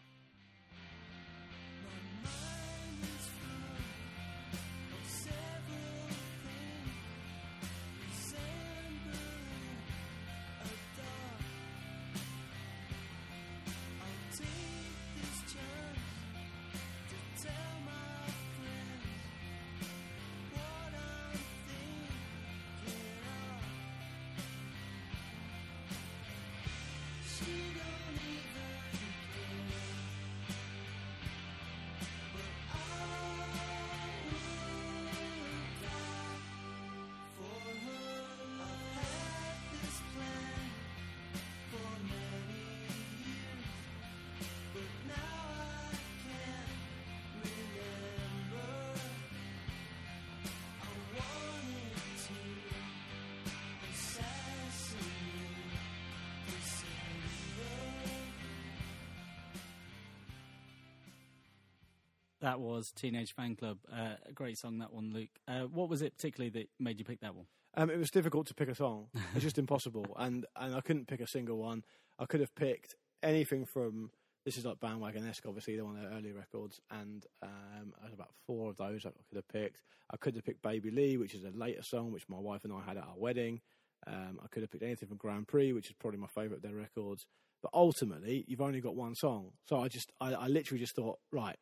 That 62.55 62.61
was 62.61 62.93
Teenage 62.93 63.35
Fanclub. 63.35 63.79
Uh, 63.91 64.15
a 64.29 64.31
great 64.31 64.57
song, 64.57 64.77
that 64.77 64.93
one, 64.93 65.11
Luke. 65.13 65.41
Uh, 65.45 65.63
what 65.63 65.89
was 65.89 66.01
it 66.01 66.15
particularly 66.15 66.49
that 66.51 66.69
made 66.79 66.99
you 66.99 67.03
pick 67.03 67.19
that 67.19 67.35
one? 67.35 67.47
Um, 67.75 67.89
it 67.89 67.99
was 67.99 68.09
difficult 68.09 68.47
to 68.47 68.53
pick 68.53 68.69
a 68.69 68.75
song. 68.75 69.07
It's 69.33 69.43
just 69.43 69.57
impossible, 69.65 70.05
and 70.17 70.45
and 70.55 70.73
I 70.73 70.79
couldn't 70.79 71.09
pick 71.09 71.19
a 71.19 71.27
single 71.27 71.57
one. 71.57 71.83
I 72.17 72.25
could 72.25 72.39
have 72.39 72.55
picked 72.55 72.95
anything 73.21 73.65
from 73.65 74.09
this 74.45 74.57
is 74.57 74.63
like 74.63 74.79
Bandwagonesque, 74.79 75.45
obviously, 75.45 75.75
they're 75.75 75.83
one 75.83 75.97
of 75.97 76.03
their 76.03 76.17
early 76.17 76.31
records, 76.31 76.79
and 76.89 77.25
um, 77.43 77.93
I 77.99 78.05
had 78.05 78.13
about 78.13 78.29
four 78.47 78.69
of 78.69 78.77
those 78.77 79.05
I 79.05 79.09
could 79.09 79.35
have 79.35 79.49
picked. 79.49 79.81
I 80.09 80.15
could 80.15 80.35
have 80.35 80.45
picked 80.45 80.61
Baby 80.61 80.91
Lee, 80.91 81.17
which 81.17 81.35
is 81.35 81.43
a 81.43 81.51
later 81.53 81.83
song, 81.83 82.13
which 82.13 82.29
my 82.29 82.39
wife 82.39 82.63
and 82.63 82.71
I 82.71 82.79
had 82.87 82.95
at 82.95 83.03
our 83.03 83.17
wedding. 83.17 83.59
Um, 84.07 84.39
I 84.41 84.47
could 84.47 84.63
have 84.63 84.71
picked 84.71 84.83
anything 84.83 85.09
from 85.09 85.17
Grand 85.17 85.49
Prix, 85.49 85.73
which 85.73 85.87
is 85.87 85.95
probably 85.99 86.21
my 86.21 86.27
favourite 86.27 86.59
of 86.59 86.61
their 86.61 86.75
records. 86.75 87.25
But 87.61 87.71
ultimately, 87.73 88.45
you've 88.47 88.61
only 88.61 88.79
got 88.79 88.95
one 88.95 89.15
song, 89.15 89.51
so 89.65 89.81
I 89.81 89.89
just 89.89 90.13
I, 90.21 90.33
I 90.33 90.47
literally 90.47 90.79
just 90.79 90.95
thought, 90.95 91.19
right, 91.33 91.57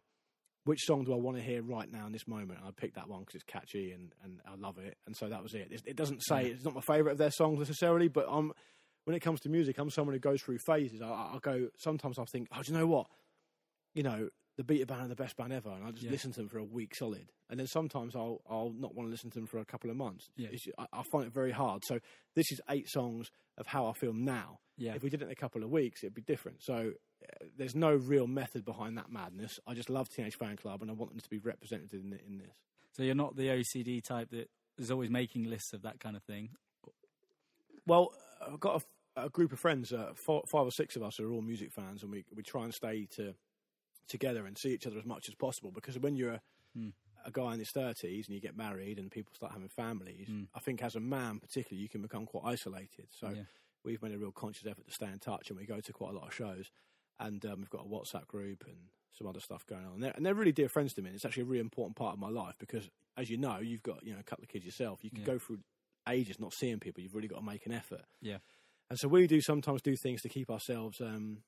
which 0.65 0.80
song 0.86 1.04
do 1.04 1.13
I 1.13 1.17
want 1.17 1.38
to 1.38 1.43
hear 1.43 1.62
right 1.62 1.91
now 1.91 2.06
in 2.06 2.12
this 2.12 2.28
moment? 2.28 2.60
And 2.60 2.67
I 2.67 2.71
picked 2.71 2.95
that 2.95 3.10
one 3.10 3.19
because 3.21 3.36
it's 3.36 3.43
catchy 3.43 3.91
and, 3.91 4.13
and 4.23 4.39
I 4.45 4.56
love 4.56 4.78
it. 4.78 4.97
And 5.06 5.15
so 5.15 5.28
that 5.30 5.43
was 5.43 5.54
it. 5.54 5.71
It, 5.86 5.95
doesn't 5.95 6.21
say 6.21 6.45
it's 6.47 6.63
not 6.63 6.73
my 6.76 6.82
favourite 6.82 7.13
of 7.13 7.17
their 7.17 7.32
songs 7.32 7.60
necessarily, 7.60 8.08
but 8.08 8.26
I'm 8.30 8.52
when 9.06 9.15
it 9.15 9.19
comes 9.19 9.41
to 9.41 9.49
music, 9.49 9.78
I'm 9.78 9.89
someone 9.89 10.13
who 10.13 10.19
goes 10.19 10.41
through 10.41 10.60
phases. 10.65 11.02
I, 11.02 11.08
I 11.08 11.38
go 11.41 11.67
sometimes 11.78 12.17
I'll 12.17 12.26
think, 12.26 12.47
oh, 12.56 12.62
do 12.63 12.71
you 12.71 12.78
know 12.78 12.88
what? 12.88 13.08
You 13.93 14.04
know, 14.04 14.30
the 14.56 14.63
Beta 14.63 14.86
Band 14.86 15.02
are 15.02 15.08
the 15.08 15.15
best 15.15 15.36
band 15.36 15.52
ever, 15.52 15.69
and 15.71 15.84
I 15.84 15.91
just 15.91 16.04
Yeah. 16.04 16.12
listen 16.12 16.32
to 16.34 16.39
them 16.41 16.47
for 16.49 16.60
a 16.60 16.63
week 16.63 16.95
solid. 16.95 17.32
And 17.49 17.60
then 17.60 17.67
sometimes 17.67 18.15
I'll 18.15 18.41
I'll 18.49 18.71
not 18.71 18.95
want 18.95 19.08
to 19.08 19.12
listen 19.12 19.30
to 19.32 19.39
them 19.39 19.47
for 19.47 19.60
a 19.60 19.65
couple 19.65 19.89
of 19.89 19.97
months. 19.97 20.30
Yeah. 20.38 20.49
I, 20.78 20.86
I 20.93 21.04
find 21.12 21.26
it 21.26 21.34
very 21.34 21.52
hard. 21.52 21.84
So 21.86 21.99
this 22.36 22.52
is 22.52 22.62
eight 22.69 22.88
songs 22.88 23.30
of 23.58 23.67
how 23.67 23.88
I 23.88 23.93
feel 23.93 24.13
now. 24.13 24.60
Yeah. 24.78 24.93
If 24.95 25.04
we 25.04 25.10
did 25.10 25.21
it 25.21 25.26
in 25.26 25.32
a 25.32 25.36
couple 25.36 25.63
of 25.63 25.69
weeks, 25.69 26.04
it'd 26.04 26.15
be 26.15 26.21
different. 26.21 26.63
So 26.63 26.93
there's 27.57 27.75
no 27.75 27.93
real 27.95 28.27
method 28.27 28.65
behind 28.65 28.97
that 28.97 29.12
madness. 29.12 29.59
I 29.67 29.73
just 29.73 29.89
love 29.89 30.09
Teenage 30.09 30.38
Fanclub, 30.38 30.81
and 30.81 30.89
I 30.89 30.93
want 30.93 31.12
them 31.12 31.19
to 31.19 31.29
be 31.29 31.38
represented 31.39 31.93
in, 31.93 32.19
in 32.27 32.38
this. 32.38 32.55
So 32.91 33.03
you're 33.03 33.15
not 33.15 33.36
the 33.36 33.47
OCD 33.47 34.03
type 34.03 34.29
that 34.31 34.49
is 34.77 34.91
always 34.91 35.09
making 35.09 35.45
lists 35.49 35.73
of 35.73 35.81
that 35.83 35.99
kind 35.99 36.15
of 36.15 36.23
thing. 36.23 36.49
Well, 37.86 38.13
I've 38.45 38.59
got 38.59 38.83
a, 39.15 39.25
a 39.25 39.29
group 39.29 39.51
of 39.51 39.59
friends, 39.59 39.91
uh, 39.91 40.12
four, 40.15 40.43
five 40.47 40.65
or 40.65 40.71
six 40.71 40.95
of 40.95 41.03
us 41.03 41.19
are 41.19 41.29
all 41.31 41.41
music 41.41 41.71
fans, 41.71 42.01
and 42.03 42.12
we, 42.12 42.23
we 42.36 42.43
try 42.43 42.63
and 42.63 42.73
stay 42.73 43.07
to, 43.15 43.33
together 44.07 44.45
and 44.45 44.57
see 44.57 44.69
each 44.73 44.88
other 44.88 44.97
as 44.97 45.05
much 45.05 45.27
as 45.27 45.36
possible. 45.36 45.71
Because 45.71 45.97
when 45.99 46.15
you're 46.15 46.31
a, 46.33 46.41
Hmm. 46.75 46.89
a 47.23 47.29
guy 47.29 47.53
in 47.53 47.59
his 47.59 47.69
30s 47.71 48.25
and 48.25 48.29
you 48.33 48.39
get 48.41 48.57
married 48.57 48.97
and 48.97 49.12
people 49.12 49.31
start 49.36 49.51
having 49.51 49.69
families, 49.69 50.27
Hmm. 50.27 50.45
I 50.55 50.59
think 50.59 50.81
as 50.81 50.95
a 50.95 50.99
man, 50.99 51.39
particularly, 51.39 51.83
you 51.83 51.88
can 51.89 52.01
become 52.01 52.25
quite 52.25 52.45
isolated. 52.51 53.09
So 53.12 53.29
Yeah. 53.29 53.43
we've 53.83 54.01
made 54.01 54.13
a 54.13 54.17
real 54.17 54.31
conscious 54.31 54.65
effort 54.65 54.88
to 54.88 54.91
stay 54.91 55.05
in 55.05 55.19
touch, 55.19 55.49
and 55.51 55.59
we 55.59 55.65
go 55.67 55.79
to 55.79 55.93
quite 55.93 56.12
a 56.13 56.17
lot 56.17 56.27
of 56.29 56.33
shows. 56.33 56.71
And 57.23 57.43
um, 57.45 57.55
we've 57.59 57.69
got 57.69 57.86
a 57.86 57.89
WhatsApp 57.89 58.27
group 58.27 58.63
and 58.67 58.75
some 59.17 59.27
other 59.27 59.39
stuff 59.39 59.65
going 59.65 59.86
on. 59.86 59.93
And 59.93 60.03
they're, 60.03 60.13
and 60.15 60.25
they're 60.25 60.33
really 60.36 60.51
dear 60.51 60.69
friends 60.69 60.93
to 60.93 61.01
me. 61.01 61.07
And 61.09 61.15
it's 61.15 61.25
actually 61.25 61.43
a 61.43 61.47
really 61.47 61.59
important 61.62 61.95
part 61.95 62.13
of 62.13 62.19
my 62.19 62.29
life 62.29 62.55
because, 62.59 62.89
as 63.17 63.29
you 63.29 63.38
know, 63.38 63.59
you've 63.59 63.83
got 63.83 64.03
you 64.05 64.13
know 64.13 64.19
a 64.19 64.23
couple 64.23 64.43
of 64.43 64.49
kids 64.49 64.65
yourself. 64.65 65.03
You 65.03 65.09
can 65.09 65.19
Yeah. 65.19 65.25
go 65.25 65.39
through 65.39 65.59
ages 66.09 66.39
not 66.39 66.53
seeing 66.53 66.79
people. 66.79 67.01
You've 67.03 67.15
really 67.15 67.27
got 67.29 67.39
to 67.39 67.45
make 67.45 67.65
an 67.65 67.71
effort. 67.71 68.03
Yeah. 68.21 68.38
And 68.89 68.99
so 68.99 69.07
we 69.07 69.25
do 69.27 69.39
sometimes 69.41 69.81
do 69.81 69.95
things 69.95 70.21
to 70.23 70.29
keep 70.29 70.49
ourselves 70.49 70.99
um, 70.99 71.43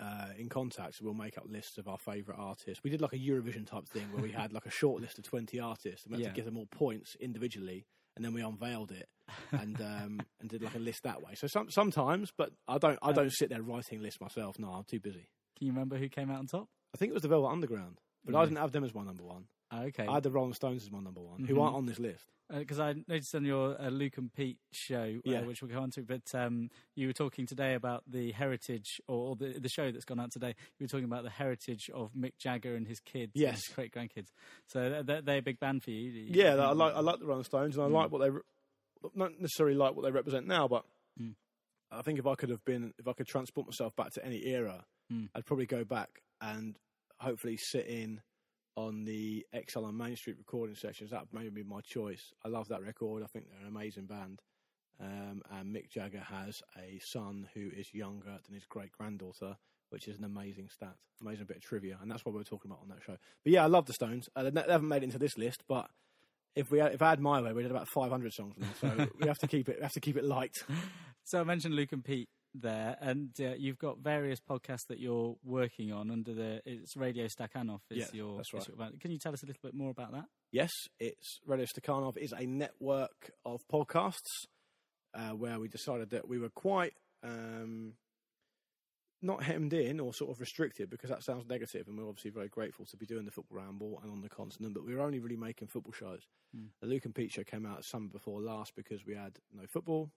uh, 0.00 0.28
in 0.38 0.48
contact. 0.48 0.96
So 0.96 1.04
we'll 1.04 1.14
make 1.14 1.38
up 1.38 1.44
lists 1.48 1.78
of 1.78 1.88
our 1.88 1.98
favourite 1.98 2.38
artists. 2.38 2.82
We 2.84 2.90
did 2.90 3.00
like 3.00 3.12
a 3.12 3.18
Eurovision 3.18 3.66
type 3.66 3.88
thing 3.88 4.12
where 4.12 4.22
we 4.22 4.32
had 4.32 4.52
like 4.52 4.66
a 4.66 4.70
short 4.70 5.00
list 5.00 5.18
of 5.18 5.24
20 5.24 5.58
artists 5.60 6.04
and 6.04 6.12
we 6.14 6.18
had 6.18 6.26
Yeah. 6.26 6.30
to 6.32 6.36
give 6.36 6.44
them 6.44 6.58
all 6.58 6.66
points 6.66 7.16
individually. 7.20 7.86
And 8.16 8.24
then 8.24 8.32
we 8.34 8.42
unveiled 8.42 8.92
it 8.92 9.08
and 9.52 9.80
um, 9.80 10.20
and 10.40 10.48
did 10.50 10.62
like 10.62 10.74
a 10.74 10.78
list 10.78 11.02
that 11.04 11.22
way. 11.22 11.34
So 11.34 11.46
some, 11.46 11.70
sometimes, 11.70 12.30
but 12.36 12.50
I 12.68 12.78
don't 12.78 12.98
I 13.02 13.12
don't 13.12 13.32
sit 13.32 13.48
there 13.50 13.62
writing 13.62 14.02
lists 14.02 14.20
myself. 14.20 14.58
No, 14.58 14.68
I'm 14.68 14.84
too 14.84 15.00
busy. 15.00 15.28
Can 15.58 15.66
you 15.66 15.72
remember 15.72 15.96
who 15.96 16.08
came 16.08 16.30
out 16.30 16.38
on 16.38 16.46
top? 16.46 16.68
I 16.94 16.98
think 16.98 17.10
it 17.10 17.14
was 17.14 17.22
the 17.22 17.28
Velvet 17.28 17.48
Underground, 17.48 18.00
but 18.24 18.34
I 18.34 18.44
didn't 18.44 18.58
have 18.58 18.72
them 18.72 18.84
as 18.84 18.94
my 18.94 19.02
number 19.04 19.24
one. 19.24 19.44
Ah, 19.70 19.82
okay. 19.84 20.06
I 20.06 20.14
had 20.14 20.22
the 20.22 20.30
Rolling 20.30 20.52
Stones 20.54 20.82
as 20.82 20.90
my 20.92 21.00
number 21.00 21.20
one, 21.20 21.44
who 21.44 21.54
Mhm. 21.54 21.62
aren't 21.62 21.76
on 21.76 21.86
this 21.86 21.98
list. 21.98 22.26
because 22.52 22.78
I 22.78 22.92
noticed 23.08 23.34
on 23.34 23.44
your 23.46 23.80
uh, 23.80 23.88
Luke 23.88 24.18
and 24.18 24.32
Pete 24.32 24.58
show, 24.70 25.18
Yeah. 25.24 25.38
uh, 25.40 25.44
which 25.46 25.62
we'll 25.62 25.72
go 25.72 25.80
on 25.80 25.90
to, 25.92 26.02
but 26.02 26.22
um, 26.34 26.68
you 26.94 27.06
were 27.06 27.12
talking 27.14 27.46
today 27.46 27.74
about 27.74 28.04
the 28.06 28.30
heritage, 28.32 29.00
or, 29.08 29.30
or 29.30 29.36
the 29.36 29.58
the 29.58 29.68
show 29.70 29.90
that's 29.90 30.04
gone 30.04 30.20
out 30.20 30.30
today. 30.30 30.54
You 30.78 30.84
were 30.84 30.88
talking 30.88 31.06
about 31.06 31.24
the 31.24 31.30
heritage 31.30 31.90
of 31.94 32.12
Mick 32.12 32.32
Jagger 32.38 32.74
and 32.76 32.86
his 32.86 33.00
kids, 33.00 33.32
and 33.34 33.42
Yes. 33.42 33.66
his 33.66 33.74
great 33.74 33.92
grandkids. 33.94 34.28
So 34.68 34.90
they're- 34.90 35.02
they're, 35.02 35.22
they're 35.22 35.38
a 35.38 35.42
big 35.42 35.58
band 35.58 35.82
for 35.82 35.90
you. 35.90 36.10
You- 36.10 36.42
Yeah, 36.44 36.54
I 36.56 36.72
like 36.72 36.94
I 36.94 37.00
like 37.00 37.18
the 37.18 37.26
Rolling 37.26 37.44
Stones, 37.44 37.76
and 37.76 37.84
I 37.84 37.88
Mm. 37.88 37.92
like 37.94 38.10
what 38.12 38.18
they 38.20 38.30
not 39.14 39.32
necessarily 39.40 39.76
like 39.76 39.94
what 39.94 40.02
they 40.02 40.10
represent 40.10 40.46
now, 40.46 40.68
but 40.68 40.84
Mm. 41.20 41.36
I 41.92 42.02
think 42.02 42.18
if 42.18 42.26
I 42.26 42.34
could 42.34 42.50
have 42.50 42.64
been, 42.64 42.92
if 42.98 43.06
I 43.06 43.12
could 43.12 43.28
transport 43.28 43.66
myself 43.68 43.94
back 43.94 44.10
to 44.14 44.24
any 44.24 44.44
era, 44.46 44.84
Mm. 45.12 45.28
I'd 45.34 45.46
probably 45.46 45.66
go 45.66 45.84
back 45.84 46.22
and 46.40 46.76
hopefully 47.20 47.56
sit 47.56 47.86
in 47.86 48.20
on 48.76 49.04
the 49.04 49.46
Exile 49.52 49.84
on 49.84 49.96
Main 49.96 50.16
Street 50.16 50.36
recording 50.38 50.74
sessions. 50.74 51.10
That 51.10 51.32
may 51.32 51.48
be 51.50 51.62
my 51.62 51.80
choice. 51.82 52.32
I 52.44 52.48
love 52.48 52.66
that 52.68 52.82
record. 52.82 53.22
I 53.22 53.26
think 53.26 53.46
they're 53.48 53.60
an 53.60 53.68
amazing 53.68 54.06
band. 54.06 54.40
Um, 54.98 55.42
and 55.50 55.74
Mick 55.74 55.88
Jagger 55.90 56.20
has 56.20 56.60
a 56.76 56.98
son 57.04 57.48
who 57.54 57.68
is 57.70 57.92
younger 57.94 58.38
than 58.44 58.54
his 58.54 58.64
great 58.66 58.90
granddaughter, 58.92 59.56
which 59.90 60.08
is 60.08 60.18
an 60.18 60.24
amazing 60.24 60.68
stat, 60.70 60.96
amazing 61.20 61.46
bit 61.46 61.58
of 61.58 61.62
trivia, 61.62 61.98
and 62.00 62.10
that's 62.10 62.24
what 62.24 62.32
we 62.32 62.38
were 62.38 62.44
talking 62.44 62.70
about 62.70 62.80
on 62.82 62.88
that 62.88 63.02
show. 63.04 63.16
But 63.44 63.52
yeah, 63.52 63.62
I 63.62 63.66
love 63.66 63.86
the 63.86 63.92
Stones. 63.92 64.28
Uh, 64.34 64.50
they 64.50 64.60
haven't 64.68 64.88
made 64.88 65.02
it 65.02 65.06
into 65.06 65.18
this 65.18 65.36
list, 65.38 65.62
but 65.68 65.88
if 66.56 66.70
we 66.70 66.78
had, 66.78 66.94
if 66.94 67.02
I 67.02 67.10
had 67.10 67.20
my 67.20 67.40
way, 67.40 67.52
we'd 67.52 67.62
have 67.62 67.70
about 67.70 67.88
500 67.88 68.32
songs. 68.32 68.54
Now, 68.58 68.68
so 68.80 69.06
we 69.20 69.26
have 69.28 69.38
to 69.38 69.46
keep 69.46 69.68
it 69.68 69.76
we 69.78 69.82
have 69.82 69.92
to 69.92 70.00
keep 70.00 70.16
it 70.16 70.24
light. 70.24 70.54
So 71.24 71.40
I 71.40 71.44
mentioned 71.44 71.74
Luke 71.74 71.92
and 71.92 72.04
Pete 72.04 72.28
there, 72.54 72.96
and 73.00 73.30
uh, 73.40 73.54
you've 73.58 73.78
got 73.78 73.98
various 73.98 74.38
podcasts 74.40 74.86
that 74.88 75.00
you're 75.00 75.36
working 75.44 75.92
on 75.92 76.10
under 76.10 76.32
the 76.34 76.60
it's 76.64 76.96
Radio 76.96 77.26
Stakhanov 77.26 77.80
is 77.90 77.98
Yeah, 77.98 78.04
your, 78.12 78.36
that's 78.36 78.52
right. 78.52 78.68
your. 78.68 78.90
Can 79.00 79.10
you 79.10 79.18
tell 79.18 79.32
us 79.32 79.42
a 79.42 79.46
little 79.46 79.60
bit 79.62 79.74
more 79.74 79.90
about 79.90 80.12
that? 80.12 80.26
Yes, 80.52 80.70
it's 81.00 81.40
Radio 81.46 81.66
Stakhanov 81.66 82.16
is 82.16 82.32
a 82.32 82.46
network 82.46 83.30
of 83.44 83.62
podcasts 83.72 84.46
uh, 85.14 85.30
where 85.30 85.58
we 85.58 85.66
decided 85.68 86.10
that 86.10 86.28
we 86.28 86.38
were 86.38 86.50
quite 86.50 86.92
um, 87.24 87.94
not 89.24 89.42
hemmed 89.42 89.72
in 89.72 89.98
or 90.00 90.12
sort 90.14 90.30
of 90.30 90.40
restricted 90.40 90.90
because 90.90 91.10
that 91.10 91.22
sounds 91.22 91.46
negative, 91.48 91.88
and 91.88 91.98
we're 91.98 92.08
obviously 92.08 92.30
very 92.30 92.48
grateful 92.48 92.84
to 92.86 92.96
be 92.96 93.06
doing 93.06 93.24
the 93.24 93.30
football 93.30 93.58
ramble 93.58 94.00
and 94.02 94.12
on 94.12 94.20
the 94.20 94.28
continent. 94.28 94.74
But 94.74 94.84
we 94.84 94.94
were 94.94 95.00
only 95.02 95.18
really 95.18 95.36
making 95.36 95.68
football 95.68 95.92
shows. 95.92 96.22
Mm. 96.56 96.68
The 96.80 96.86
Luke 96.86 97.04
and 97.04 97.14
Pete 97.14 97.32
show 97.32 97.44
came 97.44 97.66
out 97.66 97.84
summer 97.84 98.08
before 98.08 98.40
last 98.40 98.74
because 98.76 99.04
we 99.06 99.14
had 99.14 99.38
no 99.52 99.66
football. 99.66 100.10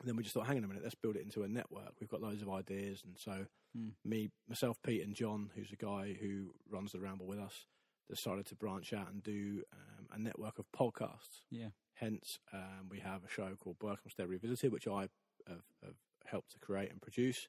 And 0.00 0.08
then 0.08 0.16
we 0.16 0.22
just 0.22 0.34
thought, 0.34 0.46
hang 0.46 0.56
on 0.56 0.64
a 0.64 0.68
minute, 0.68 0.82
let's 0.82 0.94
build 0.94 1.16
it 1.16 1.22
into 1.22 1.42
a 1.42 1.48
network. 1.48 1.92
We've 2.00 2.08
got 2.08 2.22
loads 2.22 2.42
of 2.42 2.48
ideas, 2.50 3.02
and 3.04 3.16
so 3.18 3.46
Mm. 3.76 3.92
me, 4.04 4.30
myself, 4.48 4.76
Pete, 4.82 5.02
and 5.02 5.14
John, 5.14 5.50
who's 5.54 5.70
the 5.70 5.76
guy 5.76 6.12
who 6.20 6.54
runs 6.68 6.92
the 6.92 7.00
ramble 7.00 7.26
with 7.26 7.38
us, 7.38 7.64
decided 8.10 8.44
to 8.46 8.54
branch 8.54 8.92
out 8.92 9.10
and 9.10 9.22
do 9.22 9.62
um, 9.72 10.06
a 10.12 10.18
network 10.18 10.58
of 10.58 10.66
podcasts. 10.72 11.46
Yeah. 11.50 11.68
Hence, 11.94 12.38
um, 12.52 12.88
we 12.90 13.00
have 13.00 13.24
a 13.24 13.30
show 13.30 13.54
called 13.58 13.78
Berkhamsted 13.78 14.28
Revisited, 14.28 14.72
which 14.72 14.86
I 14.86 15.02
have, 15.48 15.62
have 15.82 15.94
helped 16.26 16.52
to 16.52 16.58
create 16.58 16.90
and 16.90 17.00
produce 17.00 17.48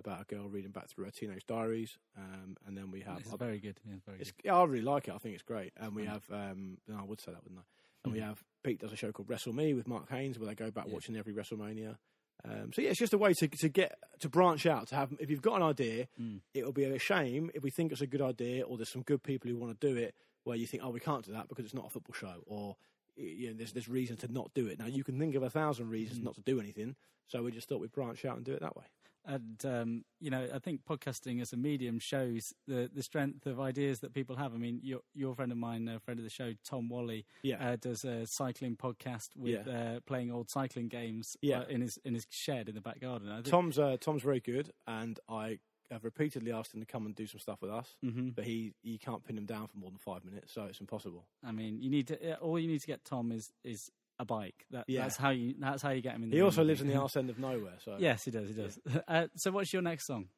about 0.00 0.20
a 0.22 0.24
girl 0.34 0.48
reading 0.48 0.70
back 0.72 0.88
through 0.88 1.04
her 1.06 1.10
teenage 1.10 1.46
diaries. 1.46 1.96
Um, 2.16 2.56
and 2.66 2.76
then 2.76 2.90
we 2.90 3.00
have. 3.02 3.18
It's 3.20 3.32
very 3.34 3.58
good. 3.60 3.78
Yeah, 3.86 3.94
very 4.06 4.18
It's, 4.20 4.32
good. 4.32 4.42
yeah, 4.46 4.56
I 4.56 4.64
really 4.64 4.82
like 4.84 5.08
it. 5.08 5.14
I 5.14 5.18
think 5.18 5.34
it's 5.34 5.42
great. 5.44 5.72
And 5.76 5.94
we 5.94 6.02
Mm. 6.04 6.08
have. 6.08 6.30
Um, 6.30 6.78
no, 6.88 6.96
I 6.98 7.02
would 7.04 7.20
say 7.20 7.32
that, 7.32 7.42
wouldn't 7.44 7.60
I? 7.60 7.64
And 8.04 8.12
we 8.14 8.20
Mhm. 8.20 8.24
have 8.24 8.44
Pete 8.62 8.80
does 8.80 8.92
a 8.92 8.96
show 8.96 9.12
called 9.12 9.28
Wrestle 9.28 9.52
Me 9.52 9.74
with 9.74 9.86
Mark 9.86 10.08
Haynes, 10.10 10.38
where 10.38 10.48
they 10.48 10.54
go 10.54 10.70
back 10.70 10.86
Yeah. 10.86 10.92
watching 10.94 11.16
every 11.16 11.32
WrestleMania. 11.34 11.98
Um, 12.44 12.72
so 12.72 12.80
yeah, 12.80 12.88
it's 12.90 12.98
just 12.98 13.12
a 13.12 13.18
way 13.18 13.34
to 13.34 13.48
to 13.48 13.68
get 13.68 13.98
to 14.20 14.28
branch 14.30 14.64
out. 14.64 14.88
To 14.88 14.94
have, 14.96 15.14
if 15.20 15.28
you've 15.30 15.42
got 15.42 15.56
an 15.56 15.62
idea, 15.62 16.08
Mm. 16.18 16.40
it 16.54 16.64
will 16.64 16.72
be 16.72 16.84
a 16.84 16.98
shame 16.98 17.50
if 17.54 17.62
we 17.62 17.70
think 17.70 17.92
it's 17.92 18.00
a 18.00 18.06
good 18.06 18.22
idea, 18.22 18.64
or 18.64 18.78
there's 18.78 18.88
some 18.90 19.02
good 19.02 19.22
people 19.22 19.50
who 19.50 19.56
want 19.58 19.78
to 19.78 19.86
do 19.86 19.94
it, 19.96 20.14
where 20.44 20.56
you 20.56 20.66
think, 20.66 20.82
oh, 20.82 20.88
we 20.90 21.00
can't 21.00 21.24
do 21.26 21.32
that 21.32 21.48
because 21.48 21.66
it's 21.66 21.74
not 21.74 21.86
a 21.86 21.90
football 21.90 22.14
show, 22.14 22.42
or 22.46 22.76
you 23.16 23.48
know, 23.48 23.54
there's 23.58 23.74
there's 23.74 23.88
reason 23.90 24.16
to 24.16 24.28
not 24.32 24.54
do 24.54 24.66
it. 24.66 24.78
Now 24.78 24.86
you 24.86 25.04
can 25.04 25.18
think 25.18 25.34
of 25.34 25.42
a 25.42 25.50
thousand 25.50 25.90
reasons 25.90 26.20
Mm. 26.20 26.24
not 26.24 26.34
to 26.36 26.40
do 26.40 26.58
anything, 26.58 26.96
so 27.28 27.42
we 27.42 27.52
just 27.52 27.68
thought 27.68 27.80
we'd 27.82 27.92
branch 27.92 28.24
out 28.24 28.36
and 28.38 28.46
do 28.46 28.54
it 28.54 28.60
that 28.60 28.74
way. 28.74 28.86
And 29.24 29.62
um, 29.66 30.04
you 30.18 30.30
know, 30.30 30.48
I 30.52 30.58
think 30.58 30.80
podcasting 30.84 31.40
as 31.42 31.52
a 31.52 31.56
medium 31.56 31.98
shows 31.98 32.54
the 32.66 32.90
the 32.92 33.02
strength 33.02 33.46
of 33.46 33.60
ideas 33.60 34.00
that 34.00 34.14
people 34.14 34.36
have. 34.36 34.54
I 34.54 34.56
mean, 34.56 34.80
your 34.82 35.00
your 35.14 35.34
friend 35.34 35.52
of 35.52 35.58
mine, 35.58 35.86
a 35.88 36.00
friend 36.00 36.18
of 36.18 36.24
the 36.24 36.30
show, 36.30 36.54
Tom 36.64 36.88
Wally, 36.88 37.26
Yeah. 37.42 37.72
uh, 37.72 37.76
does 37.76 38.04
a 38.04 38.26
cycling 38.26 38.76
podcast 38.76 39.28
with 39.36 39.68
uh, 39.68 40.00
playing 40.06 40.30
old 40.32 40.48
cycling 40.50 40.88
games 40.88 41.36
Yeah. 41.42 41.60
uh, 41.60 41.64
in 41.66 41.80
his 41.82 41.98
in 42.04 42.14
his 42.14 42.26
shed 42.30 42.68
in 42.68 42.74
the 42.74 42.80
back 42.80 43.00
garden. 43.00 43.28
I 43.28 43.36
think, 43.36 43.46
Tom's 43.48 43.78
uh, 43.78 43.96
Tom's 44.00 44.22
very 44.22 44.40
good, 44.40 44.72
and 44.86 45.20
I 45.28 45.58
have 45.90 46.04
repeatedly 46.04 46.52
asked 46.52 46.72
him 46.72 46.78
to 46.80 46.86
come 46.86 47.04
and 47.04 47.16
do 47.16 47.26
some 47.26 47.40
stuff 47.40 47.60
with 47.60 47.70
us, 47.72 47.96
Mhm. 48.04 48.34
but 48.34 48.44
he 48.44 48.72
you 48.82 48.98
can't 48.98 49.24
pin 49.24 49.36
him 49.36 49.44
down 49.44 49.66
for 49.66 49.76
more 49.76 49.90
than 49.90 49.98
five 49.98 50.24
minutes, 50.24 50.52
so 50.52 50.64
it's 50.64 50.80
impossible. 50.80 51.26
I 51.42 51.50
mean, 51.52 51.82
you 51.82 51.90
need 51.90 52.06
to. 52.08 52.32
uh, 52.34 52.36
All 52.36 52.58
you 52.58 52.68
need 52.68 52.80
to 52.80 52.86
get 52.86 53.04
Tom 53.04 53.32
is 53.32 53.52
is 53.64 53.90
a 54.20 54.24
bike. 54.24 54.66
That, 54.70 54.84
Yeah. 54.86 55.02
That's 55.02 55.16
how 55.16 55.30
you. 55.30 55.54
That's 55.58 55.82
how 55.82 55.90
you 55.90 56.02
get 56.02 56.14
him 56.14 56.24
in. 56.24 56.30
The 56.30 56.36
He 56.36 56.42
also 56.42 56.62
lives 56.62 56.80
in 56.80 56.88
the 56.88 56.96
arse 57.00 57.16
end 57.16 57.30
of 57.30 57.38
nowhere. 57.38 57.78
So 57.84 57.96
yes, 57.98 58.24
he 58.24 58.30
does. 58.30 58.48
He 58.48 58.54
does. 58.54 58.78
Uh, 59.08 59.26
so, 59.36 59.50
what's 59.50 59.72
your 59.72 59.82
next 59.82 60.06
song? 60.06 60.28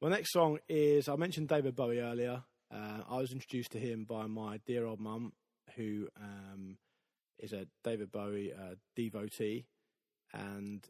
My 0.00 0.08
next 0.08 0.32
song 0.32 0.58
is 0.68 1.08
I 1.08 1.16
mentioned 1.16 1.48
David 1.48 1.76
Bowie 1.76 2.00
earlier. 2.00 2.42
Uh, 2.74 3.02
I 3.08 3.18
was 3.18 3.32
introduced 3.32 3.72
to 3.72 3.78
him 3.78 4.04
by 4.04 4.26
my 4.26 4.58
dear 4.66 4.86
old 4.86 5.00
mum, 5.00 5.32
who 5.76 6.08
um, 6.20 6.78
is 7.38 7.52
a 7.52 7.66
David 7.84 8.10
Bowie 8.10 8.52
uh, 8.52 8.74
devotee, 8.96 9.66
and 10.32 10.84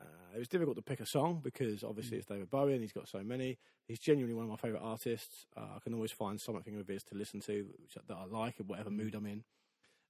uh, 0.00 0.34
it 0.34 0.38
was 0.38 0.48
difficult 0.48 0.76
to 0.76 0.82
pick 0.82 1.00
a 1.00 1.06
song 1.06 1.40
because 1.42 1.84
obviously 1.84 2.16
it's 2.16 2.26
David 2.26 2.50
Bowie 2.50 2.72
and 2.72 2.82
he's 2.82 2.92
got 2.92 3.08
so 3.08 3.22
many. 3.22 3.58
He's 3.86 3.98
genuinely 3.98 4.34
one 4.34 4.44
of 4.44 4.50
my 4.50 4.56
favourite 4.56 4.82
artists. 4.82 5.46
Uh, 5.56 5.76
I 5.76 5.78
can 5.82 5.94
always 5.94 6.12
find 6.12 6.40
something 6.40 6.78
of 6.78 6.88
his 6.88 7.02
to 7.04 7.14
listen 7.14 7.40
to 7.40 7.66
which, 7.80 7.96
that 8.06 8.16
I 8.16 8.24
like 8.24 8.58
in 8.58 8.66
whatever 8.66 8.90
mood 8.90 9.14
I'm 9.14 9.26
in. 9.26 9.44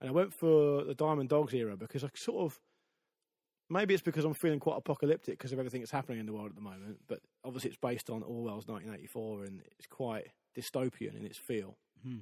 And 0.01 0.09
I 0.09 0.13
went 0.13 0.33
for 0.33 0.85
the 0.85 0.95
Diamond 0.95 1.29
Dogs 1.29 1.53
era 1.53 1.77
because 1.77 2.05
I 2.05 2.09
sort 2.15 2.45
of 2.45 2.61
maybe 3.71 3.95
it's 3.95 4.03
because 4.03 4.25
I'm 4.25 4.35
feeling 4.35 4.59
quite 4.59 4.77
apocalyptic 4.77 5.39
because 5.39 5.53
of 5.53 5.59
everything 5.59 5.81
that's 5.81 5.93
happening 5.93 6.19
in 6.19 6.27
the 6.27 6.33
world 6.33 6.49
at 6.49 6.57
the 6.57 6.61
moment. 6.61 6.99
But 7.09 7.21
obviously, 7.45 7.71
it's 7.71 7.79
based 7.79 8.11
on 8.11 8.23
Orwell's 8.23 8.67
1984, 8.67 9.45
and 9.45 9.63
it's 9.79 9.87
quite 9.87 10.29
dystopian 10.57 11.17
in 11.17 11.25
its 11.25 11.39
feel. 11.39 11.77
Hmm. 12.03 12.19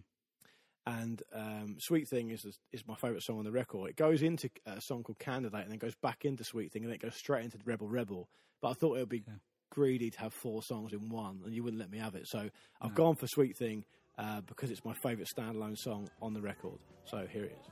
And 0.87 1.23
um, 1.35 1.77
Sweet 1.79 2.09
Thing 2.09 2.31
is 2.31 2.47
is 2.73 2.87
my 2.87 2.95
favourite 2.95 3.23
song 3.23 3.39
on 3.39 3.45
the 3.45 3.51
record. 3.51 3.91
It 3.91 3.97
goes 3.97 4.23
into 4.23 4.49
a 4.67 4.81
song 4.81 5.03
called 5.03 5.19
Candidate, 5.19 5.63
and 5.63 5.71
then 5.71 5.79
goes 5.79 5.95
back 5.95 6.25
into 6.25 6.45
Sweet 6.45 6.73
Thing, 6.73 6.83
and 6.83 6.91
then 6.91 6.97
it 6.97 7.03
goes 7.03 7.15
straight 7.15 7.45
into 7.45 7.59
Rebel 7.65 7.89
Rebel. 7.89 8.29
But 8.61 8.71
I 8.71 8.73
thought 8.75 8.97
it 8.97 9.01
would 9.01 9.09
be 9.09 9.25
greedy 9.71 10.11
to 10.11 10.19
have 10.21 10.33
four 10.33 10.63
songs 10.63 10.93
in 10.93 11.09
one, 11.09 11.41
and 11.45 11.55
you 11.55 11.63
wouldn't 11.63 11.81
let 11.81 11.91
me 11.91 11.99
have 11.99 12.15
it. 12.15 12.27
So 12.27 12.49
I've 12.81 12.95
gone 12.95 13.17
for 13.17 13.27
Sweet 13.27 13.57
Thing 13.57 13.85
uh, 14.19 14.41
because 14.43 14.71
it's 14.71 14.85
my 14.85 14.95
favourite 14.95 15.29
standalone 15.29 15.77
song 15.77 16.09
on 16.21 16.35
the 16.35 16.41
record. 16.41 16.79
So 17.05 17.27
here 17.33 17.45
it 17.45 17.57
is. 17.59 17.67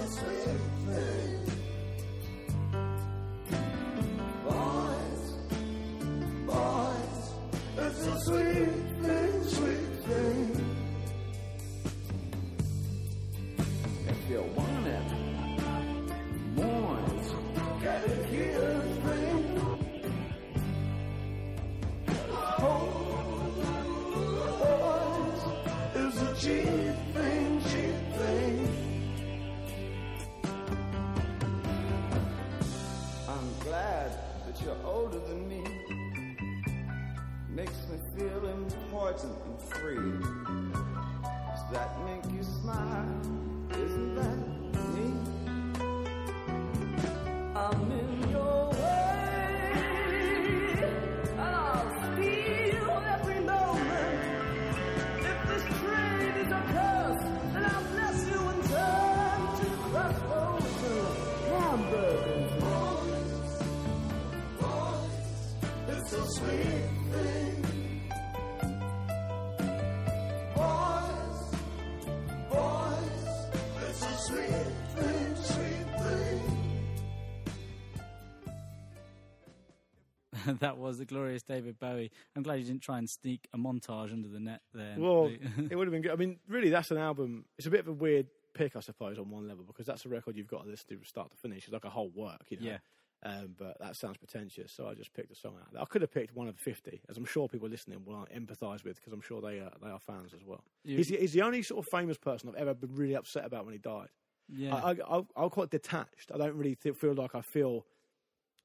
It's 0.00 1.37
you're 34.68 34.86
older 34.86 35.18
than 35.20 35.48
me 35.48 35.64
makes 37.48 37.86
me 37.88 37.96
feel 38.14 38.46
important 38.48 39.34
and 39.46 39.60
free. 39.62 39.96
Does 41.24 41.72
that 41.72 41.90
make 42.04 42.30
you 42.36 42.42
smile? 42.42 43.47
that 80.60 80.78
was 80.78 80.98
the 80.98 81.04
glorious 81.04 81.42
David 81.42 81.78
Bowie. 81.78 82.10
I'm 82.36 82.42
glad 82.42 82.56
you 82.56 82.64
didn't 82.64 82.82
try 82.82 82.98
and 82.98 83.08
sneak 83.08 83.48
a 83.52 83.58
montage 83.58 84.12
under 84.12 84.28
the 84.28 84.40
net 84.40 84.62
there. 84.72 84.94
Well, 84.98 85.30
it 85.70 85.76
would 85.76 85.86
have 85.86 85.92
been 85.92 86.02
good. 86.02 86.12
I 86.12 86.16
mean, 86.16 86.38
really, 86.48 86.70
that's 86.70 86.90
an 86.90 86.98
album. 86.98 87.44
It's 87.58 87.66
a 87.66 87.70
bit 87.70 87.80
of 87.80 87.88
a 87.88 87.92
weird 87.92 88.26
pick, 88.54 88.76
I 88.76 88.80
suppose, 88.80 89.18
on 89.18 89.30
one 89.30 89.46
level 89.46 89.64
because 89.64 89.86
that's 89.86 90.04
a 90.04 90.08
record 90.08 90.36
you've 90.36 90.48
got 90.48 90.64
to 90.64 90.70
listen 90.70 90.88
to 90.88 90.96
from 90.96 91.04
start 91.04 91.30
to 91.30 91.36
finish. 91.36 91.64
It's 91.64 91.72
like 91.72 91.84
a 91.84 91.90
whole 91.90 92.10
work, 92.14 92.46
you 92.48 92.58
know. 92.60 92.66
Yeah. 92.66 92.78
Um, 93.24 93.56
but 93.58 93.76
that 93.80 93.96
sounds 93.96 94.16
pretentious, 94.16 94.70
so 94.70 94.86
I 94.86 94.94
just 94.94 95.12
picked 95.12 95.32
a 95.32 95.34
song 95.34 95.54
out. 95.60 95.80
I 95.80 95.84
could 95.86 96.02
have 96.02 96.12
picked 96.12 96.36
one 96.36 96.46
of 96.46 96.56
fifty, 96.56 97.00
as 97.08 97.16
I'm 97.16 97.24
sure 97.24 97.48
people 97.48 97.68
listening 97.68 98.04
will 98.04 98.24
empathise 98.34 98.84
with, 98.84 98.94
because 98.94 99.12
I'm 99.12 99.20
sure 99.20 99.40
they 99.40 99.58
are, 99.58 99.72
they 99.82 99.90
are 99.90 99.98
fans 99.98 100.32
as 100.34 100.44
well. 100.44 100.62
He's, 100.84 101.08
the, 101.08 101.16
he's 101.16 101.32
the 101.32 101.42
only 101.42 101.62
sort 101.62 101.84
of 101.84 101.90
famous 101.90 102.16
person 102.16 102.48
I've 102.48 102.54
ever 102.54 102.74
been 102.74 102.94
really 102.94 103.16
upset 103.16 103.44
about 103.44 103.64
when 103.64 103.72
he 103.72 103.78
died. 103.78 104.10
Yeah. 104.48 104.76
I, 104.76 104.90
I, 104.90 105.18
I, 105.18 105.22
I'm 105.36 105.50
quite 105.50 105.70
detached. 105.70 106.30
I 106.32 106.38
don't 106.38 106.54
really 106.54 106.76
feel 106.76 107.14
like 107.14 107.34
I 107.34 107.40
feel 107.40 107.86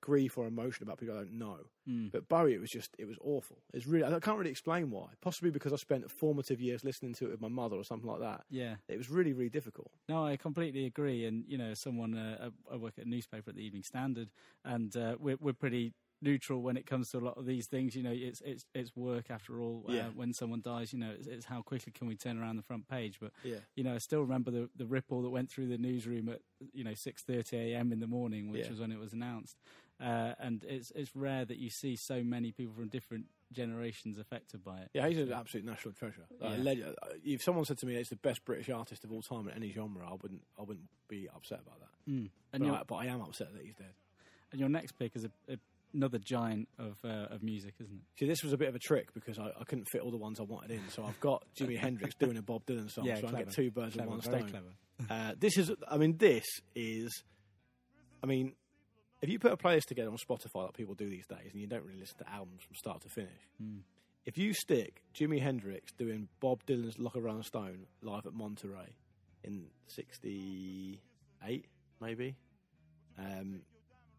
grief 0.03 0.37
or 0.37 0.45
emotion 0.45 0.83
about 0.83 0.97
people 0.97 1.15
I 1.15 1.19
don't 1.19 1.39
know. 1.39 1.59
Mm. 1.89 2.11
But 2.11 2.27
Bowie, 2.27 2.53
it 2.53 2.59
was 2.61 2.69
just, 2.69 2.93
it 2.97 3.05
was 3.07 3.17
awful. 3.21 3.57
It's 3.73 3.87
really, 3.87 4.05
I 4.13 4.19
can't 4.19 4.37
really 4.37 4.51
explain 4.51 4.91
why. 4.91 5.07
Possibly 5.21 5.49
because 5.49 5.71
I 5.73 5.77
spent 5.77 6.09
formative 6.11 6.59
years 6.61 6.83
listening 6.83 7.13
to 7.15 7.25
it 7.25 7.31
with 7.31 7.41
my 7.41 7.47
mother 7.47 7.77
or 7.77 7.83
something 7.85 8.09
like 8.09 8.19
that. 8.19 8.43
Yeah. 8.49 8.75
It 8.89 8.97
was 8.97 9.09
really, 9.09 9.31
really 9.33 9.49
difficult. 9.49 9.91
No, 10.09 10.25
I 10.25 10.35
completely 10.37 10.85
agree. 10.85 11.25
And 11.25 11.45
you 11.47 11.57
know, 11.57 11.73
someone 11.73 12.17
uh, 12.17 12.49
I 12.71 12.75
work 12.75 12.93
at 12.97 13.05
a 13.05 13.09
newspaper 13.09 13.49
at 13.49 13.55
the 13.55 13.63
Evening 13.63 13.83
Standard, 13.83 14.29
and 14.65 14.95
uh, 14.95 15.15
we're 15.19 15.37
we're 15.39 15.53
pretty 15.53 15.93
neutral 16.21 16.61
when 16.61 16.77
it 16.77 16.85
comes 16.85 17.09
to 17.11 17.17
a 17.17 17.19
lot 17.19 17.37
of 17.37 17.45
these 17.45 17.67
things. 17.67 17.95
You 17.97 18.03
know, 18.03 18.13
it's 18.13 18.41
it's 18.45 18.65
it's 18.73 18.95
work 18.95 19.29
after 19.29 19.59
all. 19.59 19.85
Uh, 19.89 19.93
Yeah. 19.93 20.07
when 20.15 20.31
someone 20.33 20.61
dies, 20.61 20.93
you 20.93 20.99
know, 20.99 21.11
it's, 21.17 21.27
it's 21.27 21.45
how 21.45 21.61
quickly 21.61 21.91
can 21.91 22.07
we 22.07 22.15
turn 22.15 22.39
around 22.39 22.55
the 22.55 22.63
front 22.63 22.87
page. 22.87 23.17
But 23.19 23.31
Yeah. 23.43 23.57
you 23.75 23.83
know, 23.83 23.93
I 23.95 23.97
still 23.97 24.21
remember 24.21 24.49
the 24.51 24.69
the 24.75 24.85
ripple 24.85 25.21
that 25.23 25.29
went 25.31 25.49
through 25.49 25.67
the 25.67 25.77
newsroom 25.77 26.29
at 26.29 26.39
you 26.73 26.83
know 26.85 26.93
six 26.93 27.23
thirty 27.23 27.57
a.m. 27.57 27.91
in 27.91 27.99
the 27.99 28.07
morning, 28.07 28.49
which 28.51 28.63
Yeah. 28.65 28.71
was 28.71 28.79
when 28.79 28.91
it 28.91 28.99
was 28.99 29.11
announced. 29.13 29.57
Uh, 30.03 30.33
and 30.39 30.65
it's 30.67 30.91
it's 30.95 31.15
rare 31.15 31.45
that 31.45 31.57
you 31.57 31.69
see 31.69 31.95
so 31.95 32.21
many 32.23 32.51
people 32.51 32.73
from 32.73 32.89
different 32.89 33.25
generations 33.53 34.17
affected 34.17 34.63
by 34.63 34.79
it. 34.79 34.89
Yeah, 34.93 35.07
he's 35.07 35.17
an 35.19 35.31
absolute 35.31 35.65
national 35.65 35.93
treasure. 35.93 36.25
Like, 36.41 36.57
Yeah. 36.57 36.63
leg- 36.63 36.81
uh, 36.81 36.91
if 37.23 37.41
someone 37.41 37.63
said 37.65 37.77
to 37.79 37.85
me 37.85 37.95
it's 37.95 38.09
the 38.09 38.15
best 38.17 38.43
British 38.43 38.69
artist 38.69 39.03
of 39.05 39.11
all 39.11 39.21
time 39.21 39.47
in 39.47 39.53
any 39.55 39.71
genre, 39.71 40.05
I 40.09 40.13
wouldn't, 40.21 40.41
I 40.59 40.63
wouldn't 40.63 40.87
be 41.07 41.29
upset 41.33 41.61
about 41.61 41.79
that. 41.79 42.11
Mm. 42.11 42.29
But, 42.51 42.61
I, 42.63 42.83
but 42.87 42.95
I 42.95 43.05
am 43.05 43.21
upset 43.21 43.53
that 43.53 43.63
he's 43.63 43.75
dead. 43.75 43.93
and 44.51 44.59
your 44.59 44.69
next 44.69 44.93
pick 44.93 45.15
is 45.15 45.23
a, 45.25 45.31
a, 45.51 45.57
another 45.93 46.17
giant 46.17 46.67
of 46.79 46.97
uh, 47.05 47.27
of 47.33 47.43
music, 47.43 47.75
isn't 47.79 47.95
it? 47.95 48.19
See, 48.19 48.25
this 48.25 48.43
was 48.43 48.51
a 48.53 48.57
bit 48.57 48.67
of 48.69 48.75
a 48.75 48.79
trick 48.79 49.13
because 49.13 49.37
I, 49.39 49.51
I 49.59 49.63
couldn't 49.63 49.85
fit 49.91 50.01
all 50.01 50.11
the 50.11 50.17
ones 50.17 50.39
I 50.39 50.43
wanted 50.43 50.71
in. 50.71 50.81
So 50.89 51.05
I've 51.05 51.19
got 51.19 51.43
Jimi 51.55 51.77
Hendrix 51.85 52.15
doing 52.15 52.37
a 52.37 52.41
Bob 52.41 52.65
Dylan 52.65 52.89
song, 52.91 53.05
Yeah, 53.05 53.15
so 53.21 53.27
I 53.27 53.29
clever. 53.29 53.45
get 53.45 53.53
two 53.53 53.71
birds 53.71 53.93
Clever, 53.93 54.09
with 54.09 54.25
one 54.27 54.39
stone. 54.39 54.49
clever. 54.49 54.73
Uh, 55.09 55.33
this 55.39 55.57
is, 55.57 55.71
I 55.87 55.97
mean, 55.97 56.17
this 56.17 56.45
is, 56.75 57.23
I 58.23 58.25
mean, 58.27 58.53
if 59.23 59.29
you 59.29 59.39
put 59.39 59.51
a 59.51 59.57
playlist 59.57 59.85
together 59.85 60.11
on 60.11 60.17
Spotify 60.17 60.65
like 60.65 60.73
people 60.73 60.93
do 60.93 61.09
these 61.09 61.25
days, 61.25 61.49
and 61.51 61.59
you 61.59 61.65
don't 61.67 61.83
really 61.83 61.99
listen 61.99 62.17
to 62.19 62.29
albums 62.29 62.61
from 62.61 62.75
start 62.75 63.01
to 63.01 63.09
finish, 63.09 63.41
Hmm. 63.57 63.79
if 64.25 64.37
you 64.37 64.53
stick 64.53 65.01
Jimi 65.15 65.41
Hendrix 65.41 65.91
doing 65.93 66.27
Bob 66.39 66.63
Dylan's 66.65 66.99
"Like 66.99 67.15
a 67.15 67.21
Rolling 67.21 67.43
Stone" 67.43 67.87
live 68.01 68.25
at 68.27 68.33
Monterey 68.33 68.95
in 69.43 69.67
'68, 69.87 71.65
maybe, 71.99 72.35
um, 73.17 73.61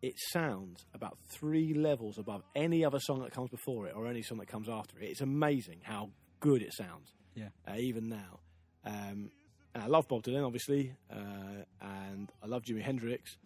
it 0.02 0.14
sounds 0.32 0.84
about 0.94 1.18
three 1.30 1.72
levels 1.74 2.18
above 2.18 2.42
any 2.54 2.84
other 2.84 2.98
song 3.00 3.20
that 3.22 3.32
comes 3.32 3.50
before 3.50 3.86
it 3.86 3.94
or 3.96 4.06
any 4.06 4.22
song 4.22 4.38
that 4.38 4.48
comes 4.48 4.68
after 4.68 4.98
it. 5.00 5.06
It's 5.10 5.20
amazing 5.22 5.80
how 5.82 6.10
good 6.40 6.62
it 6.62 6.74
sounds 6.74 7.14
Yeah. 7.34 7.48
uh, 7.66 7.76
even 7.78 8.08
now. 8.08 8.40
Um, 8.84 9.30
and 9.74 9.82
I 9.82 9.86
love 9.86 10.06
Bob 10.08 10.22
Dylan, 10.22 10.44
obviously, 10.46 10.94
uh, 11.10 11.64
and 11.80 12.30
I 12.42 12.46
love 12.46 12.62
Jimi 12.64 12.82
Hendrix. 12.82 13.38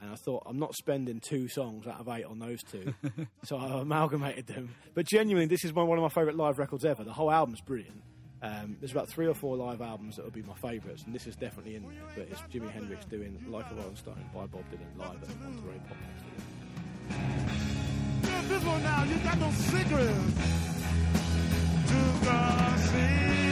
And 0.00 0.10
I 0.10 0.16
thought 0.16 0.42
I'm 0.46 0.58
not 0.58 0.74
spending 0.74 1.20
two 1.20 1.48
songs 1.48 1.86
out 1.86 2.00
of 2.00 2.08
eight 2.08 2.24
on 2.24 2.38
those 2.38 2.62
two, 2.62 2.92
so 3.44 3.56
I 3.56 3.80
amalgamated 3.80 4.46
them. 4.46 4.74
But 4.94 5.06
genuinely, 5.06 5.46
this 5.46 5.64
is 5.64 5.72
one 5.72 5.86
one 5.86 5.96
of 5.98 6.02
my 6.02 6.08
favourite 6.08 6.36
live 6.36 6.58
records 6.58 6.84
ever. 6.84 7.04
The 7.04 7.12
whole 7.12 7.30
album's 7.30 7.60
brilliant. 7.60 8.02
Um, 8.42 8.76
there's 8.78 8.92
about 8.92 9.08
three 9.08 9.26
or 9.26 9.32
four 9.34 9.56
live 9.56 9.80
albums 9.80 10.16
that 10.16 10.24
would 10.26 10.34
be 10.34 10.42
my 10.42 10.54
favourites, 10.54 11.04
and 11.04 11.14
this 11.14 11.26
is 11.26 11.34
definitely 11.36 11.76
in 11.76 11.84
there. 11.84 11.92
But 12.14 12.28
it's 12.30 12.40
Jimi 12.52 12.70
Hendrix 12.70 13.06
doing 13.06 13.42
"Like 13.48 13.70
a 13.70 13.74
Rolling 13.74 13.96
Stone" 13.96 14.22
by 14.34 14.44
Bob 14.46 14.64
Dylan 14.70 14.98
live 14.98 15.22
at 15.22 15.28
the 15.28 15.34
Monterey 15.36 15.80
Pop 15.88 15.96
Festival. 17.08 17.44
This 18.48 18.62
one 18.64 18.82
now, 18.82 19.04
you 19.04 19.16
got 19.20 19.38
no 19.38 19.50
secrets 19.52 20.12
to 21.88 21.98
conceal. 22.28 23.34
How 23.34 23.43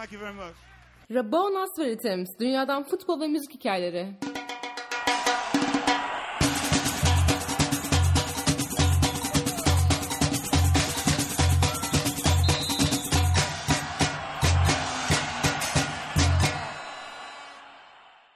Thank 0.00 0.12
you 0.12 0.18
very 0.18 0.32
much. 0.32 0.54
Rabonas 1.10 1.78
ve 1.78 1.84
Rhythms, 1.84 2.38
dünyadan 2.40 2.82
futbol 2.82 3.20
ve 3.20 3.28
müzik 3.28 3.54
hikayeleri. 3.54 4.06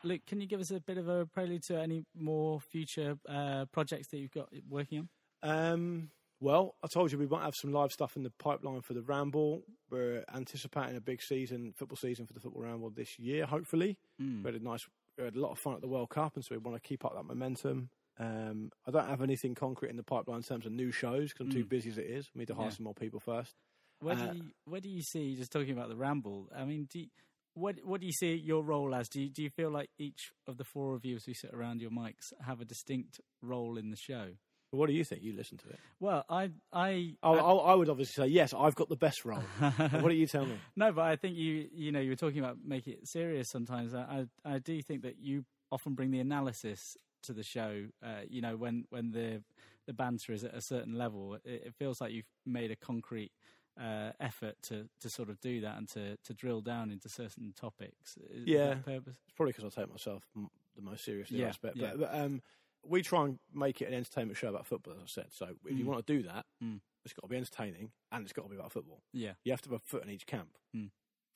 Luke, 0.04 0.26
can 0.26 0.40
you 0.40 0.48
give 0.48 0.60
us 0.60 0.70
a 0.70 0.80
bit 0.88 0.98
of 0.98 1.08
a 1.08 1.26
prelude 1.26 1.62
to 1.62 1.82
any 1.82 2.04
more 2.14 2.60
future 2.60 3.16
uh, 3.28 3.64
projects 3.72 4.08
that 4.08 4.18
you've 4.18 4.34
got 4.34 4.48
working 4.70 5.00
on? 5.00 5.08
Um, 5.42 6.10
well, 6.44 6.74
I 6.82 6.88
told 6.92 7.10
you 7.10 7.18
we 7.18 7.26
might 7.26 7.42
have 7.42 7.54
some 7.56 7.72
live 7.72 7.90
stuff 7.90 8.16
in 8.16 8.22
the 8.22 8.30
pipeline 8.30 8.82
for 8.82 8.92
the 8.92 9.02
Ramble. 9.02 9.62
We're 9.90 10.24
anticipating 10.34 10.96
a 10.96 11.00
big 11.00 11.22
season, 11.22 11.72
football 11.76 11.96
season 11.96 12.26
for 12.26 12.34
the 12.34 12.40
Football 12.40 12.62
Ramble 12.62 12.90
this 12.90 13.18
year, 13.18 13.46
hopefully. 13.46 13.96
Mm. 14.20 14.42
We 14.44 14.52
had 14.52 14.60
a 14.60 14.64
nice, 14.64 14.80
we 15.16 15.24
had 15.24 15.36
a 15.36 15.40
lot 15.40 15.52
of 15.52 15.58
fun 15.58 15.74
at 15.74 15.80
the 15.80 15.88
World 15.88 16.10
Cup, 16.10 16.34
and 16.36 16.44
so 16.44 16.54
we 16.54 16.58
want 16.58 16.76
to 16.80 16.86
keep 16.86 17.04
up 17.04 17.14
that 17.14 17.24
momentum. 17.24 17.88
Um, 18.18 18.70
I 18.86 18.90
don't 18.90 19.08
have 19.08 19.22
anything 19.22 19.54
concrete 19.54 19.88
in 19.90 19.96
the 19.96 20.02
pipeline 20.02 20.36
in 20.38 20.42
terms 20.42 20.66
of 20.66 20.72
new 20.72 20.92
shows 20.92 21.32
because 21.32 21.46
I'm 21.46 21.52
too 21.52 21.64
Mm. 21.64 21.68
busy 21.70 21.90
as 21.90 21.98
it 21.98 22.06
is. 22.06 22.30
We 22.34 22.40
need 22.40 22.48
to 22.48 22.54
hire 22.54 22.66
Yeah. 22.66 22.70
some 22.76 22.84
more 22.84 22.94
people 22.94 23.20
first. 23.20 23.54
Where 24.00 24.14
Uh, 24.16 24.32
do 24.32 24.36
you, 24.38 24.50
where 24.66 24.80
do 24.82 24.88
you 24.90 25.02
see 25.02 25.34
just 25.36 25.50
talking 25.50 25.70
about 25.72 25.88
the 25.88 25.96
ramble? 25.96 26.48
I 26.54 26.64
mean, 26.66 26.86
do 26.92 27.00
you, 27.00 27.06
what 27.54 27.82
what 27.84 28.00
do 28.00 28.06
you 28.06 28.12
see 28.12 28.34
your 28.34 28.62
role 28.62 28.94
as? 28.94 29.08
Do 29.08 29.22
you, 29.22 29.30
do 29.30 29.42
you 29.42 29.50
feel 29.50 29.70
like 29.70 29.88
each 29.98 30.30
of 30.46 30.58
the 30.58 30.64
four 30.64 30.94
of 30.94 31.04
you, 31.06 31.16
as 31.16 31.26
we 31.26 31.32
sit 31.34 31.54
around 31.54 31.80
your 31.80 31.90
mics, 31.90 32.32
have 32.40 32.60
a 32.60 32.64
distinct 32.66 33.20
role 33.40 33.78
in 33.78 33.90
the 33.90 33.96
show? 33.96 34.32
What 34.74 34.88
do 34.88 34.92
you 34.94 35.04
think? 35.04 35.22
You 35.22 35.32
listen 35.34 35.58
to 35.58 35.68
it. 35.68 35.78
Well, 36.00 36.24
I 36.28 36.50
I 36.72 37.14
I- 37.22 37.28
I, 37.32 37.74
would 37.74 37.88
obviously 37.88 38.24
say 38.24 38.28
yes. 38.28 38.52
I've 38.52 38.74
got 38.74 38.88
the 38.88 38.96
best 38.96 39.24
role. 39.24 39.40
what 39.60 40.08
do 40.08 40.14
you 40.14 40.26
tell 40.26 40.46
me? 40.46 40.56
No, 40.76 40.92
but 40.92 41.02
I 41.02 41.16
think 41.16 41.36
you 41.36 41.68
you 41.72 41.92
know 41.92 42.00
you 42.00 42.10
were 42.10 42.16
talking 42.16 42.38
about 42.40 42.58
make 42.64 42.86
it 42.86 43.06
serious. 43.08 43.48
Sometimes 43.50 43.94
I 43.94 44.26
I, 44.44 44.54
I 44.54 44.58
do 44.58 44.80
think 44.82 45.02
that 45.02 45.16
you 45.20 45.44
often 45.72 45.94
bring 45.94 46.10
the 46.10 46.20
analysis 46.20 46.96
to 47.24 47.32
the 47.32 47.42
show. 47.42 47.86
Uh, 48.04 48.20
you 48.28 48.40
know 48.40 48.56
when 48.56 48.84
when 48.90 49.10
the 49.12 49.42
the 49.86 49.92
banter 49.92 50.32
is 50.32 50.44
at 50.44 50.54
a 50.54 50.60
certain 50.62 50.94
level, 50.96 51.34
it, 51.34 51.42
it 51.66 51.74
feels 51.74 52.00
like 52.00 52.12
you've 52.12 52.24
made 52.46 52.70
a 52.70 52.76
concrete 52.76 53.32
uh, 53.80 54.12
effort 54.20 54.54
to 54.62 54.88
to 55.00 55.10
sort 55.10 55.28
of 55.28 55.40
do 55.40 55.60
that 55.60 55.76
and 55.76 55.88
to 55.90 56.16
to 56.24 56.32
drill 56.34 56.60
down 56.60 56.90
into 56.90 57.08
certain 57.08 57.52
topics. 57.58 58.16
Is, 58.30 58.46
Yeah. 58.46 58.74
purpose. 58.76 59.16
It's 59.24 59.32
probably 59.36 59.52
because 59.52 59.64
I 59.76 59.80
take 59.82 59.90
myself 59.90 60.22
m- 60.36 60.48
the 60.76 60.82
most 60.82 61.04
seriously. 61.04 61.38
Yeah, 61.38 61.46
I 61.46 61.48
expect. 61.48 61.76
yeah. 61.76 61.90
But, 61.96 62.00
but 62.12 62.14
um, 62.20 62.42
we 62.86 63.02
try 63.02 63.24
and 63.24 63.38
make 63.52 63.80
it 63.82 63.86
an 63.88 63.94
entertainment 63.94 64.36
show 64.36 64.48
about 64.48 64.66
football, 64.66 64.94
as 64.94 65.02
I 65.02 65.06
said. 65.06 65.32
So 65.32 65.56
if 65.66 65.76
you 65.78 65.84
Mm. 65.84 65.88
want 65.88 66.06
to 66.06 66.12
do 66.16 66.22
that, 66.24 66.46
Mm. 66.62 66.80
it's 67.04 67.12
got 67.14 67.22
to 67.22 67.28
be 67.28 67.36
entertaining 67.36 67.92
and 68.12 68.24
it's 68.24 68.32
got 68.32 68.42
to 68.44 68.48
be 68.48 68.56
about 68.56 68.72
football. 68.72 69.02
Yeah. 69.12 69.34
You 69.44 69.52
have 69.52 69.62
to 69.62 69.70
have 69.70 69.80
a 69.80 69.84
foot 69.84 70.02
in 70.02 70.10
each 70.10 70.26
camp. 70.26 70.56
Mm. 70.74 70.90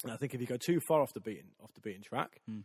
And 0.04 0.12
I 0.12 0.16
think 0.16 0.34
if 0.34 0.40
you 0.40 0.46
go 0.46 0.56
too 0.56 0.80
far 0.80 1.00
off 1.02 1.12
the 1.12 1.20
beaten 1.20 1.52
off 1.60 1.72
the 1.74 1.80
beaten 1.80 2.02
track, 2.02 2.42
Mm. 2.48 2.64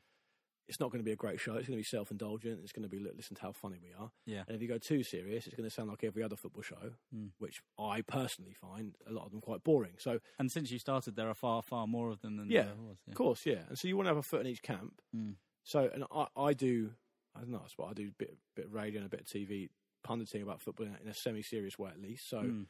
it's 0.68 0.80
not 0.80 0.92
going 0.92 1.00
to 1.00 1.04
be 1.06 1.12
a 1.12 1.16
great 1.16 1.40
show. 1.40 1.56
It's 1.56 1.68
going 1.68 1.78
to 1.78 1.82
be 1.82 1.84
self 1.84 2.12
indulgent. 2.12 2.62
It's 2.62 2.72
going 2.72 2.84
to 2.84 2.90
be 2.90 3.00
look, 3.00 3.16
listen 3.16 3.36
to 3.36 3.42
how 3.42 3.52
funny 3.52 3.80
we 3.82 3.92
are. 3.94 4.12
Yeah. 4.26 4.44
And 4.48 4.56
if 4.56 4.62
you 4.62 4.68
go 4.68 4.78
too 4.78 5.04
serious, 5.04 5.46
it's 5.48 5.56
going 5.56 5.68
to 5.68 5.74
sound 5.74 5.90
like 5.90 6.04
every 6.04 6.24
other 6.24 6.36
football 6.36 6.62
show, 6.64 6.94
Mm. 7.14 7.32
which 7.40 7.62
I 7.78 8.02
personally 8.02 8.54
find 8.54 8.98
a 9.06 9.12
lot 9.12 9.26
of 9.26 9.32
them 9.32 9.42
quite 9.42 9.64
boring. 9.64 9.98
So 9.98 10.20
And 10.40 10.52
since 10.52 10.72
you 10.72 10.80
started, 10.80 11.16
there 11.16 11.28
are 11.30 11.34
far 11.36 11.62
far 11.64 11.88
more 11.88 12.10
of 12.12 12.22
them 12.22 12.38
than 12.38 12.50
yeah, 12.50 12.64
there 12.64 12.76
was. 12.76 12.98
of 13.08 13.16
course, 13.16 13.46
yeah. 13.46 13.66
And 13.68 13.78
so 13.80 13.88
you 13.88 13.96
want 13.98 14.06
to 14.06 14.10
have 14.12 14.18
a 14.18 14.24
foot 14.24 14.42
in 14.42 14.48
each 14.48 14.62
camp. 14.62 15.02
Mm. 15.16 15.36
So, 15.66 15.90
and 15.94 16.04
I, 16.12 16.28
I 16.36 16.54
do, 16.54 16.94
I 17.36 17.40
don't 17.42 17.52
know, 17.52 17.60
that's 17.60 17.78
what 17.78 17.90
I 17.90 17.94
do, 17.94 18.08
a 18.10 18.12
bit, 18.18 18.38
bit 18.56 18.66
of 18.66 18.74
radio 18.74 19.00
and 19.00 19.08
a 19.08 19.10
bit 19.10 19.22
of 19.22 19.26
TV, 19.28 19.70
punditing 20.04 20.42
about 20.44 20.62
football 20.62 20.88
in 21.02 21.08
a, 21.08 21.14
semi-serious 21.14 21.78
way 21.80 21.90
at 21.90 22.00
least. 22.02 22.30
So, 22.30 22.38
Mm. 22.42 22.66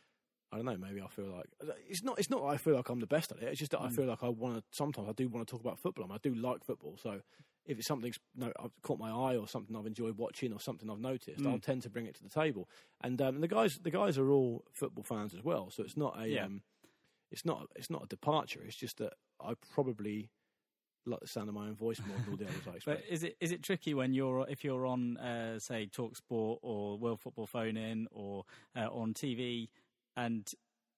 I 0.51 0.57
don't 0.57 0.65
know, 0.65 0.77
maybe 0.77 1.01
I 1.01 1.07
feel 1.07 1.25
like 1.35 1.47
it's 1.89 2.03
not. 2.03 2.19
It's 2.19 2.29
not 2.29 2.41
that 2.41 2.47
I 2.49 2.57
feel 2.57 2.75
like 2.75 2.87
I'm 2.89 2.99
the 2.99 3.07
best 3.07 3.31
at 3.31 3.39
it. 3.39 3.45
It's 3.45 3.57
just 3.59 3.71
that 3.71 3.81
I 3.81 3.87
Mm. 3.87 3.95
feel 3.95 4.05
like 4.05 4.21
I 4.23 4.29
want 4.29 4.57
to. 4.57 4.63
Sometimes 4.69 5.09
I 5.09 5.13
do 5.13 5.27
want 5.27 5.47
to 5.47 5.51
talk 5.51 5.61
about 5.61 5.79
football. 5.79 6.05
I, 6.05 6.07
mean, 6.09 6.15
I 6.15 6.19
do 6.21 6.35
like 6.35 6.63
football. 6.63 6.95
So, 7.01 7.21
if 7.65 7.79
it's 7.79 7.87
something's 7.87 8.19
no, 8.35 8.51
I've 8.59 8.79
caught 8.83 8.99
my 8.99 9.09
eye 9.09 9.35
or 9.35 9.47
something 9.47 9.75
I've 9.75 9.87
enjoyed 9.87 10.15
watching 10.15 10.53
or 10.53 10.59
something 10.59 10.91
I've 10.91 10.99
noticed, 10.99 11.41
Mm. 11.41 11.49
I'll 11.51 11.59
tend 11.59 11.81
to 11.83 11.89
bring 11.89 12.05
it 12.05 12.13
to 12.17 12.23
the 12.23 12.29
table. 12.29 12.69
And 13.01 13.19
um, 13.19 13.41
the 13.41 13.47
guys, 13.47 13.79
the 13.79 13.89
guys 13.89 14.19
are 14.19 14.29
all 14.29 14.63
football 14.73 15.03
fans 15.03 15.33
as 15.33 15.43
well. 15.43 15.71
So 15.71 15.81
it's 15.81 15.97
not 15.97 16.21
a. 16.21 16.27
Yeah. 16.27 16.45
Um, 16.45 16.61
it's 17.31 17.45
not. 17.45 17.67
It's 17.75 17.89
not 17.89 18.03
a 18.03 18.07
departure. 18.07 18.61
It's 18.63 18.75
just 18.75 18.97
that 18.99 19.13
I 19.41 19.55
probably 19.73 20.29
like 21.05 21.19
the 21.19 21.27
sound 21.27 21.49
of 21.49 21.55
my 21.55 21.67
own 21.67 21.75
voice 21.75 21.99
more 22.07 22.17
than 22.17 22.29
all 22.31 22.37
the 22.37 22.45
others 22.45 22.61
I 22.67 22.75
expect. 22.75 22.85
But 22.85 23.13
is 23.13 23.23
it 23.23 23.35
is 23.39 23.51
it 23.51 23.61
tricky 23.63 23.93
when 23.93 24.13
you're 24.13 24.45
if 24.49 24.63
you're 24.63 24.85
on 24.85 25.17
uh, 25.17 25.59
say 25.59 25.85
Talk 25.87 26.15
Sport 26.15 26.59
or 26.61 26.97
World 26.97 27.19
Football 27.21 27.47
Phone 27.47 27.77
In 27.77 28.07
or 28.11 28.45
uh, 28.75 28.87
on 28.91 29.13
TV 29.13 29.67
and 30.15 30.47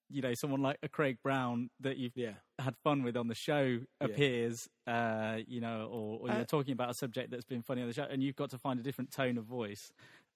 you 0.09 0.21
know 0.21 0.33
someone 0.35 0.61
like 0.61 0.77
a 0.83 0.87
Craig 0.89 1.17
Brown 1.23 1.69
that 1.79 1.97
you've 1.97 2.15
Yeah. 2.15 2.33
had 2.59 2.75
fun 2.83 3.01
with 3.03 3.17
on 3.17 3.27
the 3.27 3.33
show 3.35 3.79
appears, 3.99 4.69
uh, 4.85 5.37
you 5.47 5.59
know, 5.61 5.87
or, 5.91 6.19
or 6.19 6.29
Uh, 6.31 6.35
you're 6.37 6.45
talking 6.45 6.73
about 6.73 6.91
a 6.91 6.93
subject 6.93 7.31
that's 7.31 7.43
been 7.45 7.63
funny 7.63 7.81
on 7.81 7.87
the 7.87 7.93
show, 7.93 8.03
and 8.03 8.21
you've 8.21 8.35
got 8.35 8.51
to 8.51 8.59
find 8.59 8.79
a 8.79 8.83
different 8.83 9.11
tone 9.11 9.37
of 9.39 9.45
voice 9.45 9.91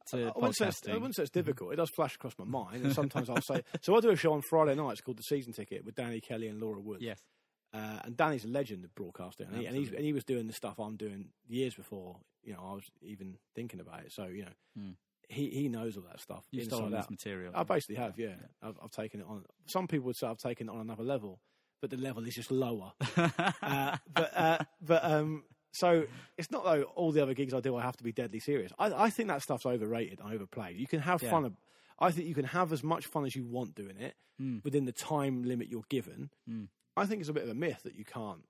to 0.08 0.18
I 0.36 0.40
wouldn't, 0.40 0.56
say 0.58 0.68
it's, 0.70 0.88
I 0.88 0.94
wouldn't 0.94 1.16
say 1.16 1.22
it's 1.22 1.32
difficult. 1.32 1.72
It 1.74 1.76
does 1.76 1.92
flash 1.92 2.16
across 2.16 2.34
my 2.40 2.46
mind, 2.46 2.84
and 2.84 2.96
sometimes 2.96 3.30
I'll 3.30 3.42
say. 3.44 3.62
So 3.82 3.96
I 3.96 4.00
do 4.00 4.10
a 4.10 4.16
show 4.16 4.34
on 4.34 4.42
Friday 4.42 4.74
nights 4.74 5.02
called 5.02 5.18
The 5.18 5.24
Season 5.24 5.54
Ticket 5.54 5.86
with 5.86 5.94
Danny 5.94 6.20
Kelly 6.20 6.48
and 6.48 6.60
Laura 6.60 6.80
Woods. 6.80 7.04
Yes. 7.04 7.20
Uh, 7.74 8.00
and 8.04 8.18
Danny's 8.18 8.46
a 8.46 8.48
legend 8.48 8.84
of 8.84 8.94
broadcasting, 8.96 9.48
and, 9.48 9.58
he, 9.58 9.66
and, 9.68 9.76
he's, 9.76 9.90
and 9.92 10.04
he 10.04 10.12
was 10.14 10.24
doing 10.24 10.48
the 10.48 10.54
stuff 10.54 10.80
I'm 10.80 10.96
doing 10.96 11.30
years 11.48 11.76
before 11.76 12.18
you 12.44 12.54
know 12.54 12.60
I 12.64 12.74
was 12.74 12.84
even 13.02 13.38
thinking 13.56 13.80
about 13.80 14.00
it. 14.06 14.12
So 14.12 14.26
you 14.26 14.44
know, 14.44 14.52
Hmm. 14.76 14.90
he 15.28 15.50
he 15.50 15.70
knows 15.70 15.96
all 15.96 16.04
that 16.10 16.20
stuff. 16.20 16.44
You've 16.52 16.64
inside 16.64 16.76
stolen 16.78 16.92
this 16.94 17.04
out. 17.04 17.12
material. 17.12 17.52
I 17.56 17.64
basically 17.64 17.98
have, 17.98 18.18
yeah. 18.18 18.36
I've, 18.64 18.76
I've 18.84 18.92
taken 18.92 19.20
it 19.20 19.28
on. 19.30 19.46
Some 19.68 19.88
people 19.88 20.08
would 20.08 20.16
say 20.16 20.26
I've 20.28 20.38
taken 20.40 20.68
it 20.68 20.72
on 20.72 20.80
another 20.82 21.04
level, 21.04 21.40
but 21.80 21.92
the 21.92 21.98
level 21.98 22.26
is 22.26 22.34
just 22.34 22.50
lower. 22.50 22.94
uh, 23.18 23.98
but 24.14 24.32
uh, 24.36 24.58
but 24.82 25.04
um, 25.04 25.44
so 25.72 26.06
it's 26.40 26.50
not 26.50 26.64
though 26.64 26.84
all 26.96 27.12
the 27.12 27.22
other 27.22 27.36
gigs 27.36 27.54
I 27.54 27.60
do 27.60 27.76
I 27.76 27.82
have 27.84 27.98
to 27.98 28.04
be 28.04 28.12
deadly 28.12 28.40
serious. 28.40 28.72
I, 28.80 28.88
I 29.06 29.10
think 29.12 29.30
that 29.30 29.44
stuff's 29.44 29.66
overrated 29.68 30.20
and 30.20 30.34
overplayed. 30.34 30.78
You 30.78 30.88
can 30.88 31.02
have 31.02 31.22
Yeah. 31.22 31.30
fun. 31.30 31.56
I 32.00 32.10
think 32.12 32.28
you 32.28 32.34
can 32.34 32.46
have 32.46 32.72
as 32.74 32.82
much 32.84 33.06
fun 33.06 33.26
as 33.26 33.36
you 33.36 33.44
want 33.46 33.76
doing 33.76 33.98
it 33.98 34.16
Mm. 34.42 34.64
within 34.64 34.86
the 34.86 34.94
time 34.94 35.44
limit 35.44 35.68
you're 35.70 35.84
given. 35.90 36.30
Mm. 36.50 36.70
I 37.00 37.06
think 37.06 37.22
it's 37.22 37.30
a 37.30 37.34
bit 37.34 37.44
of 37.44 37.50
a 37.50 37.54
myth 37.56 37.82
that 37.84 37.96
you 37.96 38.06
can't 38.06 38.44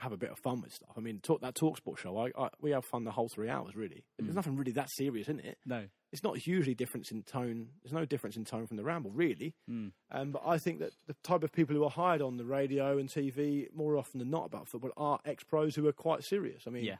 have 0.00 0.12
a 0.12 0.16
bit 0.16 0.30
of 0.30 0.38
fun 0.38 0.60
with 0.60 0.72
stuff. 0.74 0.90
I 0.96 1.00
mean, 1.00 1.20
talk, 1.20 1.40
that 1.42 1.54
Talksport 1.54 1.98
show, 1.98 2.18
I, 2.18 2.30
I, 2.36 2.48
we 2.60 2.72
have 2.72 2.84
fun 2.84 3.04
the 3.04 3.12
whole 3.12 3.28
three 3.28 3.48
hours. 3.48 3.76
Really, 3.76 4.04
there's 4.18 4.32
Mm. 4.32 4.34
nothing 4.34 4.56
really 4.56 4.72
that 4.72 4.90
serious 4.90 5.28
in 5.28 5.38
it. 5.40 5.56
No. 5.64 5.86
It's 6.12 6.22
not 6.22 6.36
hugely 6.38 6.74
difference 6.74 7.10
in 7.10 7.22
tone. 7.22 7.68
There's 7.82 7.92
no 7.92 8.04
difference 8.04 8.36
in 8.36 8.44
tone 8.44 8.66
from 8.66 8.76
the 8.76 8.84
ramble, 8.84 9.10
really. 9.12 9.54
Mm. 9.70 9.92
Um, 10.10 10.30
but 10.32 10.42
I 10.46 10.58
think 10.58 10.80
that 10.80 10.92
the 11.06 11.14
type 11.24 11.42
of 11.42 11.52
people 11.52 11.74
who 11.74 11.84
are 11.84 11.90
hired 11.90 12.22
on 12.22 12.36
the 12.36 12.44
radio 12.44 12.98
and 12.98 13.08
TV 13.08 13.66
more 13.72 13.96
often 13.96 14.18
than 14.18 14.30
not 14.30 14.46
about 14.46 14.68
football 14.68 14.90
are 14.96 15.20
ex 15.24 15.42
pros 15.44 15.74
who 15.76 15.86
are 15.88 15.92
quite 15.92 16.22
serious. 16.24 16.64
I 16.66 16.70
mean, 16.70 16.84
Yeah. 16.84 16.96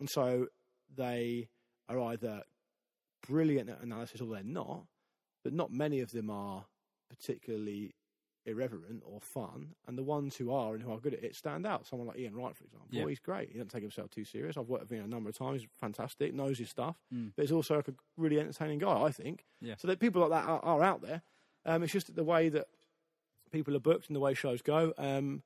and 0.00 0.08
so 0.08 0.46
they 0.96 1.48
are 1.88 2.00
either 2.00 2.42
brilliant 3.26 3.68
at 3.68 3.80
analysis 3.82 4.20
or 4.20 4.32
they're 4.32 4.42
not, 4.44 4.84
but 5.44 5.52
not 5.52 5.70
many 5.72 6.00
of 6.00 6.10
them 6.12 6.30
are 6.30 6.66
particularly 7.08 7.94
irreverent 8.48 9.02
or 9.06 9.20
fun. 9.20 9.74
And 9.86 9.96
the 9.98 10.02
ones 10.02 10.36
who 10.36 10.50
are 10.52 10.74
and 10.74 10.82
who 10.82 10.90
are 10.92 10.98
good 10.98 11.14
at 11.14 11.22
it 11.22 11.36
stand 11.36 11.66
out. 11.66 11.86
Someone 11.86 12.08
like 12.08 12.18
Ian 12.18 12.34
Wright, 12.34 12.56
for 12.56 12.64
example, 12.64 12.88
Yeah. 12.90 13.06
he's 13.06 13.18
great. 13.20 13.48
He 13.50 13.54
doesn't 13.54 13.70
take 13.70 13.82
himself 13.82 14.10
too 14.10 14.24
serious. 14.24 14.56
I've 14.56 14.68
worked 14.68 14.84
with 14.90 14.98
him 14.98 15.04
a 15.04 15.08
number 15.08 15.28
of 15.30 15.36
times. 15.36 15.60
He's 15.62 15.70
fantastic, 15.76 16.34
knows 16.34 16.58
his 16.58 16.70
stuff, 16.70 16.96
Mm. 17.12 17.32
but 17.36 17.42
he's 17.42 17.52
also 17.52 17.76
like 17.76 17.88
a 17.88 17.94
really 18.16 18.40
entertaining 18.40 18.78
guy. 18.78 19.02
I 19.02 19.12
think. 19.12 19.44
Yeah. 19.60 19.76
So 19.76 19.86
that 19.88 20.00
people 20.00 20.20
like 20.26 20.30
that 20.30 20.48
are, 20.48 20.60
are 20.64 20.82
out 20.82 21.02
there. 21.02 21.22
Um, 21.64 21.82
it's 21.82 21.92
just 21.92 22.14
the 22.14 22.24
way 22.24 22.48
that 22.48 22.66
people 23.52 23.76
are 23.76 23.80
booked 23.80 24.06
and 24.08 24.16
the 24.16 24.20
way 24.20 24.34
shows 24.34 24.62
go. 24.62 24.92
Um, 24.98 25.42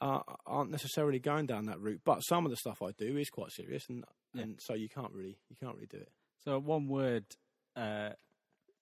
uh, 0.00 0.20
aren't 0.44 0.70
necessarily 0.70 1.18
going 1.18 1.46
down 1.46 1.66
that 1.66 1.80
route, 1.80 2.00
but 2.04 2.20
some 2.20 2.44
of 2.44 2.50
the 2.50 2.56
stuff 2.56 2.82
I 2.82 2.90
do 2.92 3.16
is 3.16 3.30
quite 3.30 3.52
serious, 3.52 3.88
and 3.88 4.04
Yeah. 4.34 4.42
and 4.42 4.60
so 4.60 4.74
you 4.74 4.88
can't 4.88 5.12
really 5.12 5.38
you 5.48 5.56
can't 5.56 5.74
really 5.74 5.86
do 5.86 5.98
it. 5.98 6.10
So 6.44 6.58
one 6.58 6.88
word 6.88 7.24
uh, 7.76 8.12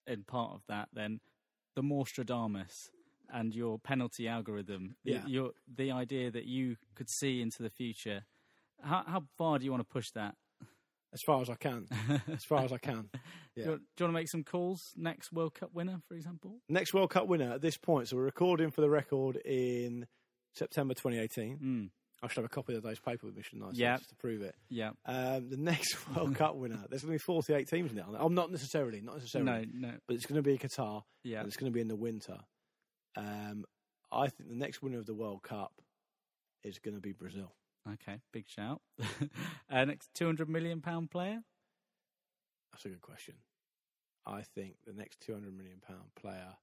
in 0.05 0.23
part 0.23 0.51
of 0.53 0.65
that, 0.67 0.89
then 0.91 1.21
the 1.75 1.81
Moorstradamus 1.81 2.89
and 3.33 3.53
your 3.53 3.79
penalty 3.79 4.27
algorithm. 4.27 4.95
Yeah. 5.03 5.25
Your 5.25 5.51
the 5.75 5.91
idea 5.91 6.31
that 6.31 6.45
you 6.45 6.77
could 6.95 7.09
see 7.09 7.41
into 7.41 7.63
the 7.63 7.69
future. 7.69 8.23
How 8.81 9.03
how 9.05 9.23
far 9.37 9.59
do 9.59 9.65
you 9.65 9.71
want 9.71 9.81
to 9.81 9.91
push 9.91 10.11
that? 10.15 10.35
As 11.13 11.21
far 11.21 11.41
as 11.41 11.49
I 11.49 11.55
can, 11.55 11.85
as 12.33 12.43
far 12.43 12.63
as 12.63 12.71
I 12.71 12.79
can. 12.79 13.09
Yeah. 13.55 13.65
Do, 13.65 13.69
you, 13.71 13.77
do 13.77 13.83
you 13.99 14.05
want 14.05 14.13
to 14.15 14.19
make 14.19 14.29
some 14.29 14.43
calls? 14.43 14.81
Next 14.95 15.31
World 15.31 15.53
Cup 15.53 15.69
winner, 15.71 16.01
for 16.07 16.15
example. 16.15 16.57
Next 16.67 16.91
World 16.91 17.11
Cup 17.11 17.27
winner 17.27 17.51
at 17.53 17.61
this 17.61 17.77
point. 17.77 18.07
So 18.07 18.17
we're 18.17 18.23
recording 18.23 18.71
for 18.71 18.81
the 18.81 18.89
record 18.89 19.35
in 19.45 20.07
September 20.53 20.95
2018. 20.95 21.57
Mm. 21.59 21.89
I 22.23 22.27
should 22.27 22.37
have 22.37 22.45
a 22.45 22.49
copy 22.49 22.73
of 22.73 22.81
those 22.81 22.99
paper 22.99 23.27
with 23.27 23.35
me, 23.35 23.43
shouldn't 23.43 23.67
I? 23.67 23.73
So 23.73 23.77
Yeah. 23.77 23.97
Just 23.97 24.09
to 24.09 24.15
prove 24.15 24.41
it. 24.41 24.55
Yeah. 24.69 24.91
Um, 25.05 25.49
the 25.49 25.57
next 25.57 25.97
World 26.15 26.35
Cup 26.35 26.55
winner. 26.55 26.79
There's 26.89 27.03
going 27.03 27.17
to 27.17 27.19
be 27.19 27.23
48 27.23 27.67
teams 27.67 27.91
in 27.91 27.99
it. 27.99 28.05
I'm 28.17 28.33
not 28.33 28.49
necessarily, 28.49 29.01
not 29.01 29.17
necessarily. 29.17 29.67
No, 29.71 29.89
no. 29.89 29.93
But 30.07 30.15
it's 30.15 30.25
going 30.25 30.41
to 30.41 30.49
be 30.49 30.57
Qatar. 30.57 31.03
Yeah. 31.23 31.39
And 31.39 31.47
it's 31.47 31.57
going 31.57 31.71
to 31.71 31.75
be 31.75 31.81
in 31.81 31.89
the 31.89 31.95
winter. 31.95 32.37
Um, 33.15 33.65
I 34.11 34.27
think 34.27 34.49
the 34.49 34.55
next 34.55 34.81
winner 34.81 34.99
of 34.99 35.05
the 35.05 35.13
World 35.13 35.43
Cup 35.43 35.81
is 36.63 36.79
going 36.79 36.95
to 36.95 37.01
be 37.01 37.11
Brazil. 37.11 37.53
Okay, 37.93 38.19
big 38.31 38.47
shout. 38.47 38.81
uh, 39.69 39.85
next 39.85 40.13
two 40.13 40.25
hundred 40.25 40.49
million 40.49 40.81
pound 40.81 41.11
player. 41.11 41.41
That's 42.71 42.85
a 42.85 42.89
good 42.89 43.01
question. 43.01 43.35
I 44.25 44.41
think 44.41 44.75
the 44.85 44.93
next 44.93 45.19
200 45.21 45.55
million 45.55 45.81
pound 45.85 46.15
player 46.15 46.53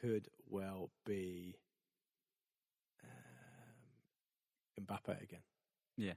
could 0.00 0.28
well 0.48 0.90
be 1.04 1.56
um, 3.02 4.84
Mbappe 4.86 5.22
again. 5.22 5.42
Yeah, 5.96 6.14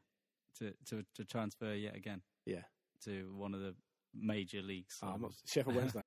to 0.59 0.73
to 0.87 1.05
to 1.15 1.25
transfer 1.25 1.73
yet 1.73 1.95
again. 1.95 2.21
Yeah. 2.45 2.63
to 3.03 3.33
one 3.35 3.53
of 3.53 3.59
the 3.59 3.75
major 4.13 4.61
leagues. 4.61 4.97
Oh, 5.03 5.07
I'm 5.09 5.21
not 5.21 5.33
Sheffield 5.45 5.75
Wednesday. 5.75 6.01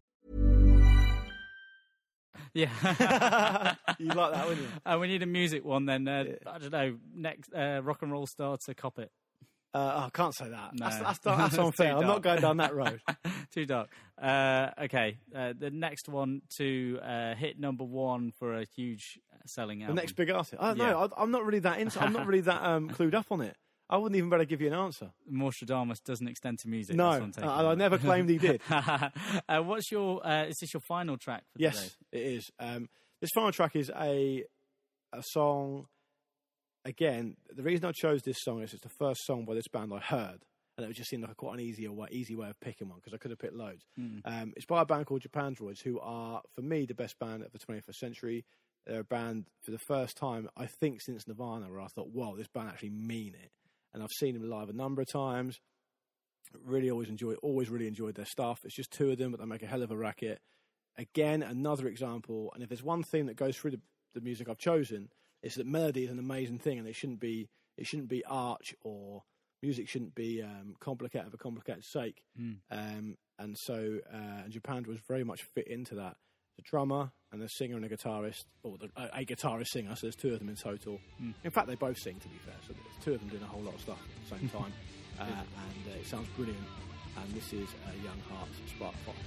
Yeah, 2.53 2.69
you 3.97 4.07
like 4.07 4.33
that, 4.33 4.47
wouldn't 4.47 4.67
you? 4.67 4.91
Uh, 4.91 4.97
we 4.99 5.07
need 5.07 5.23
a 5.23 5.25
music 5.25 5.63
one 5.63 5.85
then. 5.85 6.07
Uh, 6.07 6.25
I 6.45 6.57
don't 6.57 6.71
know. 6.71 6.97
Next, 7.15 7.53
uh, 7.53 7.81
rock 7.83 8.01
and 8.01 8.11
roll 8.11 8.27
star 8.27 8.57
to 8.57 8.73
cop 8.73 8.99
it. 8.99 9.11
Uh, 9.73 10.03
I 10.05 10.09
can't 10.13 10.35
say 10.35 10.49
that. 10.49 10.71
No. 10.73 10.89
That's, 10.89 10.99
that's, 10.99 11.19
that's 11.23 11.57
unfair. 11.57 11.95
I'm 11.95 12.05
not 12.07 12.21
going 12.21 12.41
down 12.41 12.57
that 12.57 12.75
road. 12.75 12.99
Too 13.53 13.65
dark. 13.65 13.89
Uh, 14.21 14.69
okay, 14.83 15.17
uh, 15.33 15.53
the 15.57 15.71
next 15.71 16.09
one 16.09 16.41
to 16.57 16.99
uh, 17.01 17.35
hit 17.35 17.57
number 17.59 17.85
one 17.85 18.31
for 18.31 18.57
a 18.57 18.65
huge 18.65 19.17
selling 19.45 19.79
The 19.79 19.93
next 19.93 20.13
big 20.17 20.29
artist. 20.29 20.55
I 20.59 20.69
don't 20.69 20.77
Yeah. 20.77 20.91
know. 20.91 21.09
I, 21.15 21.21
I'm 21.21 21.31
not 21.31 21.45
really 21.45 21.59
that 21.59 21.79
into. 21.79 22.01
I'm 22.01 22.11
not 22.13 22.27
really 22.27 22.41
that 22.41 22.61
um, 22.61 22.89
clued 22.89 23.13
up 23.13 23.27
on 23.31 23.41
it. 23.41 23.55
I 23.91 23.97
wouldn't 23.97 24.15
even 24.17 24.29
better 24.29 24.45
give 24.45 24.61
you 24.61 24.67
an 24.67 24.73
answer. 24.73 25.11
Moorstradamus 25.29 25.99
doesn't 25.99 26.27
extend 26.27 26.59
to 26.59 26.69
music. 26.69 26.95
No, 26.95 27.19
that's 27.19 27.37
I'm 27.39 27.43
I- 27.49 27.71
I 27.71 27.75
never 27.75 27.97
claimed 27.97 28.29
he 28.29 28.37
did. 28.37 28.61
uh, 28.69 29.09
what's 29.63 29.91
your? 29.91 30.25
Uh, 30.25 30.45
is 30.45 30.55
this 30.61 30.73
your 30.73 30.81
final 30.87 31.17
track 31.17 31.43
for 31.53 31.61
Yes, 31.61 31.75
today? 31.75 31.93
it 32.13 32.33
is. 32.37 32.49
Um, 32.59 32.87
this 33.19 33.29
final 33.35 33.51
track 33.51 33.75
is 33.75 33.91
a 33.95 34.43
a 35.13 35.21
song. 35.21 35.87
Again, 36.83 37.35
the 37.55 37.61
reason 37.61 37.85
I 37.85 37.91
chose 37.91 38.23
this 38.23 38.37
song 38.41 38.63
is 38.63 38.73
it's 38.73 38.81
the 38.81 38.89
first 38.97 39.23
song 39.25 39.45
by 39.45 39.53
this 39.53 39.67
band 39.67 39.93
I 39.93 39.99
heard, 39.99 40.39
and 40.77 40.89
it 40.89 40.93
just 40.95 41.09
seemed 41.11 41.21
like 41.21 41.31
a 41.33 41.35
quite 41.35 41.53
an 41.55 41.59
easier 41.59 41.91
way, 41.91 42.07
easy 42.11 42.35
way 42.35 42.49
of 42.49 42.59
picking 42.59 42.89
one 42.89 42.97
because 42.97 43.13
I 43.13 43.17
could 43.17 43.29
have 43.29 43.37
picked 43.39 43.53
loads. 43.53 43.83
Mm. 43.99 44.21
Um, 44.25 44.53
it's 44.55 44.65
by 44.65 44.81
a 44.81 44.85
band 44.85 45.05
called 45.05 45.21
Japandroids, 45.21 45.83
who 45.83 45.99
are 45.99 46.41
for 46.55 46.61
me 46.63 46.87
the 46.87 46.95
best 46.95 47.19
band 47.19 47.43
of 47.43 47.51
the 47.51 47.59
21st 47.59 47.95
century. 47.95 48.45
They're 48.87 49.01
a 49.01 49.03
band 49.03 49.45
for 49.63 49.69
the 49.69 49.77
first 49.77 50.17
time 50.17 50.49
I 50.57 50.65
think 50.65 51.01
since 51.01 51.27
Nirvana, 51.27 51.69
where 51.69 51.81
I 51.81 51.87
thought, 51.87 52.07
"Wow, 52.07 52.33
this 52.35 52.47
band 52.47 52.69
actually 52.69 52.89
mean 52.89 53.35
it." 53.35 53.51
And 53.93 54.01
I've 54.01 54.09
seen 54.11 54.33
them 54.33 54.49
live 54.49 54.69
a 54.69 54.73
number 54.73 55.01
of 55.01 55.07
times. 55.11 55.59
Really, 56.65 56.89
always 56.89 57.09
enjoy. 57.09 57.33
Always 57.35 57.69
really 57.69 57.87
enjoyed 57.87 58.15
their 58.15 58.25
stuff. 58.25 58.59
It's 58.63 58.75
just 58.75 58.91
two 58.91 59.11
of 59.11 59.17
them, 59.17 59.31
but 59.31 59.39
they 59.39 59.45
make 59.45 59.63
a 59.63 59.67
hell 59.67 59.83
of 59.83 59.91
a 59.91 59.97
racket 59.97 60.39
again 60.97 61.41
another 61.41 61.87
example 61.87 62.51
and 62.53 62.61
if 62.61 62.67
there's 62.67 62.83
one 62.83 63.01
thing 63.01 63.27
that 63.27 63.37
goes 63.37 63.55
through 63.55 63.71
the, 63.71 63.79
the 64.13 64.19
music 64.19 64.49
i've 64.49 64.57
chosen 64.57 65.07
is 65.41 65.55
that 65.55 65.65
melody 65.65 66.03
is 66.03 66.11
an 66.11 66.19
amazing 66.19 66.59
thing 66.59 66.77
and 66.77 66.85
it 66.85 66.93
shouldn't 66.93 67.21
be 67.21 67.47
it 67.77 67.87
shouldn't 67.87 68.09
be 68.09 68.21
arch 68.25 68.75
or 68.83 69.23
music 69.63 69.87
shouldn't 69.87 70.13
be 70.13 70.41
um, 70.43 70.75
complicated 70.81 71.31
for 71.31 71.37
complicated 71.37 71.85
sake 71.85 72.21
Mm. 72.37 72.57
um, 72.71 73.15
and 73.39 73.57
so 73.57 73.99
uh, 74.13 74.41
and 74.43 74.51
japan 74.51 74.83
was 74.85 74.97
very 75.07 75.23
much 75.23 75.43
fit 75.43 75.65
into 75.69 75.95
that 75.95 76.17
the 76.61 76.69
drummer 76.69 77.11
and 77.31 77.41
a 77.41 77.49
singer 77.49 77.75
and 77.75 77.85
a 77.85 77.89
guitarist 77.89 78.45
or 78.63 78.77
the, 78.77 78.89
a, 78.95 79.21
a 79.21 79.25
guitarist 79.25 79.67
singer 79.67 79.95
so 79.95 80.01
there's 80.07 80.15
two 80.15 80.33
of 80.33 80.39
them 80.39 80.49
in 80.49 80.55
total. 80.55 80.99
Mm. 81.21 81.33
in 81.43 81.51
fact 81.51 81.67
they 81.67 81.75
both 81.75 81.97
sing 81.97 82.19
to 82.19 82.27
be 82.27 82.37
fair 82.45 82.55
so 82.67 82.73
there's 82.73 83.03
two 83.03 83.13
of 83.13 83.19
them 83.19 83.29
doing 83.29 83.43
a 83.43 83.47
whole 83.47 83.61
lot 83.61 83.75
of 83.75 83.81
stuff 83.81 83.99
at 83.99 84.29
the 84.29 84.39
same 84.39 84.49
time. 84.61 84.73
Uh, 85.19 85.23
and 85.25 85.93
uh, 85.93 85.99
it 85.99 86.07
sounds 86.07 86.27
brilliant. 86.35 86.57
And 87.17 87.33
this 87.33 87.53
is 87.53 87.69
uh, 87.85 87.91
young 88.03 88.19
hearts 88.29 88.55
spark 88.67 88.95
Fox. 89.05 89.17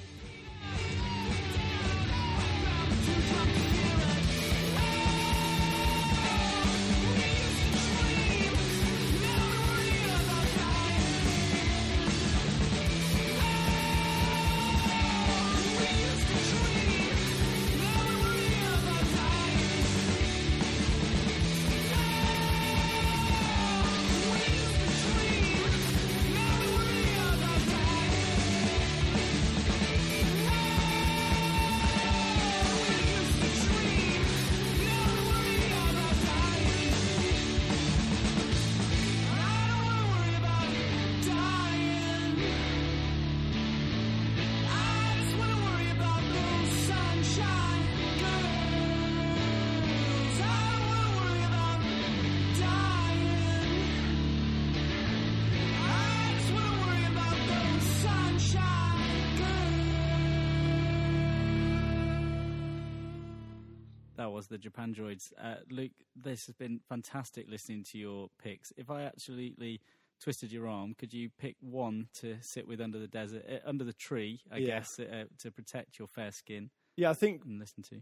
Was 64.35 64.49
the 64.49 64.59
Japandroids. 64.59 65.33
Uh, 65.41 65.57
Luke, 65.71 65.93
this 66.17 66.47
has 66.47 66.57
been 66.57 66.81
fantastic 66.89 67.49
listening 67.49 67.85
to 67.93 67.99
your 67.99 68.29
picks. 68.43 68.73
If 68.77 68.91
I 68.91 69.03
absolutely 69.03 69.81
twisted 70.21 70.51
your 70.51 70.67
arm, 70.67 70.95
could 70.99 71.13
you 71.15 71.31
pick 71.39 71.55
one 71.61 72.09
to 72.15 72.37
sit 72.41 72.67
with 72.67 72.81
under 72.81 72.99
the 72.99 73.07
desert, 73.07 73.45
uh, 73.49 73.59
under 73.65 73.85
the 73.85 73.93
tree, 73.93 74.41
I 74.51 74.59
Yeah. 74.59 74.67
guess, 74.81 74.99
uh, 74.99 75.27
to 75.39 75.53
protect 75.53 76.01
your 76.01 76.09
fair 76.09 76.33
skin 76.33 76.71
Yeah, 76.97 77.11
I 77.11 77.15
think 77.15 77.45
and 77.45 77.61
listen 77.61 77.85
to? 77.85 78.01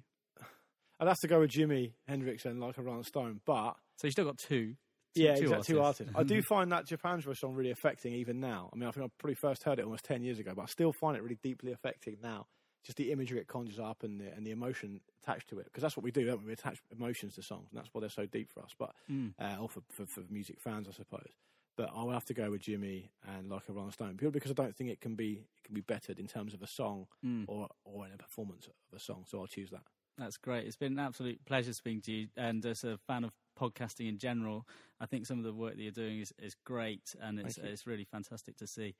I'd 0.98 1.08
have 1.08 1.18
to 1.20 1.28
go 1.28 1.40
with 1.40 1.50
Jimi 1.50 1.92
Hendrix 2.08 2.46
and 2.46 2.60
like 2.60 2.78
a 2.78 2.82
Rolling 2.82 3.02
Stone, 3.04 3.42
but 3.44 3.76
So 3.96 4.06
you 4.06 4.12
still 4.12 4.24
got 4.24 4.38
two. 4.38 4.76
two 5.14 5.22
yeah, 5.22 5.34
two 5.34 5.42
exactly, 5.42 5.74
two 5.74 5.80
artists. 5.82 6.02
artists. 6.08 6.14
I 6.18 6.22
do 6.22 6.40
find 6.48 6.72
that 6.72 6.86
Japan's 6.86 7.26
Rush 7.26 7.40
song 7.40 7.54
really 7.54 7.72
affecting 7.72 8.14
even 8.14 8.40
now. 8.40 8.70
I 8.72 8.76
mean, 8.76 8.88
I 8.88 8.92
think 8.92 9.04
I 9.04 9.10
probably 9.18 9.34
first 9.34 9.64
heard 9.64 9.78
it 9.78 9.84
almost 9.84 10.04
ten 10.04 10.22
years 10.22 10.38
ago, 10.38 10.52
but 10.56 10.62
I 10.62 10.66
still 10.66 10.92
find 10.94 11.14
it 11.14 11.22
really 11.22 11.38
deeply 11.42 11.72
affecting 11.72 12.16
now. 12.22 12.46
Just 12.84 12.98
the 12.98 13.12
imagery 13.12 13.38
it 13.38 13.46
conjures 13.46 13.78
up 13.78 14.02
and 14.02 14.20
the, 14.20 14.32
and 14.32 14.44
the 14.44 14.50
emotion 14.50 15.00
attached 15.22 15.48
to 15.50 15.58
it, 15.60 15.66
because 15.66 15.82
that's 15.82 15.96
what 15.96 16.02
we 16.02 16.10
do, 16.10 16.24
don't 16.26 16.40
we? 16.40 16.46
We 16.46 16.52
attach 16.52 16.82
emotions 16.90 17.36
to 17.36 17.42
songs, 17.42 17.68
and 17.70 17.78
that's 17.78 17.88
why 17.92 18.00
they're 18.00 18.10
so 18.10 18.26
deep 18.26 18.50
for 18.50 18.60
us. 18.62 18.74
But 18.78 18.94
Mm. 19.10 19.34
uh, 19.38 19.56
or 19.60 19.68
for, 19.68 19.82
for 19.88 20.06
for 20.06 20.22
music 20.30 20.60
fans, 20.60 20.88
I 20.88 20.92
suppose. 20.92 21.30
But 21.76 21.90
I'll 21.94 22.10
have 22.10 22.24
to 22.26 22.34
go 22.34 22.50
with 22.50 22.62
Jimi 22.62 23.08
and 23.26 23.48
like 23.48 23.62
a 23.68 23.72
Rolling 23.72 23.92
Stone, 23.92 24.16
purely 24.18 24.32
because 24.32 24.50
I 24.50 24.54
don't 24.54 24.74
think 24.76 24.90
it 24.90 25.00
can 25.00 25.14
be 25.14 25.32
it 25.56 25.64
can 25.64 25.74
be 25.74 25.80
bettered 25.80 26.18
in 26.18 26.26
terms 26.26 26.54
of 26.54 26.62
a 26.62 26.66
song 26.66 27.06
Mm. 27.24 27.44
or 27.46 27.68
or 27.84 28.06
in 28.06 28.12
a 28.12 28.18
performance 28.18 28.66
of 28.66 28.74
a 28.96 29.00
song. 29.00 29.24
So 29.28 29.40
I'll 29.40 29.46
choose 29.46 29.70
that. 29.70 29.84
That's 30.18 30.36
great. 30.36 30.66
It's 30.66 30.76
been 30.76 30.92
an 30.92 30.98
absolute 30.98 31.42
pleasure 31.46 31.72
speaking 31.72 32.02
to 32.02 32.12
you. 32.12 32.28
And 32.36 32.66
as 32.66 32.84
a 32.84 32.98
fan 32.98 33.24
of 33.24 33.32
podcasting 33.60 34.08
in 34.08 34.18
general, 34.18 34.66
I 35.00 35.06
think 35.06 35.26
some 35.26 35.38
of 35.38 35.44
the 35.44 35.52
work 35.52 35.76
that 35.76 35.82
you're 35.82 35.90
doing 35.90 36.20
is, 36.20 36.32
is 36.38 36.54
great, 36.64 37.02
and 37.20 37.38
it's 37.38 37.58
it's 37.58 37.86
really 37.86 38.04
fantastic 38.04 38.56
to 38.58 38.66
see 38.66 38.94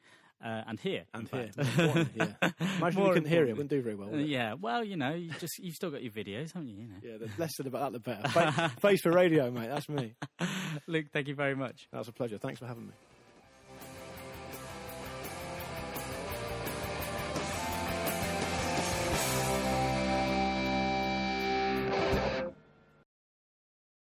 uh, 0.45 0.63
and 0.67 0.81
hear. 0.81 1.05
And 1.15 1.29
hear, 1.29 1.49
fact. 1.53 1.77
more 1.79 1.87
importantly, 1.87 2.35
yeah. 2.43 2.51
Imagine 2.79 3.03
you 3.03 3.09
couldn't 3.13 3.29
hear 3.29 3.45
it, 3.45 3.51
it 3.51 3.53
wouldn't 3.53 3.71
do 3.71 3.83
very 3.83 3.95
well. 3.95 4.13
Uh, 4.13 4.19
yeah. 4.19 4.55
Well, 4.55 4.85
you 4.85 4.97
know, 4.97 5.15
you 5.15 5.31
just 5.39 5.59
you've 5.59 5.75
still 5.75 5.91
got 5.91 6.03
your 6.03 6.13
videos, 6.13 6.53
haven't 6.53 6.69
you? 6.69 6.77
You 6.77 6.89
know. 6.89 6.97
Yeah, 7.03 7.17
the 7.19 7.31
less 7.39 7.57
said 7.57 7.67
about 7.67 7.93
that, 7.93 8.05
the 8.05 8.11
better. 8.11 8.29
Fa- 8.29 8.73
Face 8.81 9.01
for 9.03 9.13
radio, 9.13 9.51
mate. 9.51 9.69
That's 9.69 9.89
me. 9.89 10.15
Luke, 10.87 11.07
thank 11.13 11.29
you 11.29 11.35
very 11.35 11.55
much. 11.55 11.89
That 11.93 11.99
was 11.99 12.09
a 12.09 12.13
pleasure. 12.13 12.39
Thanks 12.39 12.59
for 12.59 12.67
having 12.67 12.89
me. 12.89 12.93